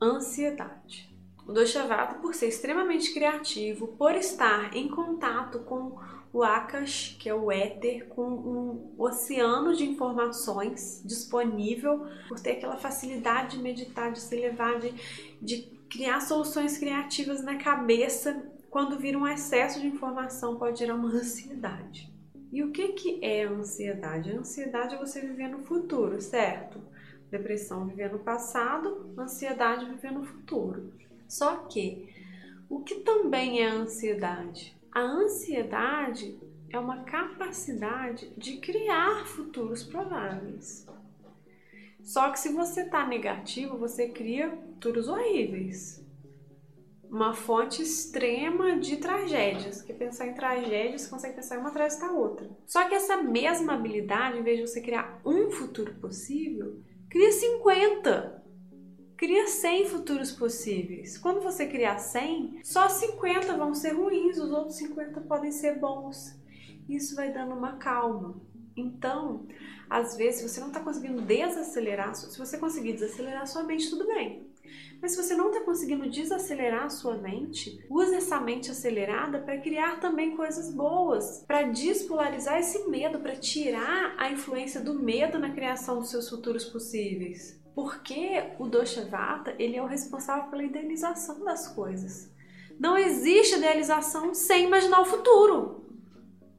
ansiedade. 0.00 1.10
O 1.46 1.52
Dosha 1.52 1.86
Vata, 1.86 2.16
por 2.16 2.34
ser 2.34 2.48
extremamente 2.48 3.12
criativo, 3.12 3.88
por 3.88 4.14
estar 4.14 4.76
em 4.76 4.88
contato 4.88 5.60
com 5.60 5.98
o 6.32 6.44
Akash, 6.44 7.16
que 7.18 7.28
é 7.28 7.34
o 7.34 7.50
éter, 7.50 8.06
com 8.08 8.22
um 8.22 8.94
oceano 8.96 9.74
de 9.74 9.84
informações 9.84 11.02
disponível, 11.04 12.06
por 12.28 12.38
ter 12.38 12.52
aquela 12.52 12.76
facilidade 12.76 13.56
de 13.56 13.62
meditar, 13.62 14.12
de 14.12 14.20
se 14.20 14.36
elevar, 14.36 14.78
de, 14.78 14.94
de 15.42 15.62
criar 15.90 16.20
soluções 16.20 16.78
criativas 16.78 17.42
na 17.42 17.56
cabeça. 17.56 18.44
Quando 18.70 18.96
vira 18.96 19.18
um 19.18 19.26
excesso 19.26 19.80
de 19.80 19.88
informação, 19.88 20.56
pode 20.56 20.78
gerar 20.78 20.94
uma 20.94 21.08
ansiedade. 21.08 22.08
E 22.52 22.62
o 22.64 22.72
que, 22.72 22.88
que 22.88 23.24
é 23.24 23.44
a 23.44 23.50
ansiedade? 23.50 24.30
A 24.30 24.38
ansiedade 24.38 24.94
é 24.94 24.98
você 24.98 25.20
viver 25.20 25.48
no 25.48 25.64
futuro, 25.64 26.20
certo? 26.20 26.80
Depressão 27.30 27.86
viver 27.86 28.10
no 28.12 28.18
passado, 28.18 29.14
ansiedade 29.16 29.86
viver 29.86 30.10
no 30.10 30.24
futuro. 30.24 30.92
Só 31.28 31.56
que 31.58 32.12
o 32.68 32.80
que 32.80 32.96
também 32.96 33.62
é 33.62 33.66
ansiedade? 33.66 34.76
A 34.90 35.00
ansiedade 35.00 36.36
é 36.68 36.78
uma 36.78 37.04
capacidade 37.04 38.32
de 38.36 38.56
criar 38.56 39.26
futuros 39.26 39.84
prováveis. 39.84 40.86
Só 42.02 42.30
que 42.30 42.38
se 42.38 42.52
você 42.52 42.82
está 42.82 43.06
negativo, 43.06 43.76
você 43.76 44.08
cria 44.08 44.50
futuros 44.50 45.06
horríveis. 45.06 45.99
Uma 47.10 47.34
fonte 47.34 47.82
extrema 47.82 48.78
de 48.78 48.96
tragédias. 48.98 49.82
Que 49.82 49.92
pensar 49.92 50.28
em 50.28 50.34
tragédias, 50.34 51.02
você 51.02 51.10
consegue 51.10 51.34
pensar 51.34 51.58
uma 51.58 51.70
atrás 51.70 51.98
da 51.98 52.12
outra. 52.12 52.48
Só 52.66 52.88
que 52.88 52.94
essa 52.94 53.20
mesma 53.22 53.74
habilidade, 53.74 54.38
em 54.38 54.42
vez 54.42 54.58
de 54.58 54.66
você 54.66 54.80
criar 54.80 55.20
um 55.24 55.50
futuro 55.50 55.94
possível, 55.94 56.80
cria 57.08 57.32
50 57.32 58.40
cria 59.20 59.46
100 59.46 59.84
futuros 59.90 60.32
possíveis. 60.32 61.18
Quando 61.18 61.42
você 61.42 61.66
criar 61.66 61.98
100, 61.98 62.60
só 62.64 62.88
50 62.88 63.54
vão 63.54 63.74
ser 63.74 63.90
ruins, 63.90 64.38
os 64.38 64.50
outros 64.50 64.76
50 64.76 65.20
podem 65.20 65.52
ser 65.52 65.78
bons. 65.78 66.34
Isso 66.88 67.14
vai 67.14 67.30
dando 67.30 67.54
uma 67.54 67.76
calma. 67.76 68.40
Então, 68.74 69.46
às 69.90 70.16
vezes, 70.16 70.50
você 70.50 70.58
não 70.58 70.68
está 70.68 70.80
conseguindo 70.80 71.20
desacelerar, 71.20 72.14
se 72.14 72.38
você 72.38 72.56
conseguir 72.56 72.94
desacelerar 72.94 73.46
sua 73.46 73.62
mente, 73.62 73.90
tudo 73.90 74.06
bem. 74.06 74.49
Mas 75.00 75.12
se 75.12 75.22
você 75.22 75.34
não 75.34 75.48
está 75.48 75.60
conseguindo 75.60 76.10
desacelerar 76.10 76.84
a 76.84 76.90
sua 76.90 77.16
mente, 77.16 77.82
use 77.88 78.14
essa 78.14 78.38
mente 78.38 78.70
acelerada 78.70 79.38
para 79.38 79.58
criar 79.58 79.98
também 79.98 80.36
coisas 80.36 80.72
boas, 80.72 81.42
para 81.46 81.62
despolarizar 81.62 82.58
esse 82.58 82.86
medo, 82.88 83.20
para 83.20 83.36
tirar 83.36 84.14
a 84.18 84.30
influência 84.30 84.80
do 84.80 84.94
medo 84.94 85.38
na 85.38 85.50
criação 85.50 85.98
dos 85.98 86.10
seus 86.10 86.28
futuros 86.28 86.64
possíveis. 86.64 87.58
Porque 87.74 88.42
o 88.58 88.68
Vata 89.08 89.54
ele 89.58 89.76
é 89.76 89.82
o 89.82 89.86
responsável 89.86 90.50
pela 90.50 90.64
idealização 90.64 91.42
das 91.44 91.68
coisas. 91.68 92.30
Não 92.78 92.96
existe 92.96 93.56
idealização 93.56 94.34
sem 94.34 94.64
imaginar 94.64 95.00
o 95.00 95.06
futuro. 95.06 95.79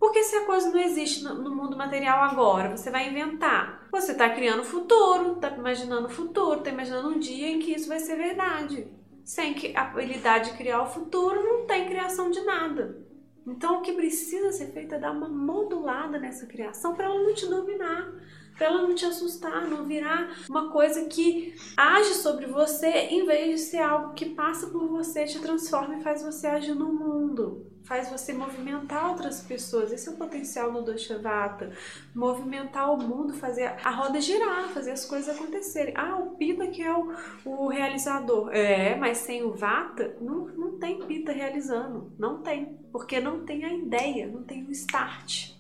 Porque 0.02 0.24
se 0.24 0.36
a 0.36 0.46
coisa 0.46 0.72
não 0.72 0.80
existe 0.80 1.24
no 1.24 1.56
mundo 1.56 1.78
material 1.78 2.24
agora, 2.24 2.76
você 2.76 2.90
vai 2.90 3.08
inventar. 3.08 3.88
Você 3.92 4.14
está 4.14 4.28
criando 4.32 4.62
o 4.62 4.66
futuro, 4.66 5.34
está 5.34 5.50
imaginando 5.52 6.08
o 6.08 6.10
futuro, 6.10 6.58
está 6.58 6.72
imaginando 6.72 7.10
um 7.10 7.20
dia 7.20 7.48
em 7.48 7.60
que 7.60 7.72
isso 7.72 7.88
vai 7.88 8.00
ser 8.00 8.16
verdade. 8.16 8.88
Sem 9.24 9.54
que 9.54 9.78
a 9.78 9.84
habilidade 9.84 10.50
de 10.50 10.58
criar 10.58 10.82
o 10.82 10.88
futuro, 10.88 11.44
não 11.44 11.68
tem 11.68 11.86
criação 11.88 12.32
de 12.32 12.42
nada. 12.42 12.98
Então, 13.46 13.78
o 13.78 13.82
que 13.82 13.94
precisa 13.94 14.52
ser 14.52 14.72
feito 14.72 14.96
é 14.96 14.98
dar 14.98 15.12
uma 15.12 15.30
modulada 15.30 16.18
nessa 16.18 16.48
criação 16.48 16.96
para 16.96 17.06
ela 17.06 17.22
não 17.22 17.36
te 17.36 17.46
dominar 17.46 18.12
para 18.58 18.68
ela 18.68 18.82
não 18.84 18.94
te 18.94 19.06
assustar, 19.06 19.68
não 19.68 19.86
virar 19.86 20.36
uma 20.48 20.70
coisa 20.72 21.06
que 21.06 21.56
age 21.76 22.14
sobre 22.16 22.46
você 22.46 22.88
em 22.88 23.26
vez 23.26 23.50
de 23.50 23.58
ser 23.66 23.80
algo 23.80 24.14
que 24.14 24.30
passa 24.36 24.68
por 24.68 24.88
você, 24.88 25.26
te 25.26 25.40
transforma 25.40 25.98
e 25.98 26.04
faz 26.04 26.22
você 26.22 26.46
agir 26.46 26.76
no 26.76 26.94
mundo. 26.94 27.71
Faz 27.92 28.08
você 28.08 28.32
movimentar 28.32 29.10
outras 29.10 29.42
pessoas. 29.42 29.92
Esse 29.92 30.08
é 30.08 30.14
o 30.14 30.16
potencial 30.16 30.72
do 30.72 30.82
Doshavata. 30.82 31.74
Movimentar 32.16 32.90
o 32.90 32.96
mundo, 32.96 33.34
fazer 33.34 33.66
a 33.84 33.92
roda 33.92 34.22
girar, 34.22 34.70
fazer 34.70 34.92
as 34.92 35.04
coisas 35.04 35.36
acontecerem. 35.36 35.94
Ah, 35.98 36.16
o 36.16 36.38
Pita 36.38 36.68
que 36.68 36.82
é 36.82 36.94
o, 36.94 37.14
o 37.44 37.68
realizador. 37.68 38.50
É, 38.54 38.96
mas 38.96 39.18
sem 39.18 39.44
o 39.44 39.52
Vata, 39.52 40.16
não, 40.22 40.48
não 40.48 40.80
tem 40.80 41.00
Pita 41.00 41.34
realizando. 41.34 42.14
Não 42.18 42.42
tem. 42.42 42.80
Porque 42.94 43.20
não 43.20 43.44
tem 43.44 43.66
a 43.66 43.74
ideia, 43.74 44.26
não 44.26 44.42
tem 44.42 44.64
o 44.64 44.72
start. 44.72 45.52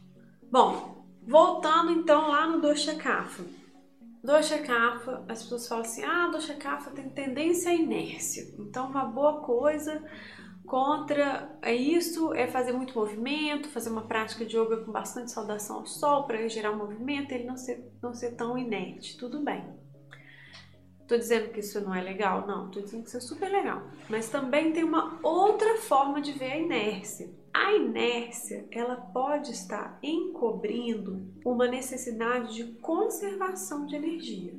Bom, 0.49 1.03
Voltando 1.27 1.91
então 1.91 2.29
lá 2.29 2.47
no 2.47 2.61
Dosha 2.61 2.95
Kapha. 2.95 3.43
Dosha 4.23 4.57
Kapha, 4.59 5.21
as 5.27 5.43
pessoas 5.43 5.67
falam 5.67 5.83
assim: 5.83 6.05
ah, 6.05 6.29
Dosha 6.29 6.53
Kapha 6.53 6.91
tem 6.91 7.09
tendência 7.09 7.71
à 7.71 7.75
inércia. 7.75 8.47
Então, 8.57 8.87
uma 8.87 9.03
boa 9.03 9.41
coisa 9.41 10.01
contra 10.65 11.57
é 11.61 11.73
isso 11.73 12.33
é 12.33 12.47
fazer 12.47 12.71
muito 12.71 12.97
movimento, 12.97 13.69
fazer 13.69 13.89
uma 13.89 14.03
prática 14.03 14.45
de 14.45 14.57
yoga 14.57 14.77
com 14.77 14.91
bastante 14.91 15.31
saudação 15.31 15.77
ao 15.77 15.85
sol 15.85 16.23
para 16.23 16.47
gerar 16.47 16.71
um 16.71 16.77
movimento, 16.77 17.31
ele 17.31 17.45
não 17.45 17.57
ser, 17.57 17.91
não 18.01 18.13
ser 18.13 18.35
tão 18.35 18.57
inerte. 18.57 19.17
Tudo 19.17 19.43
bem. 19.43 19.63
Tô 21.07 21.17
dizendo 21.17 21.49
que 21.49 21.59
isso 21.59 21.81
não 21.81 21.93
é 21.93 22.01
legal? 22.01 22.47
Não, 22.47 22.71
tô 22.71 22.79
dizendo 22.79 23.03
que 23.03 23.09
isso 23.09 23.17
é 23.17 23.21
super 23.21 23.51
legal. 23.51 23.83
Mas 24.09 24.29
também 24.29 24.71
tem 24.71 24.83
uma 24.83 25.19
outra 25.21 25.77
forma 25.77 26.21
de 26.21 26.31
ver 26.31 26.53
a 26.53 26.57
inércia. 26.57 27.29
A 27.53 27.73
inércia, 27.73 28.65
ela 28.71 28.95
pode 28.95 29.51
estar 29.51 29.99
encobrindo 30.01 31.29
uma 31.45 31.67
necessidade 31.67 32.55
de 32.55 32.63
conservação 32.79 33.85
de 33.85 33.95
energia. 33.97 34.53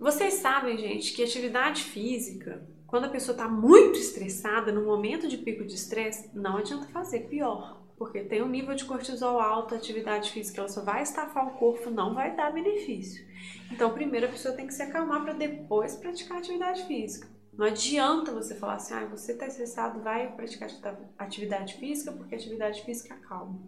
Vocês 0.00 0.34
sabem, 0.34 0.76
gente, 0.76 1.12
que 1.12 1.22
atividade 1.22 1.84
física, 1.84 2.66
quando 2.88 3.04
a 3.04 3.08
pessoa 3.08 3.34
está 3.34 3.46
muito 3.46 4.00
estressada, 4.00 4.72
no 4.72 4.84
momento 4.84 5.28
de 5.28 5.36
pico 5.36 5.64
de 5.64 5.74
estresse, 5.74 6.28
não 6.34 6.56
adianta 6.56 6.88
fazer 6.88 7.28
pior 7.28 7.78
porque 7.98 8.20
tem 8.20 8.40
um 8.40 8.48
nível 8.48 8.74
de 8.76 8.84
cortisol 8.84 9.40
alto, 9.40 9.74
atividade 9.74 10.30
física 10.30 10.60
ela 10.60 10.68
só 10.68 10.82
vai 10.82 11.02
estafar 11.02 11.48
o 11.48 11.58
corpo, 11.58 11.90
não 11.90 12.14
vai 12.14 12.34
dar 12.34 12.52
benefício. 12.52 13.26
Então, 13.72 13.92
primeiro 13.92 14.26
a 14.26 14.30
pessoa 14.30 14.54
tem 14.54 14.68
que 14.68 14.72
se 14.72 14.82
acalmar 14.82 15.22
para 15.22 15.32
depois 15.32 15.96
praticar 15.96 16.38
atividade 16.38 16.84
física. 16.84 17.28
Não 17.52 17.66
adianta 17.66 18.30
você 18.30 18.54
falar 18.54 18.74
assim, 18.74 18.94
ah, 18.94 19.04
você 19.06 19.32
está 19.32 19.48
estressado, 19.48 20.00
vai 20.00 20.32
praticar 20.32 20.70
atividade 21.18 21.74
física 21.74 22.12
porque 22.12 22.36
atividade 22.36 22.82
física 22.84 23.14
acalma. 23.14 23.60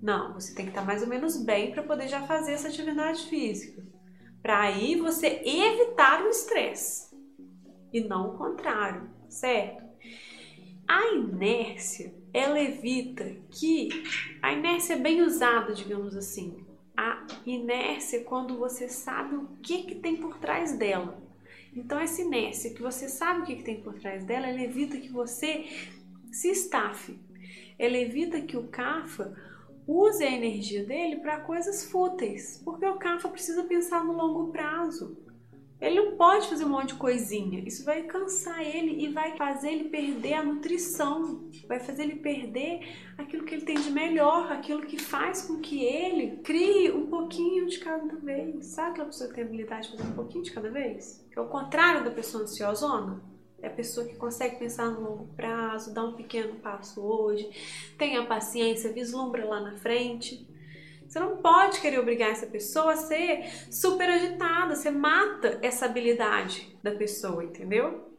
Não, 0.00 0.32
você 0.32 0.54
tem 0.54 0.66
que 0.66 0.70
estar 0.70 0.82
tá 0.82 0.86
mais 0.86 1.02
ou 1.02 1.08
menos 1.08 1.36
bem 1.36 1.72
para 1.72 1.82
poder 1.82 2.06
já 2.06 2.22
fazer 2.22 2.52
essa 2.52 2.68
atividade 2.68 3.26
física. 3.26 3.84
Para 4.40 4.60
aí 4.60 4.94
você 4.94 5.42
evitar 5.44 6.22
o 6.22 6.28
estresse 6.28 7.09
e 7.92 8.00
não 8.00 8.30
o 8.30 8.38
contrário, 8.38 9.08
certo? 9.28 9.84
A 10.86 11.12
inércia 11.12 12.12
ela 12.32 12.60
evita 12.60 13.36
que 13.50 13.88
a 14.40 14.52
inércia 14.52 14.94
é 14.94 14.98
bem 14.98 15.22
usada, 15.22 15.72
digamos 15.72 16.16
assim. 16.16 16.64
A 16.96 17.26
inércia 17.44 18.18
é 18.18 18.24
quando 18.24 18.56
você 18.56 18.88
sabe 18.88 19.36
o 19.36 19.48
que, 19.62 19.84
que 19.84 19.94
tem 19.96 20.16
por 20.16 20.38
trás 20.38 20.76
dela. 20.76 21.20
Então, 21.74 21.98
essa 21.98 22.20
inércia 22.20 22.74
que 22.74 22.82
você 22.82 23.08
sabe 23.08 23.40
o 23.40 23.44
que, 23.44 23.56
que 23.56 23.62
tem 23.62 23.80
por 23.80 23.94
trás 23.94 24.24
dela, 24.24 24.46
ela 24.46 24.62
evita 24.62 24.98
que 24.98 25.08
você 25.08 25.66
se 26.32 26.50
estafe. 26.50 27.18
Ela 27.78 27.96
evita 27.96 28.40
que 28.40 28.56
o 28.56 28.68
CAFA 28.68 29.36
use 29.86 30.22
a 30.22 30.30
energia 30.30 30.84
dele 30.84 31.16
para 31.16 31.40
coisas 31.40 31.84
fúteis, 31.90 32.60
porque 32.64 32.86
o 32.86 32.98
CAFA 32.98 33.28
precisa 33.28 33.64
pensar 33.64 34.04
no 34.04 34.12
longo 34.12 34.52
prazo. 34.52 35.16
Ele 35.80 35.96
não 35.96 36.16
pode 36.16 36.48
fazer 36.48 36.64
um 36.64 36.68
monte 36.68 36.88
de 36.88 36.94
coisinha. 36.94 37.62
Isso 37.66 37.84
vai 37.84 38.02
cansar 38.02 38.60
ele 38.60 39.02
e 39.02 39.08
vai 39.08 39.36
fazer 39.36 39.70
ele 39.70 39.88
perder 39.88 40.34
a 40.34 40.42
nutrição, 40.42 41.48
vai 41.66 41.80
fazer 41.80 42.02
ele 42.02 42.16
perder 42.16 42.86
aquilo 43.16 43.44
que 43.44 43.54
ele 43.54 43.64
tem 43.64 43.80
de 43.80 43.90
melhor, 43.90 44.52
aquilo 44.52 44.82
que 44.82 44.98
faz 44.98 45.42
com 45.42 45.58
que 45.58 45.82
ele 45.82 46.36
crie 46.42 46.90
um 46.90 47.06
pouquinho 47.06 47.66
de 47.66 47.78
cada 47.78 48.16
vez. 48.16 48.66
Sabe 48.66 48.90
aquela 48.90 49.06
pessoa 49.06 49.28
que 49.28 49.36
tem 49.36 49.44
habilidade 49.44 49.90
de 49.90 49.96
fazer 49.96 50.08
um 50.08 50.14
pouquinho 50.14 50.44
de 50.44 50.52
cada 50.52 50.70
vez? 50.70 51.26
É 51.34 51.40
o 51.40 51.46
contrário 51.46 52.04
da 52.04 52.10
pessoa 52.10 52.42
ansiosona. 52.42 53.22
É 53.62 53.66
a 53.66 53.70
pessoa 53.70 54.06
que 54.06 54.16
consegue 54.16 54.56
pensar 54.56 54.90
no 54.90 55.02
longo 55.02 55.28
prazo, 55.34 55.92
dar 55.92 56.04
um 56.04 56.14
pequeno 56.14 56.56
passo 56.56 57.02
hoje, 57.02 57.50
tem 57.98 58.16
a 58.16 58.24
paciência, 58.24 58.90
vislumbra 58.90 59.44
lá 59.44 59.60
na 59.60 59.76
frente. 59.76 60.48
Você 61.10 61.18
não 61.18 61.38
pode 61.38 61.80
querer 61.80 61.98
obrigar 61.98 62.30
essa 62.30 62.46
pessoa 62.46 62.92
a 62.92 62.96
ser 62.96 63.44
super 63.68 64.08
agitada, 64.08 64.76
você 64.76 64.92
mata 64.92 65.58
essa 65.60 65.86
habilidade 65.86 66.78
da 66.84 66.92
pessoa, 66.92 67.42
entendeu? 67.42 68.14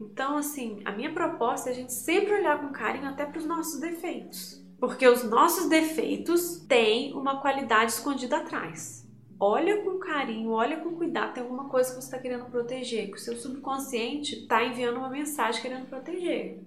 Então, 0.00 0.36
assim, 0.36 0.82
a 0.84 0.90
minha 0.90 1.14
proposta 1.14 1.70
é 1.70 1.72
a 1.72 1.76
gente 1.76 1.92
sempre 1.92 2.34
olhar 2.34 2.60
com 2.60 2.72
carinho 2.72 3.08
até 3.08 3.24
para 3.24 3.38
os 3.38 3.46
nossos 3.46 3.78
defeitos. 3.78 4.66
Porque 4.80 5.06
os 5.06 5.22
nossos 5.22 5.68
defeitos 5.68 6.56
têm 6.66 7.12
uma 7.12 7.40
qualidade 7.40 7.92
escondida 7.92 8.38
atrás. 8.38 9.08
Olha 9.38 9.84
com 9.84 10.00
carinho, 10.00 10.50
olha 10.50 10.78
com 10.78 10.96
cuidado, 10.96 11.34
tem 11.34 11.42
alguma 11.44 11.68
coisa 11.68 11.90
que 11.90 12.00
você 12.00 12.06
está 12.06 12.18
querendo 12.18 12.46
proteger, 12.46 13.12
que 13.12 13.16
o 13.16 13.20
seu 13.20 13.36
subconsciente 13.36 14.40
está 14.40 14.64
enviando 14.64 14.96
uma 14.96 15.08
mensagem 15.08 15.62
querendo 15.62 15.88
proteger. 15.88 16.64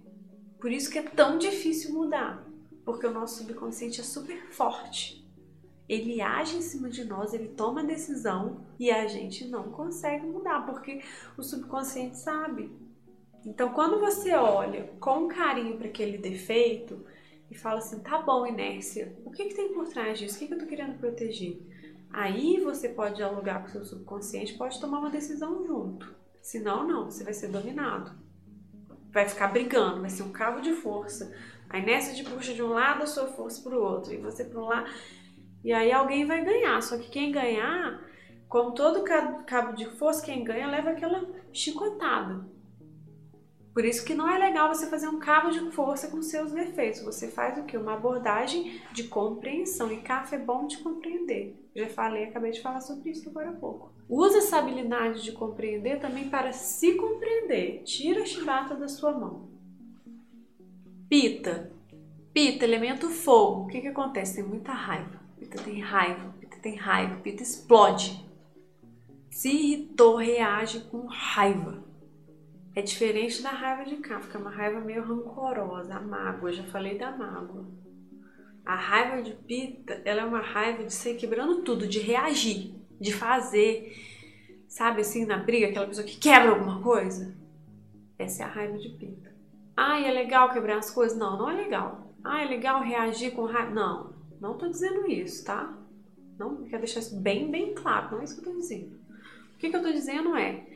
Por 0.61 0.71
isso 0.71 0.89
que 0.89 0.97
é 0.97 1.03
tão 1.03 1.37
difícil 1.37 1.93
mudar 1.93 2.48
porque 2.89 3.05
o 3.05 3.13
nosso 3.13 3.37
subconsciente 3.37 4.01
é 4.01 4.03
super 4.03 4.51
forte. 4.51 5.23
Ele 5.87 6.21
age 6.21 6.57
em 6.57 6.61
cima 6.61 6.89
de 6.89 7.05
nós, 7.05 7.35
ele 7.35 7.49
toma 7.49 7.83
decisão 7.83 8.65
e 8.79 8.89
a 8.89 9.05
gente 9.05 9.47
não 9.47 9.71
consegue 9.71 10.25
mudar, 10.25 10.65
porque 10.65 11.03
o 11.37 11.43
subconsciente 11.43 12.17
sabe. 12.17 12.71
Então, 13.45 13.69
quando 13.69 13.99
você 13.99 14.33
olha 14.33 14.91
com 14.99 15.27
carinho 15.27 15.77
para 15.77 15.87
aquele 15.87 16.17
defeito, 16.17 17.05
e 17.51 17.55
fala 17.55 17.77
assim: 17.77 17.99
tá 17.99 18.19
bom, 18.19 18.45
inércia, 18.45 19.15
o 19.23 19.29
que, 19.29 19.45
que 19.45 19.55
tem 19.55 19.71
por 19.71 19.87
trás 19.87 20.17
disso? 20.17 20.35
O 20.35 20.39
que, 20.39 20.47
que 20.47 20.53
eu 20.55 20.59
tô 20.59 20.65
querendo 20.65 20.97
proteger? 20.97 21.61
Aí 22.11 22.59
você 22.59 22.89
pode 22.89 23.17
dialogar 23.17 23.61
com 23.61 23.67
o 23.67 23.71
seu 23.71 23.85
subconsciente, 23.85 24.57
pode 24.57 24.79
tomar 24.81 24.99
uma 24.99 25.11
decisão 25.11 25.63
junto. 25.63 26.11
Senão, 26.41 26.87
não, 26.87 27.05
você 27.05 27.23
vai 27.23 27.35
ser 27.35 27.49
dominado. 27.49 28.11
Vai 29.11 29.29
ficar 29.29 29.47
brigando, 29.49 30.01
vai 30.01 30.09
ser 30.09 30.23
um 30.23 30.31
cabo 30.31 30.59
de 30.59 30.73
força. 30.73 31.31
A 31.69 31.77
inércia 31.77 32.15
te 32.15 32.23
puxa 32.23 32.53
de 32.53 32.63
um 32.63 32.69
lado, 32.69 33.03
a 33.03 33.07
sua 33.07 33.27
força 33.27 33.61
para 33.61 33.77
o 33.77 33.83
outro, 33.83 34.11
e 34.11 34.17
você 34.17 34.43
para 34.43 34.59
um 34.59 34.65
lado. 34.65 34.89
E 35.63 35.71
aí 35.71 35.91
alguém 35.91 36.25
vai 36.25 36.43
ganhar. 36.43 36.81
Só 36.81 36.97
que 36.97 37.09
quem 37.09 37.31
ganhar, 37.31 38.01
como 38.47 38.71
todo 38.71 39.03
cabo 39.03 39.73
de 39.73 39.85
força, 39.85 40.25
quem 40.25 40.43
ganha 40.43 40.67
leva 40.67 40.89
aquela 40.89 41.29
chicotada. 41.53 42.43
Por 43.71 43.85
isso 43.85 44.03
que 44.03 44.15
não 44.15 44.29
é 44.29 44.37
legal 44.37 44.67
você 44.67 44.87
fazer 44.87 45.07
um 45.07 45.19
cabo 45.19 45.51
de 45.51 45.71
força 45.71 46.07
com 46.09 46.21
seus 46.21 46.51
defeitos. 46.51 47.01
Você 47.01 47.27
faz 47.27 47.57
o 47.57 47.63
que? 47.63 47.77
Uma 47.77 47.93
abordagem 47.93 48.81
de 48.91 49.03
compreensão. 49.03 49.91
E 49.91 49.97
CAF 49.97 50.33
é 50.33 50.39
bom 50.39 50.65
de 50.65 50.79
compreender. 50.79 51.55
Já 51.75 51.87
falei, 51.87 52.25
acabei 52.25 52.51
de 52.51 52.61
falar 52.61 52.81
sobre 52.81 53.11
isso 53.11 53.29
agora 53.29 53.51
há 53.51 53.53
pouco. 53.53 53.93
Usa 54.09 54.39
essa 54.39 54.57
habilidade 54.57 55.23
de 55.23 55.31
compreender 55.31 55.99
também 55.99 56.29
para 56.29 56.51
se 56.51 56.95
compreender. 56.95 57.83
Tira 57.83 58.23
a 58.23 58.25
chibata 58.25 58.75
da 58.75 58.87
sua 58.87 59.11
mão. 59.11 59.58
Pita. 61.09 61.71
Pita, 62.31 62.63
elemento 62.63 63.09
fogo. 63.09 63.63
O 63.63 63.67
que, 63.67 63.81
que 63.81 63.87
acontece? 63.87 64.35
Tem 64.35 64.43
muita 64.43 64.71
raiva. 64.71 65.19
Pita 65.39 65.61
tem 65.63 65.81
raiva. 65.81 66.35
Pita 66.39 66.57
tem 66.57 66.75
raiva. 66.75 67.15
Pita 67.15 67.41
explode. 67.41 68.23
Se 69.31 69.49
irritou, 69.49 70.17
reage 70.17 70.81
com 70.81 71.07
raiva. 71.07 71.83
É 72.75 72.81
diferente 72.81 73.41
da 73.41 73.49
raiva 73.49 73.89
de 73.89 73.97
Kafka, 73.97 74.37
é 74.37 74.41
uma 74.41 74.51
raiva 74.51 74.79
meio 74.79 75.03
rancorosa, 75.03 75.95
a 75.95 75.99
mágoa, 75.99 76.53
já 76.53 76.63
falei 76.65 76.97
da 76.97 77.11
mágoa. 77.11 77.67
A 78.63 78.75
raiva 78.75 79.23
de 79.23 79.33
Pita, 79.33 80.01
ela 80.05 80.21
é 80.21 80.25
uma 80.25 80.41
raiva 80.41 80.83
de 80.83 80.93
ser 80.93 81.15
quebrando 81.15 81.63
tudo, 81.63 81.87
de 81.87 81.99
reagir, 81.99 82.75
de 83.01 83.11
fazer, 83.11 83.93
sabe 84.67 85.01
assim, 85.01 85.25
na 85.25 85.37
briga, 85.37 85.67
aquela 85.67 85.87
pessoa 85.87 86.05
que 86.05 86.17
quebra 86.17 86.51
alguma 86.51 86.81
coisa. 86.81 87.35
Essa 88.17 88.43
é 88.43 88.45
a 88.45 88.49
raiva 88.49 88.77
de 88.77 88.89
Pita. 88.89 89.28
Ah, 89.81 89.97
é 89.97 90.11
legal 90.11 90.51
quebrar 90.51 90.79
as 90.79 90.91
coisas? 90.91 91.17
Não, 91.17 91.37
não 91.37 91.49
é 91.49 91.55
legal. 91.55 92.13
Ah, 92.21 92.43
é 92.43 92.45
legal 92.45 92.83
reagir 92.83 93.31
com 93.31 93.45
raiva? 93.45 93.71
Não, 93.71 94.13
não 94.41 94.57
tô 94.57 94.67
dizendo 94.67 95.09
isso, 95.09 95.45
tá? 95.45 95.73
Não, 96.37 96.65
quero 96.65 96.83
deixar 96.83 96.99
isso 96.99 97.15
bem, 97.15 97.49
bem 97.49 97.73
claro, 97.73 98.11
não 98.11 98.19
é 98.19 98.25
isso 98.25 98.35
que 98.35 98.45
eu 98.45 98.51
tô 98.51 98.59
dizendo. 98.59 98.99
O 99.53 99.57
que, 99.57 99.69
que 99.69 99.75
eu 99.77 99.81
tô 99.81 99.89
dizendo 99.89 100.35
é, 100.35 100.67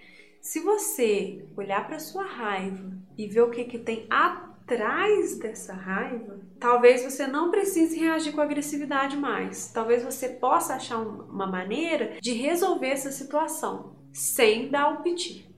se 0.42 0.62
você 0.62 1.46
olhar 1.58 1.86
para 1.86 2.00
sua 2.00 2.24
raiva 2.24 2.94
e 3.18 3.28
ver 3.28 3.42
o 3.42 3.50
que, 3.50 3.66
que 3.66 3.78
tem 3.78 4.08
atrás 4.10 5.38
dessa 5.38 5.74
raiva, 5.74 6.40
talvez 6.58 7.04
você 7.04 7.28
não 7.28 7.52
precise 7.52 8.00
reagir 8.00 8.32
com 8.32 8.40
agressividade 8.40 9.18
mais. 9.18 9.70
Talvez 9.74 10.02
você 10.02 10.30
possa 10.30 10.76
achar 10.76 11.00
uma 11.00 11.46
maneira 11.46 12.16
de 12.22 12.32
resolver 12.32 12.88
essa 12.88 13.12
situação 13.12 13.98
sem 14.14 14.70
dar 14.70 14.94
o 14.94 15.04
piti. 15.04 15.53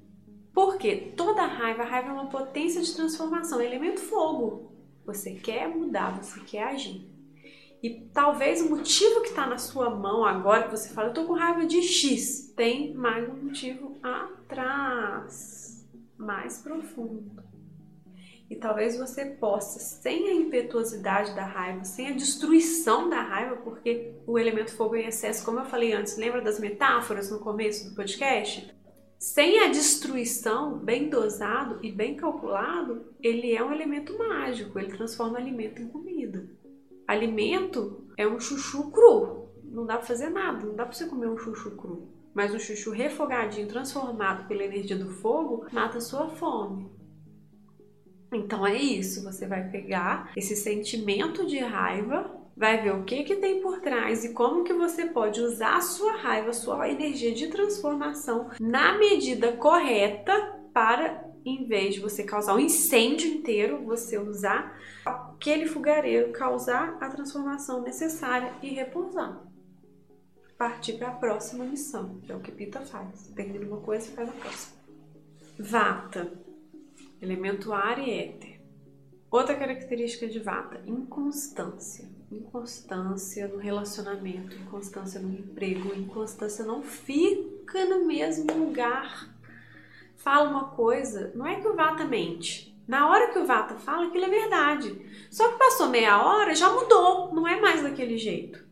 Porque 0.56 1.12
toda 1.18 1.46
raiva, 1.46 1.84
raiva 1.84 2.08
é 2.08 2.14
uma 2.14 2.30
potência 2.30 2.82
de 2.82 2.96
transformação, 2.96 3.60
é 3.60 3.66
elemento 3.66 4.00
fogo. 4.00 4.72
Você 5.06 5.34
quer 5.34 5.68
mudar, 5.68 6.24
você 6.24 6.40
quer 6.40 6.64
agir. 6.64 7.06
E 7.84 8.08
talvez 8.14 8.62
o 8.62 8.70
motivo 8.70 9.22
que 9.22 9.28
está 9.28 9.46
na 9.46 9.58
sua 9.58 9.90
mão 9.90 10.24
agora, 10.24 10.64
que 10.64 10.72
você 10.72 10.94
fala, 10.94 11.10
eu 11.10 11.14
tô 11.14 11.26
com 11.26 11.34
raiva 11.34 11.66
de 11.66 11.82
X, 11.82 12.54
tem 12.56 12.94
mais 12.94 13.28
um 13.30 13.36
motivo 13.36 13.98
atrás, 14.02 15.86
mais 16.18 16.60
profundo. 16.62 17.44
E 18.50 18.56
talvez 18.56 18.98
você 18.98 19.26
possa, 19.26 19.78
sem 19.80 20.30
a 20.30 20.34
impetuosidade 20.34 21.36
da 21.36 21.44
raiva, 21.44 21.84
sem 21.84 22.08
a 22.08 22.14
destruição 22.14 23.10
da 23.10 23.22
raiva, 23.22 23.58
porque 23.58 24.14
o 24.26 24.40
elemento 24.40 24.74
fogo 24.74 24.96
em 24.96 25.06
excesso, 25.06 25.44
como 25.44 25.60
eu 25.60 25.66
falei 25.66 25.92
antes, 25.92 26.16
lembra 26.16 26.42
das 26.42 26.62
metáforas 26.62 27.30
no 27.30 27.40
começo 27.40 27.90
do 27.90 27.96
podcast? 27.96 28.74
Sem 29.26 29.60
a 29.64 29.70
destruição, 29.70 30.78
bem 30.78 31.10
dosado 31.10 31.80
e 31.82 31.92
bem 31.92 32.16
calculado, 32.16 33.08
ele 33.20 33.56
é 33.56 33.64
um 33.64 33.74
elemento 33.74 34.16
mágico, 34.16 34.78
ele 34.78 34.96
transforma 34.96 35.40
alimento 35.40 35.82
em 35.82 35.88
comida. 35.88 36.48
Alimento 37.08 38.06
é 38.20 38.28
um 38.28 38.40
chuchu 38.40 38.92
cru. 38.92 39.50
Não 39.64 39.84
dá 39.84 39.98
pra 39.98 40.06
fazer 40.06 40.30
nada, 40.30 40.64
não 40.64 40.76
dá 40.76 40.86
pra 40.86 40.94
você 40.94 41.08
comer 41.08 41.28
um 41.28 41.40
chuchu 41.40 41.72
cru. 41.72 42.08
Mas 42.36 42.54
um 42.54 42.60
chuchu 42.60 42.92
refogadinho, 42.92 43.68
transformado 43.68 44.48
pela 44.48 44.64
energia 44.64 44.96
do 44.96 45.10
fogo, 45.10 45.66
mata 45.72 45.98
a 45.98 46.02
sua 46.02 46.30
fome. 46.30 46.88
Então 48.32 48.66
é 48.66 48.76
isso, 48.76 49.24
você 49.24 49.48
vai 49.48 49.72
pegar 49.72 50.34
esse 50.38 50.56
sentimento 50.56 51.48
de 51.48 51.58
raiva, 51.58 52.32
vai 52.56 52.82
ver 52.82 52.94
o 52.94 53.04
que 53.04 53.24
que 53.24 53.36
tem 53.36 53.62
por 53.62 53.82
trás 53.82 54.24
e 54.24 54.34
como 54.34 54.64
que 54.64 54.74
você 54.74 55.06
pode 55.08 55.42
usar 55.42 55.78
a 55.78 55.82
sua 55.82 56.14
raiva, 56.14 56.50
a 56.50 56.54
sua 56.54 56.90
energia 56.90 57.34
de 57.34 57.48
transformação 57.48 58.50
na 58.60 58.98
medida 58.98 59.52
correta 59.54 60.56
para 60.74 61.26
em 61.46 61.68
vez 61.68 61.94
de 61.94 62.00
você 62.00 62.24
causar 62.24 62.56
um 62.56 62.60
incêndio 62.60 63.30
inteiro, 63.30 63.84
você 63.86 64.18
usar 64.18 64.80
aquele 65.06 65.68
fogareiro, 65.68 66.32
causar 66.32 66.98
a 67.00 67.08
transformação 67.08 67.82
necessária 67.82 68.52
e 68.64 68.70
repousar. 68.70 69.46
Partir 70.58 70.94
para 70.94 71.10
a 71.10 71.16
próxima 71.16 71.64
missão, 71.66 72.20
que 72.22 72.32
é 72.32 72.36
o 72.36 72.40
que 72.40 72.52
Pita 72.52 72.82
faz. 72.82 73.28
Termina 73.36 73.68
uma 73.68 73.82
coisa 73.82 74.10
e 74.10 74.16
faz 74.16 74.30
a 74.30 74.32
próxima. 74.32 74.76
Vata, 75.60 76.34
elemento 77.22 77.74
ar 77.74 78.00
e 78.00 78.10
éter. 78.10 78.62
Outra 79.30 79.56
característica 79.56 80.28
de 80.28 80.40
Vata, 80.40 80.82
inconstância. 80.88 82.15
Inconstância 82.32 83.48
no 83.48 83.58
relacionamento, 83.58 84.56
inconstância 84.56 85.20
no 85.20 85.32
emprego, 85.32 85.94
inconstância 85.94 86.66
não 86.66 86.82
fica 86.82 87.86
no 87.86 88.06
mesmo 88.06 88.52
lugar 88.54 89.36
fala 90.26 90.50
uma 90.50 90.70
coisa, 90.70 91.32
não 91.36 91.46
é 91.46 91.62
que 91.62 91.68
o 91.68 91.76
Vata 91.76 92.04
mente. 92.04 92.76
Na 92.88 93.08
hora 93.08 93.32
que 93.32 93.38
o 93.38 93.46
Vata 93.46 93.76
fala, 93.76 94.08
aquilo 94.08 94.26
é 94.26 94.30
verdade. 94.30 95.28
Só 95.30 95.52
que 95.52 95.60
passou 95.60 95.88
meia 95.88 96.20
hora, 96.20 96.56
já 96.56 96.68
mudou, 96.72 97.32
não 97.32 97.48
é 97.48 97.62
mais 97.62 97.84
daquele 97.84 98.18
jeito. 98.18 98.66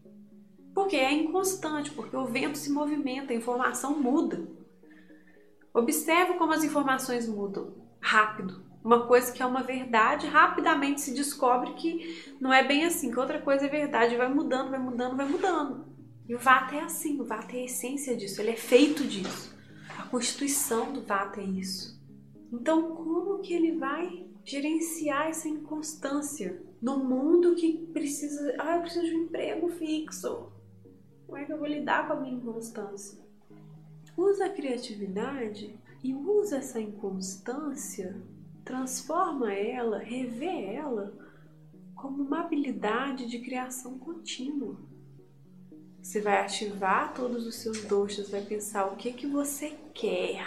Porque 0.73 0.95
é 0.95 1.13
inconstante, 1.13 1.91
porque 1.91 2.17
o 2.17 2.25
vento 2.25 2.57
se 2.57 2.71
movimenta, 2.71 3.33
a 3.33 3.35
informação 3.35 3.99
muda. 3.99 4.47
Observe 5.71 6.33
como 6.33 6.53
as 6.53 6.63
informações 6.63 7.27
mudam 7.27 7.75
rápido. 8.01 8.63
Uma 8.83 9.07
coisa 9.07 9.31
que 9.31 9.41
é 9.41 9.45
uma 9.45 9.63
verdade, 9.63 10.27
rapidamente 10.27 11.01
se 11.01 11.13
descobre 11.13 11.73
que 11.73 12.35
não 12.39 12.53
é 12.53 12.67
bem 12.67 12.85
assim, 12.85 13.11
que 13.11 13.19
outra 13.19 13.41
coisa 13.41 13.65
é 13.65 13.69
verdade, 13.69 14.17
vai 14.17 14.27
mudando, 14.27 14.71
vai 14.71 14.79
mudando, 14.79 15.15
vai 15.15 15.27
mudando. 15.27 15.85
E 16.27 16.35
o 16.35 16.39
Vata 16.39 16.75
é 16.75 16.81
assim, 16.81 17.19
o 17.19 17.25
Vata 17.25 17.55
é 17.55 17.61
a 17.61 17.65
essência 17.65 18.15
disso, 18.15 18.41
ele 18.41 18.51
é 18.51 18.55
feito 18.55 19.03
disso. 19.03 19.55
A 19.97 20.03
constituição 20.03 20.91
do 20.91 21.01
Vata 21.01 21.39
é 21.39 21.45
isso. 21.45 22.01
Então, 22.51 22.95
como 22.95 23.39
que 23.39 23.53
ele 23.53 23.77
vai 23.77 24.25
gerenciar 24.43 25.27
essa 25.27 25.47
inconstância 25.47 26.61
no 26.81 26.97
mundo 26.97 27.55
que 27.55 27.87
precisa, 27.93 28.55
ah, 28.59 28.75
eu 28.75 28.81
preciso 28.81 29.05
de 29.05 29.15
um 29.15 29.23
emprego 29.23 29.69
fixo. 29.69 30.51
Como 31.25 31.37
é 31.37 31.45
que 31.45 31.53
eu 31.53 31.57
vou 31.57 31.67
lidar 31.67 32.07
com 32.07 32.13
a 32.13 32.19
minha 32.19 32.35
inconstância? 32.35 33.23
Usa 34.17 34.45
a 34.45 34.49
criatividade 34.49 35.79
e 36.03 36.13
usa 36.13 36.57
essa 36.57 36.79
inconstância, 36.79 38.21
transforma 38.63 39.53
ela, 39.53 39.97
revê 39.97 40.73
ela 40.73 41.13
como 41.95 42.23
uma 42.23 42.41
habilidade 42.41 43.27
de 43.27 43.39
criação 43.39 43.97
contínua. 43.97 44.77
Você 46.01 46.19
vai 46.19 46.41
ativar 46.41 47.13
todos 47.13 47.47
os 47.47 47.55
seus 47.55 47.83
doshas, 47.85 48.29
vai 48.29 48.41
pensar 48.41 48.87
o 48.87 48.97
que 48.97 49.13
que 49.13 49.25
você 49.25 49.73
quer. 49.93 50.45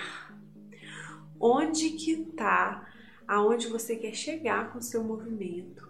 Onde 1.41 1.91
que 1.91 2.13
está? 2.13 2.87
Aonde 3.27 3.69
você 3.69 3.97
quer 3.97 4.15
chegar 4.15 4.71
com 4.71 4.79
o 4.79 4.83
seu 4.83 5.03
movimento. 5.03 5.89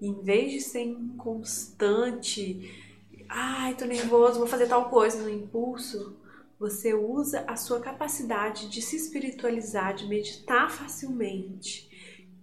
E 0.00 0.08
em 0.08 0.20
vez 0.20 0.52
de 0.52 0.60
ser 0.60 0.82
inconstante, 0.82 2.68
ai, 3.28 3.74
tô 3.76 3.84
nervoso, 3.84 4.38
vou 4.38 4.48
fazer 4.48 4.66
tal 4.66 4.90
coisa 4.90 5.22
no 5.22 5.30
impulso, 5.30 6.16
você 6.58 6.94
usa 6.94 7.44
a 7.46 7.56
sua 7.56 7.80
capacidade 7.80 8.68
de 8.68 8.80
se 8.80 8.96
espiritualizar, 8.96 9.94
de 9.94 10.06
meditar 10.06 10.70
facilmente 10.70 11.90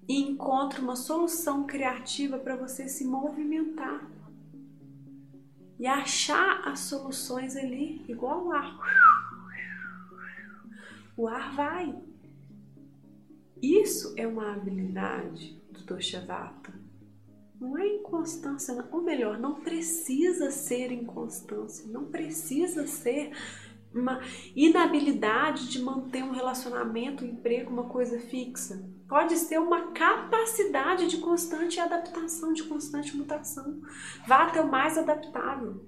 e 0.08 0.22
encontra 0.22 0.82
uma 0.82 0.96
solução 0.96 1.66
criativa 1.66 2.38
para 2.38 2.56
você 2.56 2.88
se 2.88 3.06
movimentar 3.06 4.10
e 5.80 5.88
achar 5.88 6.68
as 6.68 6.82
soluções 6.82 7.56
ali, 7.56 8.06
igual 8.08 8.46
o 8.46 8.52
ar. 8.52 8.78
O 11.18 11.28
ar 11.28 11.56
vai. 11.56 12.00
Isso 13.62 14.14
é 14.18 14.28
uma 14.28 14.54
habilidade 14.54 15.60
do 15.72 15.82
Doshavata. 15.84 16.74
Não 17.60 17.78
é 17.78 17.88
inconstância, 17.88 18.88
ou 18.92 19.02
melhor, 19.02 19.40
não 19.40 19.62
precisa 19.62 20.52
ser 20.52 20.92
inconstância, 20.92 21.88
não 21.88 22.06
precisa 22.06 22.86
ser 22.86 23.32
uma 23.94 24.22
inabilidade 24.56 25.70
de 25.70 25.82
manter 25.82 26.24
um 26.24 26.32
relacionamento, 26.32 27.26
um 27.26 27.28
emprego, 27.28 27.72
uma 27.72 27.86
coisa 27.86 28.20
fixa. 28.20 28.84
Pode 29.08 29.36
ser 29.36 29.60
uma 29.60 29.92
capacidade 29.92 31.08
de 31.08 31.18
constante 31.18 31.80
adaptação, 31.80 32.54
de 32.54 32.64
constante 32.64 33.16
mutação. 33.16 33.82
Vá 34.26 34.44
até 34.44 34.62
o 34.62 34.72
mais 34.72 34.98
adaptável. 34.98 35.86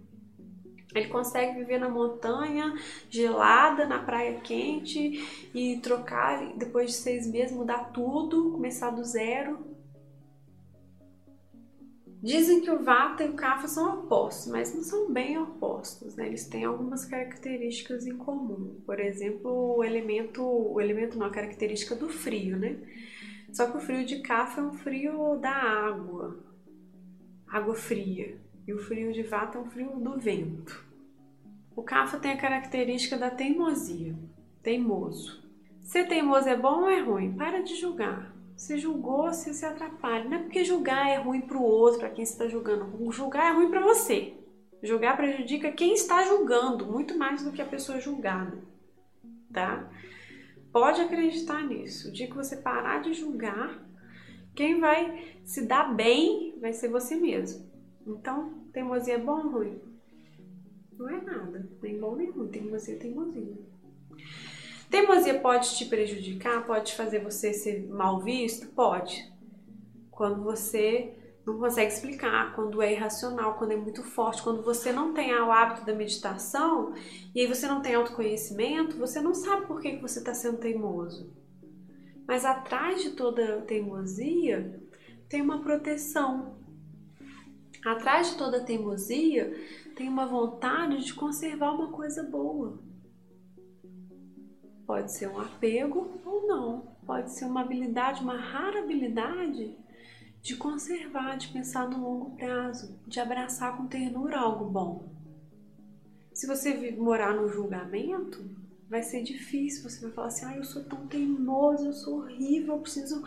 Ele 0.94 1.08
consegue 1.08 1.58
viver 1.58 1.80
na 1.80 1.90
montanha 1.90 2.74
gelada, 3.10 3.86
na 3.86 4.00
praia 4.00 4.40
quente 4.42 5.50
e 5.54 5.80
trocar, 5.80 6.54
depois 6.56 6.92
de 6.92 6.98
seis 6.98 7.26
meses, 7.26 7.56
mudar 7.56 7.92
tudo, 7.92 8.52
começar 8.52 8.92
do 8.92 9.04
zero. 9.04 9.73
Dizem 12.24 12.62
que 12.62 12.72
o 12.72 12.82
Vata 12.82 13.26
e 13.26 13.30
o 13.30 13.34
Kapha 13.34 13.68
são 13.68 14.00
opostos, 14.00 14.50
mas 14.50 14.74
não 14.74 14.82
são 14.82 15.12
bem 15.12 15.38
opostos, 15.38 16.16
né? 16.16 16.28
Eles 16.28 16.48
têm 16.48 16.64
algumas 16.64 17.04
características 17.04 18.08
em 18.08 18.16
comum. 18.16 18.80
Por 18.86 18.98
exemplo, 18.98 19.76
o 19.76 19.84
elemento, 19.84 20.42
o 20.42 20.80
elemento 20.80 21.20
não, 21.20 21.26
a 21.26 21.30
característica 21.30 21.96
do 21.96 22.08
frio, 22.08 22.58
né? 22.58 22.78
Só 23.52 23.70
que 23.70 23.76
o 23.76 23.82
frio 23.82 24.06
de 24.06 24.22
Kapha 24.22 24.62
é 24.62 24.64
um 24.64 24.72
frio 24.72 25.36
da 25.36 25.52
água, 25.52 26.40
água 27.46 27.76
fria. 27.76 28.40
E 28.66 28.74
o 28.74 28.80
frio 28.80 29.12
de 29.12 29.22
Vata 29.22 29.58
é 29.58 29.62
um 29.62 29.70
frio 29.70 29.90
do 30.00 30.18
vento. 30.18 30.82
O 31.76 31.84
Kapha 31.84 32.18
tem 32.18 32.32
a 32.32 32.38
característica 32.38 33.18
da 33.18 33.30
teimosia, 33.30 34.16
teimoso. 34.62 35.44
Ser 35.82 36.08
teimoso 36.08 36.48
é 36.48 36.56
bom 36.56 36.84
ou 36.84 36.90
é 36.90 37.02
ruim? 37.02 37.34
Para 37.34 37.62
de 37.62 37.76
julgar. 37.76 38.33
Você 38.56 38.78
julgou, 38.78 39.24
você 39.24 39.54
se 39.54 39.66
atrapalha. 39.66 40.26
Não 40.26 40.38
é 40.38 40.40
porque 40.40 40.64
julgar 40.64 41.10
é 41.10 41.18
ruim 41.18 41.42
para 41.42 41.58
o 41.58 41.64
outro, 41.64 42.00
para 42.00 42.10
quem 42.10 42.24
está 42.24 42.48
julgando. 42.48 43.12
Julgar 43.12 43.52
é 43.52 43.56
ruim 43.56 43.70
para 43.70 43.82
você. 43.82 44.34
Julgar 44.82 45.16
prejudica 45.18 45.72
quem 45.72 45.94
está 45.94 46.24
julgando, 46.24 46.86
muito 46.86 47.18
mais 47.18 47.44
do 47.44 47.52
que 47.52 47.62
a 47.62 47.66
pessoa 47.66 48.00
julgada. 48.00 48.58
Tá? 49.52 49.90
Pode 50.72 51.02
acreditar 51.02 51.64
nisso. 51.64 52.10
O 52.10 52.12
dia 52.12 52.28
que 52.28 52.36
você 52.36 52.58
parar 52.58 53.02
de 53.02 53.14
julgar, 53.14 53.82
quem 54.56 54.80
vai 54.80 55.38
se 55.44 55.66
dar 55.66 55.94
bem 55.94 56.58
vai 56.60 56.74
ser 56.74 56.90
você 56.90 57.16
mesmo. 57.16 57.72
Então, 58.06 58.66
teimosia 58.74 59.16
é 59.16 59.18
bom 59.18 59.46
ou 59.46 59.52
ruim? 59.52 59.82
Não 60.98 61.10
é 61.10 61.22
nada. 61.22 61.70
Nem 61.82 62.00
bom 62.00 62.16
nem 62.16 62.30
ruim. 62.30 62.50
Teimosia 62.50 62.96
é 62.96 62.98
teimosia. 62.98 63.73
Teimosia 64.94 65.40
pode 65.40 65.76
te 65.76 65.86
prejudicar, 65.86 66.68
pode 66.68 66.94
fazer 66.94 67.18
você 67.18 67.52
ser 67.52 67.88
mal 67.88 68.22
visto? 68.22 68.68
Pode. 68.76 69.28
Quando 70.12 70.44
você 70.44 71.18
não 71.44 71.58
consegue 71.58 71.92
explicar, 71.92 72.54
quando 72.54 72.80
é 72.80 72.94
irracional, 72.94 73.56
quando 73.56 73.72
é 73.72 73.76
muito 73.76 74.04
forte, 74.04 74.44
quando 74.44 74.62
você 74.62 74.92
não 74.92 75.12
tem 75.12 75.34
o 75.34 75.52
hábito 75.52 75.84
da 75.84 75.96
meditação 75.96 76.94
e 77.34 77.42
aí 77.42 77.48
você 77.48 77.66
não 77.66 77.82
tem 77.82 77.96
autoconhecimento, 77.96 78.96
você 78.96 79.20
não 79.20 79.34
sabe 79.34 79.66
por 79.66 79.82
que 79.82 79.98
você 79.98 80.20
está 80.20 80.36
sendo 80.36 80.60
teimoso. 80.60 81.34
Mas 82.28 82.46
atrás 82.46 83.02
de 83.02 83.14
toda 83.14 83.64
teimosia 83.64 84.80
tem 85.28 85.42
uma 85.42 85.64
proteção. 85.64 86.56
Atrás 87.84 88.30
de 88.30 88.38
toda 88.38 88.64
teimosia 88.64 89.60
tem 89.96 90.08
uma 90.08 90.28
vontade 90.28 91.04
de 91.04 91.16
conservar 91.16 91.72
uma 91.72 91.92
coisa 91.92 92.22
boa. 92.22 92.93
Pode 94.94 95.12
ser 95.12 95.28
um 95.28 95.40
apego 95.40 96.22
ou 96.24 96.46
não. 96.46 96.96
Pode 97.04 97.32
ser 97.32 97.46
uma 97.46 97.62
habilidade, 97.62 98.22
uma 98.22 98.38
rara 98.38 98.78
habilidade 98.78 99.76
de 100.40 100.56
conservar, 100.56 101.36
de 101.36 101.48
pensar 101.48 101.90
no 101.90 102.00
longo 102.00 102.38
prazo, 102.38 103.00
de 103.08 103.20
abraçar 103.20 103.76
com 103.76 103.88
ternura 103.88 104.38
algo 104.38 104.66
bom. 104.66 105.12
Se 106.32 106.46
você 106.46 106.92
morar 106.92 107.34
no 107.34 107.50
julgamento, 107.50 108.48
vai 108.88 109.02
ser 109.02 109.24
difícil. 109.24 109.90
Você 109.90 110.00
vai 110.02 110.12
falar 110.12 110.28
assim: 110.28 110.46
ah, 110.46 110.58
eu 110.58 110.64
sou 110.64 110.84
tão 110.84 111.08
teimoso, 111.08 111.88
eu 111.88 111.94
sou 111.94 112.20
horrível, 112.20 112.76
eu 112.76 112.82
preciso 112.82 113.24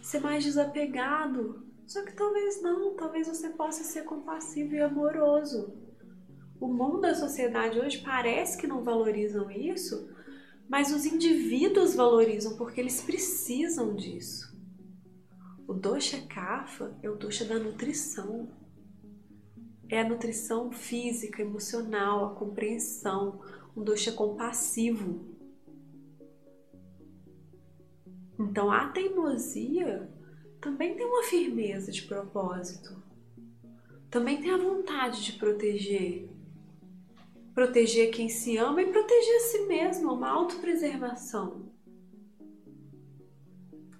ser 0.00 0.20
mais 0.20 0.44
desapegado. 0.44 1.66
Só 1.88 2.04
que 2.04 2.12
talvez 2.12 2.62
não, 2.62 2.94
talvez 2.94 3.26
você 3.26 3.48
possa 3.48 3.82
ser 3.82 4.04
compassivo 4.04 4.76
e 4.76 4.80
amoroso. 4.80 5.74
O 6.60 6.68
mundo 6.68 7.00
da 7.00 7.16
sociedade 7.16 7.80
hoje 7.80 7.98
parece 7.98 8.56
que 8.56 8.68
não 8.68 8.84
valorizam 8.84 9.50
isso, 9.50 10.08
mas 10.70 10.92
os 10.92 11.04
indivíduos 11.04 11.96
valorizam 11.96 12.56
porque 12.56 12.80
eles 12.80 13.02
precisam 13.02 13.96
disso. 13.96 14.56
O 15.66 15.74
dosha 15.74 16.24
kapha 16.28 16.96
é 17.02 17.10
o 17.10 17.16
dosha 17.16 17.44
da 17.44 17.58
nutrição. 17.58 18.48
É 19.88 20.00
a 20.00 20.08
nutrição 20.08 20.70
física, 20.70 21.42
emocional, 21.42 22.24
a 22.24 22.34
compreensão, 22.36 23.40
um 23.76 23.82
dosha 23.82 24.12
compassivo. 24.12 25.36
Então 28.38 28.70
a 28.70 28.90
teimosia 28.90 30.08
também 30.60 30.94
tem 30.94 31.04
uma 31.04 31.24
firmeza 31.24 31.90
de 31.90 32.02
propósito. 32.02 33.02
Também 34.08 34.40
tem 34.40 34.52
a 34.52 34.56
vontade 34.56 35.24
de 35.24 35.32
proteger, 35.32 36.30
proteger 37.60 38.10
quem 38.10 38.30
se 38.30 38.56
ama 38.56 38.80
e 38.80 38.90
proteger 38.90 39.36
a 39.36 39.40
si 39.40 39.58
mesmo, 39.66 40.14
uma 40.14 40.30
autopreservação. 40.30 41.70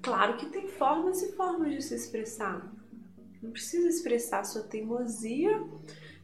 Claro 0.01 0.39
que 0.39 0.47
tem 0.47 0.67
formas 0.67 1.23
e 1.23 1.33
formas 1.33 1.75
de 1.75 1.83
se 1.83 1.95
expressar. 1.95 2.73
Não 3.43 3.51
precisa 3.51 3.87
expressar 3.87 4.45
sua 4.45 4.63
teimosia 4.63 5.63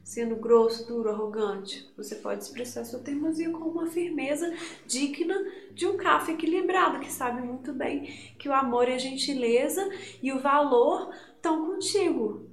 sendo 0.03 0.37
grosso, 0.37 0.87
duro, 0.87 1.11
arrogante. 1.11 1.87
Você 1.95 2.15
pode 2.15 2.43
expressar 2.43 2.87
sua 2.87 3.01
teimosia 3.01 3.51
com 3.51 3.69
uma 3.69 3.87
firmeza 3.87 4.51
digna 4.87 5.37
de 5.75 5.87
um 5.87 5.99
café 5.99 6.33
equilibrado, 6.33 7.01
que 7.01 7.13
sabe 7.13 7.43
muito 7.43 7.71
bem 7.75 8.35
que 8.39 8.49
o 8.49 8.55
amor 8.55 8.89
e 8.89 8.95
a 8.95 8.99
gentileza 8.99 9.87
e 10.23 10.33
o 10.33 10.41
valor 10.41 11.15
estão 11.35 11.67
contigo. 11.67 12.46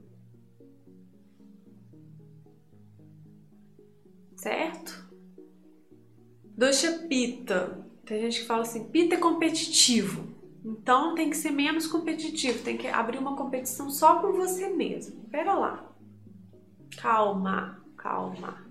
Certo? 4.44 5.10
Dosha 6.58 7.08
Pita. 7.08 7.88
Tem 8.06 8.22
gente 8.22 8.42
que 8.42 8.46
fala 8.46 8.64
assim, 8.64 8.90
Pita 8.90 9.16
é 9.16 9.18
competitivo. 9.18 10.28
Então 10.66 11.16
tem 11.16 11.30
que 11.30 11.38
ser 11.38 11.52
menos 11.52 11.88
competitivo, 11.88 12.64
tem 12.64 12.78
que 12.78 12.88
abrir 12.88 13.18
uma 13.18 13.36
competição 13.36 13.90
só 13.90 14.20
com 14.20 14.34
você 14.34 14.70
mesmo. 14.70 15.22
Pera 15.30 15.54
lá. 15.56 15.90
Calma, 16.98 17.82
calma. 17.98 18.66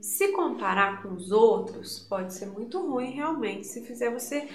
Se 0.00 0.32
comparar 0.32 1.02
com 1.02 1.14
os 1.14 1.30
outros, 1.30 1.98
pode 1.98 2.32
ser 2.32 2.46
muito 2.46 2.80
ruim 2.80 3.10
realmente, 3.10 3.66
se 3.66 3.84
fizer 3.84 4.10
você 4.10 4.48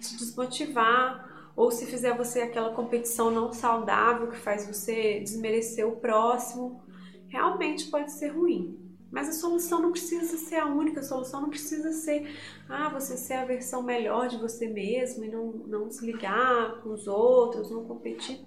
se 0.00 0.16
desmotivar 0.16 1.52
ou 1.56 1.70
se 1.70 1.86
fizer 1.86 2.16
você 2.16 2.42
aquela 2.42 2.74
competição 2.74 3.30
não 3.30 3.52
saudável 3.52 4.28
que 4.28 4.36
faz 4.36 4.66
você 4.66 5.20
desmerecer 5.20 5.86
o 5.86 5.96
próximo, 5.96 6.82
realmente 7.28 7.90
pode 7.90 8.12
ser 8.12 8.28
ruim. 8.28 8.84
Mas 9.14 9.28
a 9.28 9.32
solução 9.32 9.80
não 9.80 9.92
precisa 9.92 10.36
ser 10.36 10.56
a 10.56 10.66
única, 10.66 10.98
a 10.98 11.04
solução 11.04 11.42
não 11.42 11.48
precisa 11.48 11.92
ser, 11.92 12.36
ah, 12.68 12.88
você 12.88 13.16
ser 13.16 13.34
a 13.34 13.44
versão 13.44 13.80
melhor 13.80 14.26
de 14.26 14.36
você 14.36 14.66
mesmo 14.66 15.24
e 15.24 15.28
não, 15.28 15.52
não 15.52 15.88
se 15.88 16.04
ligar 16.04 16.80
com 16.82 16.88
os 16.88 17.06
outros, 17.06 17.70
não 17.70 17.84
competir. 17.84 18.44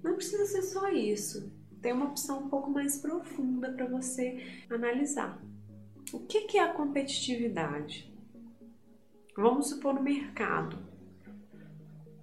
Não 0.00 0.14
precisa 0.14 0.46
ser 0.46 0.62
só 0.62 0.88
isso. 0.90 1.52
Tem 1.82 1.92
uma 1.92 2.06
opção 2.06 2.38
um 2.38 2.48
pouco 2.48 2.70
mais 2.70 2.98
profunda 2.98 3.72
para 3.72 3.84
você 3.86 4.38
analisar. 4.70 5.42
O 6.12 6.20
que, 6.20 6.42
que 6.42 6.56
é 6.56 6.62
a 6.62 6.72
competitividade? 6.72 8.14
Vamos 9.36 9.70
supor 9.70 9.92
no 9.92 10.02
mercado. 10.04 10.78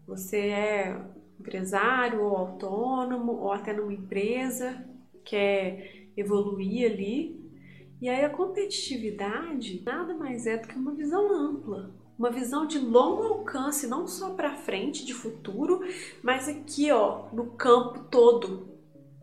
Você 0.08 0.38
é 0.38 1.06
empresário 1.38 2.22
ou 2.22 2.34
autônomo 2.34 3.34
ou 3.34 3.52
até 3.52 3.74
numa 3.74 3.94
empresa, 3.94 4.88
quer 5.26 6.08
evoluir 6.16 6.90
ali 6.90 7.47
e 8.02 8.10
aí 8.10 8.24
a 8.24 8.30
competitividade 8.30 9.82
nada 9.86 10.14
mais 10.14 10.46
é 10.46 10.58
do 10.58 10.68
que 10.68 10.76
uma 10.76 10.94
visão 10.94 11.32
ampla, 11.32 11.92
uma 12.18 12.30
visão 12.30 12.66
de 12.66 12.78
longo 12.78 13.24
alcance, 13.24 13.88
não 13.88 14.08
só 14.08 14.32
para 14.32 14.56
frente, 14.56 15.06
de 15.06 15.14
futuro, 15.14 15.82
mas 16.22 16.48
aqui, 16.48 16.92
ó, 16.92 17.28
no 17.34 17.52
campo 17.52 18.06
todo. 18.12 18.70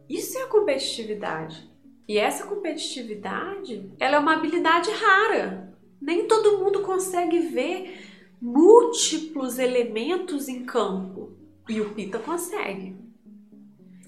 Isso 0.09 0.39
é 0.39 0.43
a 0.43 0.49
competitividade. 0.49 1.71
E 2.07 2.19
essa 2.19 2.47
competitividade, 2.47 3.91
ela 3.99 4.17
é 4.17 4.19
uma 4.19 4.35
habilidade 4.35 4.91
rara. 4.91 5.73
Nem 6.01 6.29
todo 6.29 6.59
mundo 6.59 6.83
consegue 6.83 7.39
ver 7.41 7.99
múltiplos 8.41 9.59
elementos 9.59 10.49
em 10.49 10.65
campo. 10.65 11.33
E 11.69 11.81
o 11.81 11.95
Pita 11.95 12.19
consegue. 12.19 12.95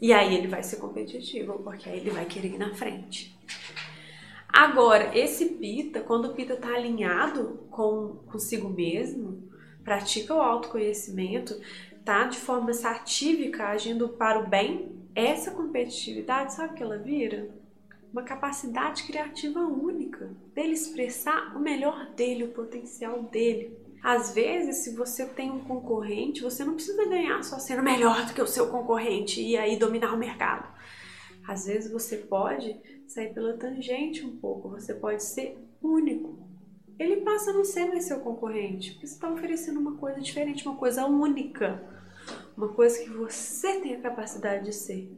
E 0.01 0.13
aí 0.13 0.35
ele 0.35 0.47
vai 0.47 0.63
ser 0.63 0.77
competitivo, 0.77 1.55
porque 1.61 1.89
aí 1.89 1.99
ele 1.99 2.11
vai 2.11 2.27
querer 2.27 2.49
ir 2.49 2.59
na 2.59 2.75
frente. 2.75 3.35
Agora, 4.57 5.11
esse 5.15 5.45
pita, 5.45 6.01
quando 6.01 6.29
o 6.29 6.35
pita 6.35 6.55
está 6.55 6.75
alinhado 6.75 7.67
com 7.71 8.21
consigo 8.27 8.71
mesmo, 8.71 9.51
pratica 9.85 10.35
o 10.35 10.41
autoconhecimento, 10.41 11.55
tá 12.03 12.25
de 12.25 12.39
forma 12.39 12.73
satívica, 12.73 13.67
agindo 13.67 14.09
para 14.09 14.41
o 14.41 14.47
bem, 14.47 14.97
essa 15.15 15.51
competitividade, 15.51 16.55
sabe 16.55 16.73
o 16.73 16.75
que 16.75 16.83
ela 16.83 16.97
vira? 16.97 17.51
Uma 18.11 18.23
capacidade 18.23 19.03
criativa 19.03 19.61
única 19.61 20.31
dele 20.55 20.73
expressar 20.73 21.55
o 21.55 21.59
melhor 21.59 22.15
dele, 22.15 22.45
o 22.45 22.53
potencial 22.53 23.25
dele. 23.25 23.77
Às 24.03 24.35
vezes, 24.35 24.79
se 24.79 24.97
você 24.97 25.27
tem 25.27 25.51
um 25.51 25.65
concorrente, 25.65 26.41
você 26.41 26.65
não 26.65 26.77
precisa 26.77 27.05
ganhar 27.05 27.45
só 27.45 27.59
sendo 27.59 27.83
melhor 27.83 28.25
do 28.25 28.33
que 28.33 28.41
o 28.41 28.47
seu 28.47 28.69
concorrente 28.69 29.39
e 29.39 29.55
aí 29.55 29.77
dominar 29.77 30.15
o 30.15 30.19
mercado. 30.19 30.67
Às 31.47 31.67
vezes 31.67 31.93
você 31.93 32.17
pode 32.17 32.75
sair 33.07 33.33
pela 33.33 33.57
tangente 33.57 34.25
um 34.25 34.37
pouco, 34.37 34.69
você 34.69 34.95
pode 34.95 35.23
ser 35.23 35.59
único. 35.83 36.47
Ele 36.99 37.23
passa 37.23 37.51
a 37.51 37.55
não 37.55 37.65
ser 37.65 37.87
mais 37.87 38.05
seu 38.05 38.21
concorrente, 38.21 38.93
porque 38.93 39.07
você 39.07 39.15
está 39.15 39.31
oferecendo 39.31 39.79
uma 39.79 39.97
coisa 39.97 40.21
diferente, 40.21 40.67
uma 40.67 40.77
coisa 40.77 41.05
única, 41.07 41.83
uma 42.57 42.69
coisa 42.69 42.99
que 43.03 43.11
você 43.11 43.81
tem 43.81 43.95
a 43.95 44.01
capacidade 44.01 44.65
de 44.65 44.73
ser. 44.73 45.11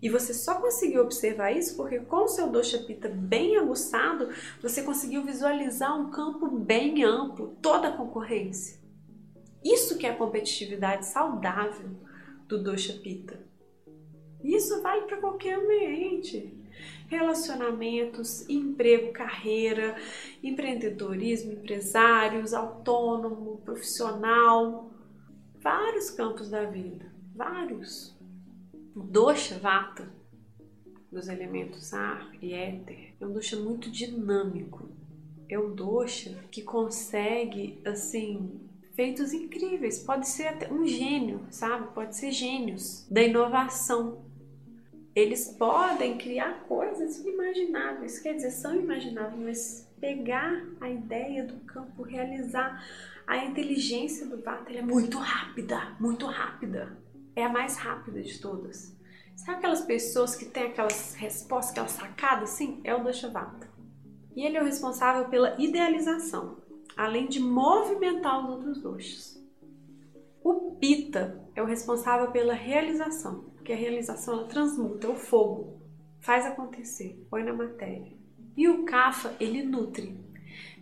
E 0.00 0.08
você 0.08 0.34
só 0.34 0.60
conseguiu 0.60 1.02
observar 1.02 1.52
isso 1.52 1.76
porque 1.76 2.00
com 2.00 2.24
o 2.24 2.28
seu 2.28 2.48
dosha 2.48 2.78
pita 2.78 3.08
bem 3.08 3.56
aguçado, 3.56 4.30
você 4.60 4.82
conseguiu 4.82 5.22
visualizar 5.22 5.96
um 5.96 6.10
campo 6.10 6.48
bem 6.50 7.04
amplo, 7.04 7.56
toda 7.62 7.88
a 7.88 7.96
concorrência. 7.96 8.80
Isso 9.64 9.96
que 9.96 10.06
é 10.06 10.10
a 10.10 10.16
competitividade 10.16 11.06
saudável 11.06 11.90
do 12.48 12.60
dosha 12.60 12.94
pita. 13.00 13.46
Isso 14.42 14.82
vale 14.82 15.02
para 15.02 15.20
qualquer 15.20 15.54
ambiente. 15.54 16.61
Relacionamentos, 17.08 18.48
emprego, 18.48 19.12
carreira, 19.12 19.96
empreendedorismo, 20.42 21.52
empresários, 21.52 22.54
autônomo, 22.54 23.60
profissional, 23.64 24.90
vários 25.60 26.10
campos 26.10 26.50
da 26.50 26.64
vida, 26.64 27.12
vários. 27.34 28.16
O 28.94 29.00
dosha 29.00 29.58
vata 29.58 30.12
dos 31.10 31.28
elementos 31.28 31.92
ar 31.92 32.30
e 32.40 32.54
éter 32.54 33.14
é 33.20 33.26
um 33.26 33.32
dosha 33.32 33.56
muito 33.56 33.90
dinâmico. 33.90 34.88
É 35.48 35.58
um 35.58 35.74
dosha 35.74 36.42
que 36.50 36.62
consegue 36.62 37.78
assim 37.84 38.60
feitos 38.94 39.32
incríveis. 39.32 39.98
Pode 39.98 40.28
ser 40.28 40.48
até 40.48 40.72
um 40.72 40.86
gênio, 40.86 41.46
sabe? 41.50 41.92
Pode 41.94 42.16
ser 42.16 42.30
gênios 42.30 43.06
da 43.10 43.22
inovação 43.22 44.24
eles 45.14 45.48
podem 45.58 46.16
criar 46.16 46.64
coisas 46.66 47.18
inimagináveis, 47.18 48.18
quer 48.18 48.34
dizer, 48.34 48.50
são 48.50 48.74
imagináveis, 48.74 49.38
mas 49.38 49.92
pegar 50.00 50.66
a 50.80 50.88
ideia 50.88 51.44
do 51.44 51.60
campo, 51.60 52.02
realizar 52.02 52.82
a 53.26 53.36
inteligência 53.44 54.26
do 54.26 54.42
Vata, 54.42 54.72
é 54.72 54.82
muito 54.82 55.18
rápida, 55.18 55.96
muito 56.00 56.26
rápida. 56.26 56.96
É 57.36 57.44
a 57.44 57.48
mais 57.48 57.76
rápida 57.76 58.22
de 58.22 58.38
todas. 58.40 58.96
Sabe 59.36 59.58
aquelas 59.58 59.82
pessoas 59.82 60.34
que 60.34 60.46
têm 60.46 60.64
aquelas 60.64 61.14
respostas, 61.14 61.70
aquelas 61.70 61.92
sacadas? 61.92 62.50
Sim, 62.50 62.80
é 62.84 62.94
o 62.94 63.02
Vata. 63.30 63.70
E 64.34 64.44
ele 64.44 64.56
é 64.56 64.62
o 64.62 64.64
responsável 64.64 65.28
pela 65.28 65.54
idealização, 65.58 66.58
além 66.96 67.28
de 67.28 67.38
movimentar 67.38 68.44
os 68.44 68.50
outros 68.50 68.82
doshas. 68.82 69.42
O 70.42 70.72
Pita 70.72 71.41
é 71.54 71.62
o 71.62 71.66
responsável 71.66 72.30
pela 72.30 72.54
realização, 72.54 73.44
porque 73.54 73.72
a 73.72 73.76
realização 73.76 74.34
ela 74.34 74.48
transmuta, 74.48 75.06
é 75.06 75.10
o 75.10 75.16
fogo, 75.16 75.80
faz 76.20 76.46
acontecer, 76.46 77.24
põe 77.30 77.42
na 77.42 77.52
matéria. 77.52 78.12
E 78.56 78.68
o 78.68 78.84
Kapha, 78.84 79.34
ele 79.40 79.62
nutre, 79.62 80.18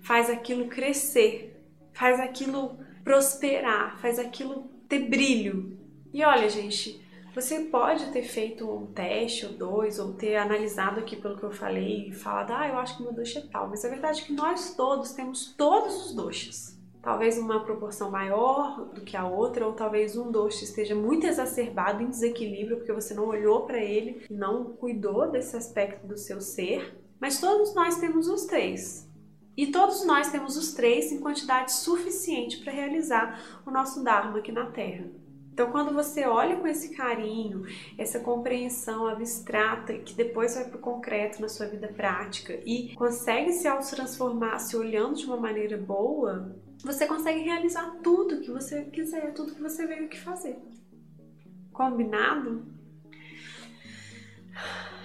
faz 0.02 0.28
aquilo 0.28 0.68
crescer, 0.68 1.64
faz 1.92 2.18
aquilo 2.20 2.78
prosperar, 3.04 3.98
faz 4.00 4.18
aquilo 4.18 4.70
ter 4.88 5.08
brilho. 5.08 5.78
E 6.12 6.24
olha, 6.24 6.48
gente, 6.48 7.00
você 7.34 7.60
pode 7.60 8.10
ter 8.12 8.22
feito 8.22 8.68
um 8.68 8.86
teste 8.86 9.46
ou 9.46 9.52
dois, 9.52 9.98
ou 9.98 10.14
ter 10.14 10.36
analisado 10.36 10.98
aqui 10.98 11.16
pelo 11.16 11.36
que 11.36 11.44
eu 11.44 11.52
falei 11.52 12.08
e 12.08 12.12
falado, 12.12 12.52
ah, 12.52 12.68
eu 12.68 12.78
acho 12.78 12.96
que 12.96 13.02
meu 13.02 13.12
doce 13.12 13.38
é 13.38 13.42
tal, 13.42 13.68
mas 13.68 13.84
a 13.84 13.88
verdade 13.88 14.22
é 14.22 14.24
que 14.24 14.32
nós 14.32 14.74
todos 14.74 15.12
temos 15.12 15.54
todos 15.56 16.06
os 16.06 16.14
doces 16.14 16.79
talvez 17.02 17.38
uma 17.38 17.64
proporção 17.64 18.10
maior 18.10 18.86
do 18.86 19.00
que 19.00 19.16
a 19.16 19.26
outra, 19.26 19.66
ou 19.66 19.72
talvez 19.72 20.16
um 20.16 20.30
doce 20.30 20.64
esteja 20.64 20.94
muito 20.94 21.26
exacerbado 21.26 22.02
em 22.02 22.08
desequilíbrio 22.08 22.76
porque 22.76 22.92
você 22.92 23.14
não 23.14 23.26
olhou 23.26 23.66
para 23.66 23.78
ele, 23.78 24.24
não 24.30 24.64
cuidou 24.64 25.30
desse 25.30 25.56
aspecto 25.56 26.06
do 26.06 26.16
seu 26.16 26.40
ser. 26.40 26.98
Mas 27.20 27.40
todos 27.40 27.74
nós 27.74 27.98
temos 27.98 28.28
os 28.28 28.46
três. 28.46 29.08
E 29.56 29.66
todos 29.66 30.06
nós 30.06 30.30
temos 30.30 30.56
os 30.56 30.72
três 30.72 31.12
em 31.12 31.20
quantidade 31.20 31.72
suficiente 31.72 32.58
para 32.58 32.72
realizar 32.72 33.60
o 33.66 33.70
nosso 33.70 34.02
Dharma 34.02 34.38
aqui 34.38 34.50
na 34.50 34.66
Terra. 34.70 35.04
Então, 35.52 35.70
quando 35.70 35.92
você 35.92 36.24
olha 36.24 36.56
com 36.56 36.66
esse 36.66 36.94
carinho, 36.94 37.66
essa 37.98 38.20
compreensão 38.20 39.06
abstrata 39.06 39.92
que 39.98 40.14
depois 40.14 40.54
vai 40.54 40.64
para 40.64 40.78
o 40.78 40.80
concreto 40.80 41.42
na 41.42 41.48
sua 41.48 41.66
vida 41.66 41.88
prática 41.88 42.58
e 42.64 42.94
consegue 42.94 43.52
se 43.52 43.68
auto-transformar 43.68 44.58
se 44.60 44.74
olhando 44.74 45.16
de 45.16 45.26
uma 45.26 45.36
maneira 45.36 45.76
boa, 45.76 46.56
você 46.82 47.06
consegue 47.06 47.40
realizar 47.40 47.98
tudo 48.02 48.40
que 48.40 48.50
você 48.50 48.84
quiser, 48.84 49.32
tudo 49.34 49.54
que 49.54 49.62
você 49.62 49.86
veio 49.86 50.06
aqui 50.06 50.18
fazer. 50.18 50.58
Combinado? 51.72 52.79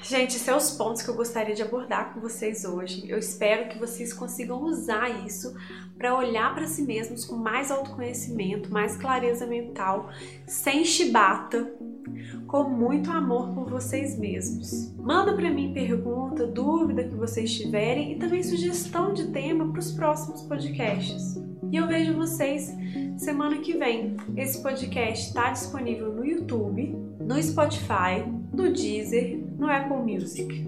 Gente, 0.07 0.35
esses 0.35 0.43
são 0.43 0.57
os 0.57 0.69
pontos 0.69 1.01
que 1.01 1.09
eu 1.09 1.15
gostaria 1.15 1.55
de 1.55 1.63
abordar 1.63 2.13
com 2.13 2.19
vocês 2.19 2.63
hoje. 2.63 3.09
Eu 3.09 3.17
espero 3.17 3.69
que 3.69 3.79
vocês 3.79 4.13
consigam 4.13 4.61
usar 4.61 5.25
isso 5.25 5.55
para 5.97 6.15
olhar 6.15 6.53
para 6.53 6.67
si 6.67 6.83
mesmos 6.83 7.25
com 7.25 7.35
mais 7.35 7.71
autoconhecimento, 7.71 8.71
mais 8.71 8.95
clareza 8.95 9.47
mental, 9.47 10.11
sem 10.45 10.85
chibata, 10.85 11.73
com 12.45 12.65
muito 12.65 13.09
amor 13.11 13.55
por 13.55 13.67
vocês 13.67 14.15
mesmos. 14.15 14.93
Manda 14.95 15.33
para 15.33 15.49
mim 15.49 15.73
pergunta, 15.73 16.45
dúvida 16.45 17.03
que 17.03 17.15
vocês 17.15 17.51
tiverem 17.51 18.11
e 18.11 18.19
também 18.19 18.43
sugestão 18.43 19.11
de 19.11 19.29
tema 19.29 19.71
para 19.71 19.79
os 19.79 19.91
próximos 19.91 20.43
podcasts. 20.43 21.35
E 21.71 21.77
eu 21.77 21.87
vejo 21.87 22.13
vocês 22.13 22.71
semana 23.17 23.57
que 23.57 23.75
vem. 23.75 24.15
Esse 24.37 24.61
podcast 24.61 25.29
está 25.29 25.49
disponível 25.49 26.13
no 26.13 26.23
YouTube, 26.23 26.95
no 27.19 27.41
Spotify, 27.41 28.23
no 28.53 28.71
Deezer, 28.71 29.44
no 29.57 29.69
Apple 29.69 29.97
Music. 29.97 30.67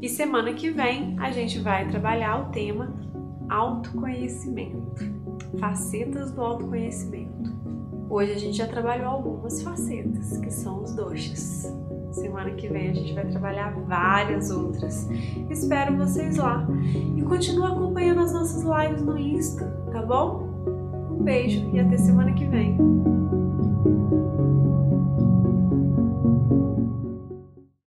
E 0.00 0.08
semana 0.08 0.52
que 0.52 0.70
vem 0.70 1.16
a 1.18 1.30
gente 1.30 1.58
vai 1.58 1.88
trabalhar 1.88 2.42
o 2.42 2.50
tema 2.50 2.94
autoconhecimento, 3.48 5.04
facetas 5.58 6.32
do 6.32 6.40
autoconhecimento. 6.40 7.54
Hoje 8.08 8.32
a 8.32 8.38
gente 8.38 8.56
já 8.56 8.66
trabalhou 8.66 9.08
algumas 9.08 9.62
facetas, 9.62 10.38
que 10.38 10.50
são 10.50 10.82
os 10.82 10.94
doshas. 10.94 11.72
Semana 12.12 12.50
que 12.52 12.68
vem 12.68 12.90
a 12.90 12.94
gente 12.94 13.12
vai 13.12 13.26
trabalhar 13.26 13.74
várias 13.80 14.50
outras. 14.50 15.08
Espero 15.50 15.96
vocês 15.96 16.36
lá. 16.36 16.66
E 17.16 17.22
continue 17.22 17.66
acompanhando 17.66 18.20
as 18.20 18.32
nossas 18.32 18.62
lives 18.62 19.02
no 19.02 19.18
Insta, 19.18 19.66
tá 19.92 20.02
bom? 20.02 20.48
Um 21.10 21.22
beijo 21.22 21.68
e 21.72 21.80
até 21.80 21.96
semana 21.96 22.32
que 22.32 22.46
vem. 22.46 22.76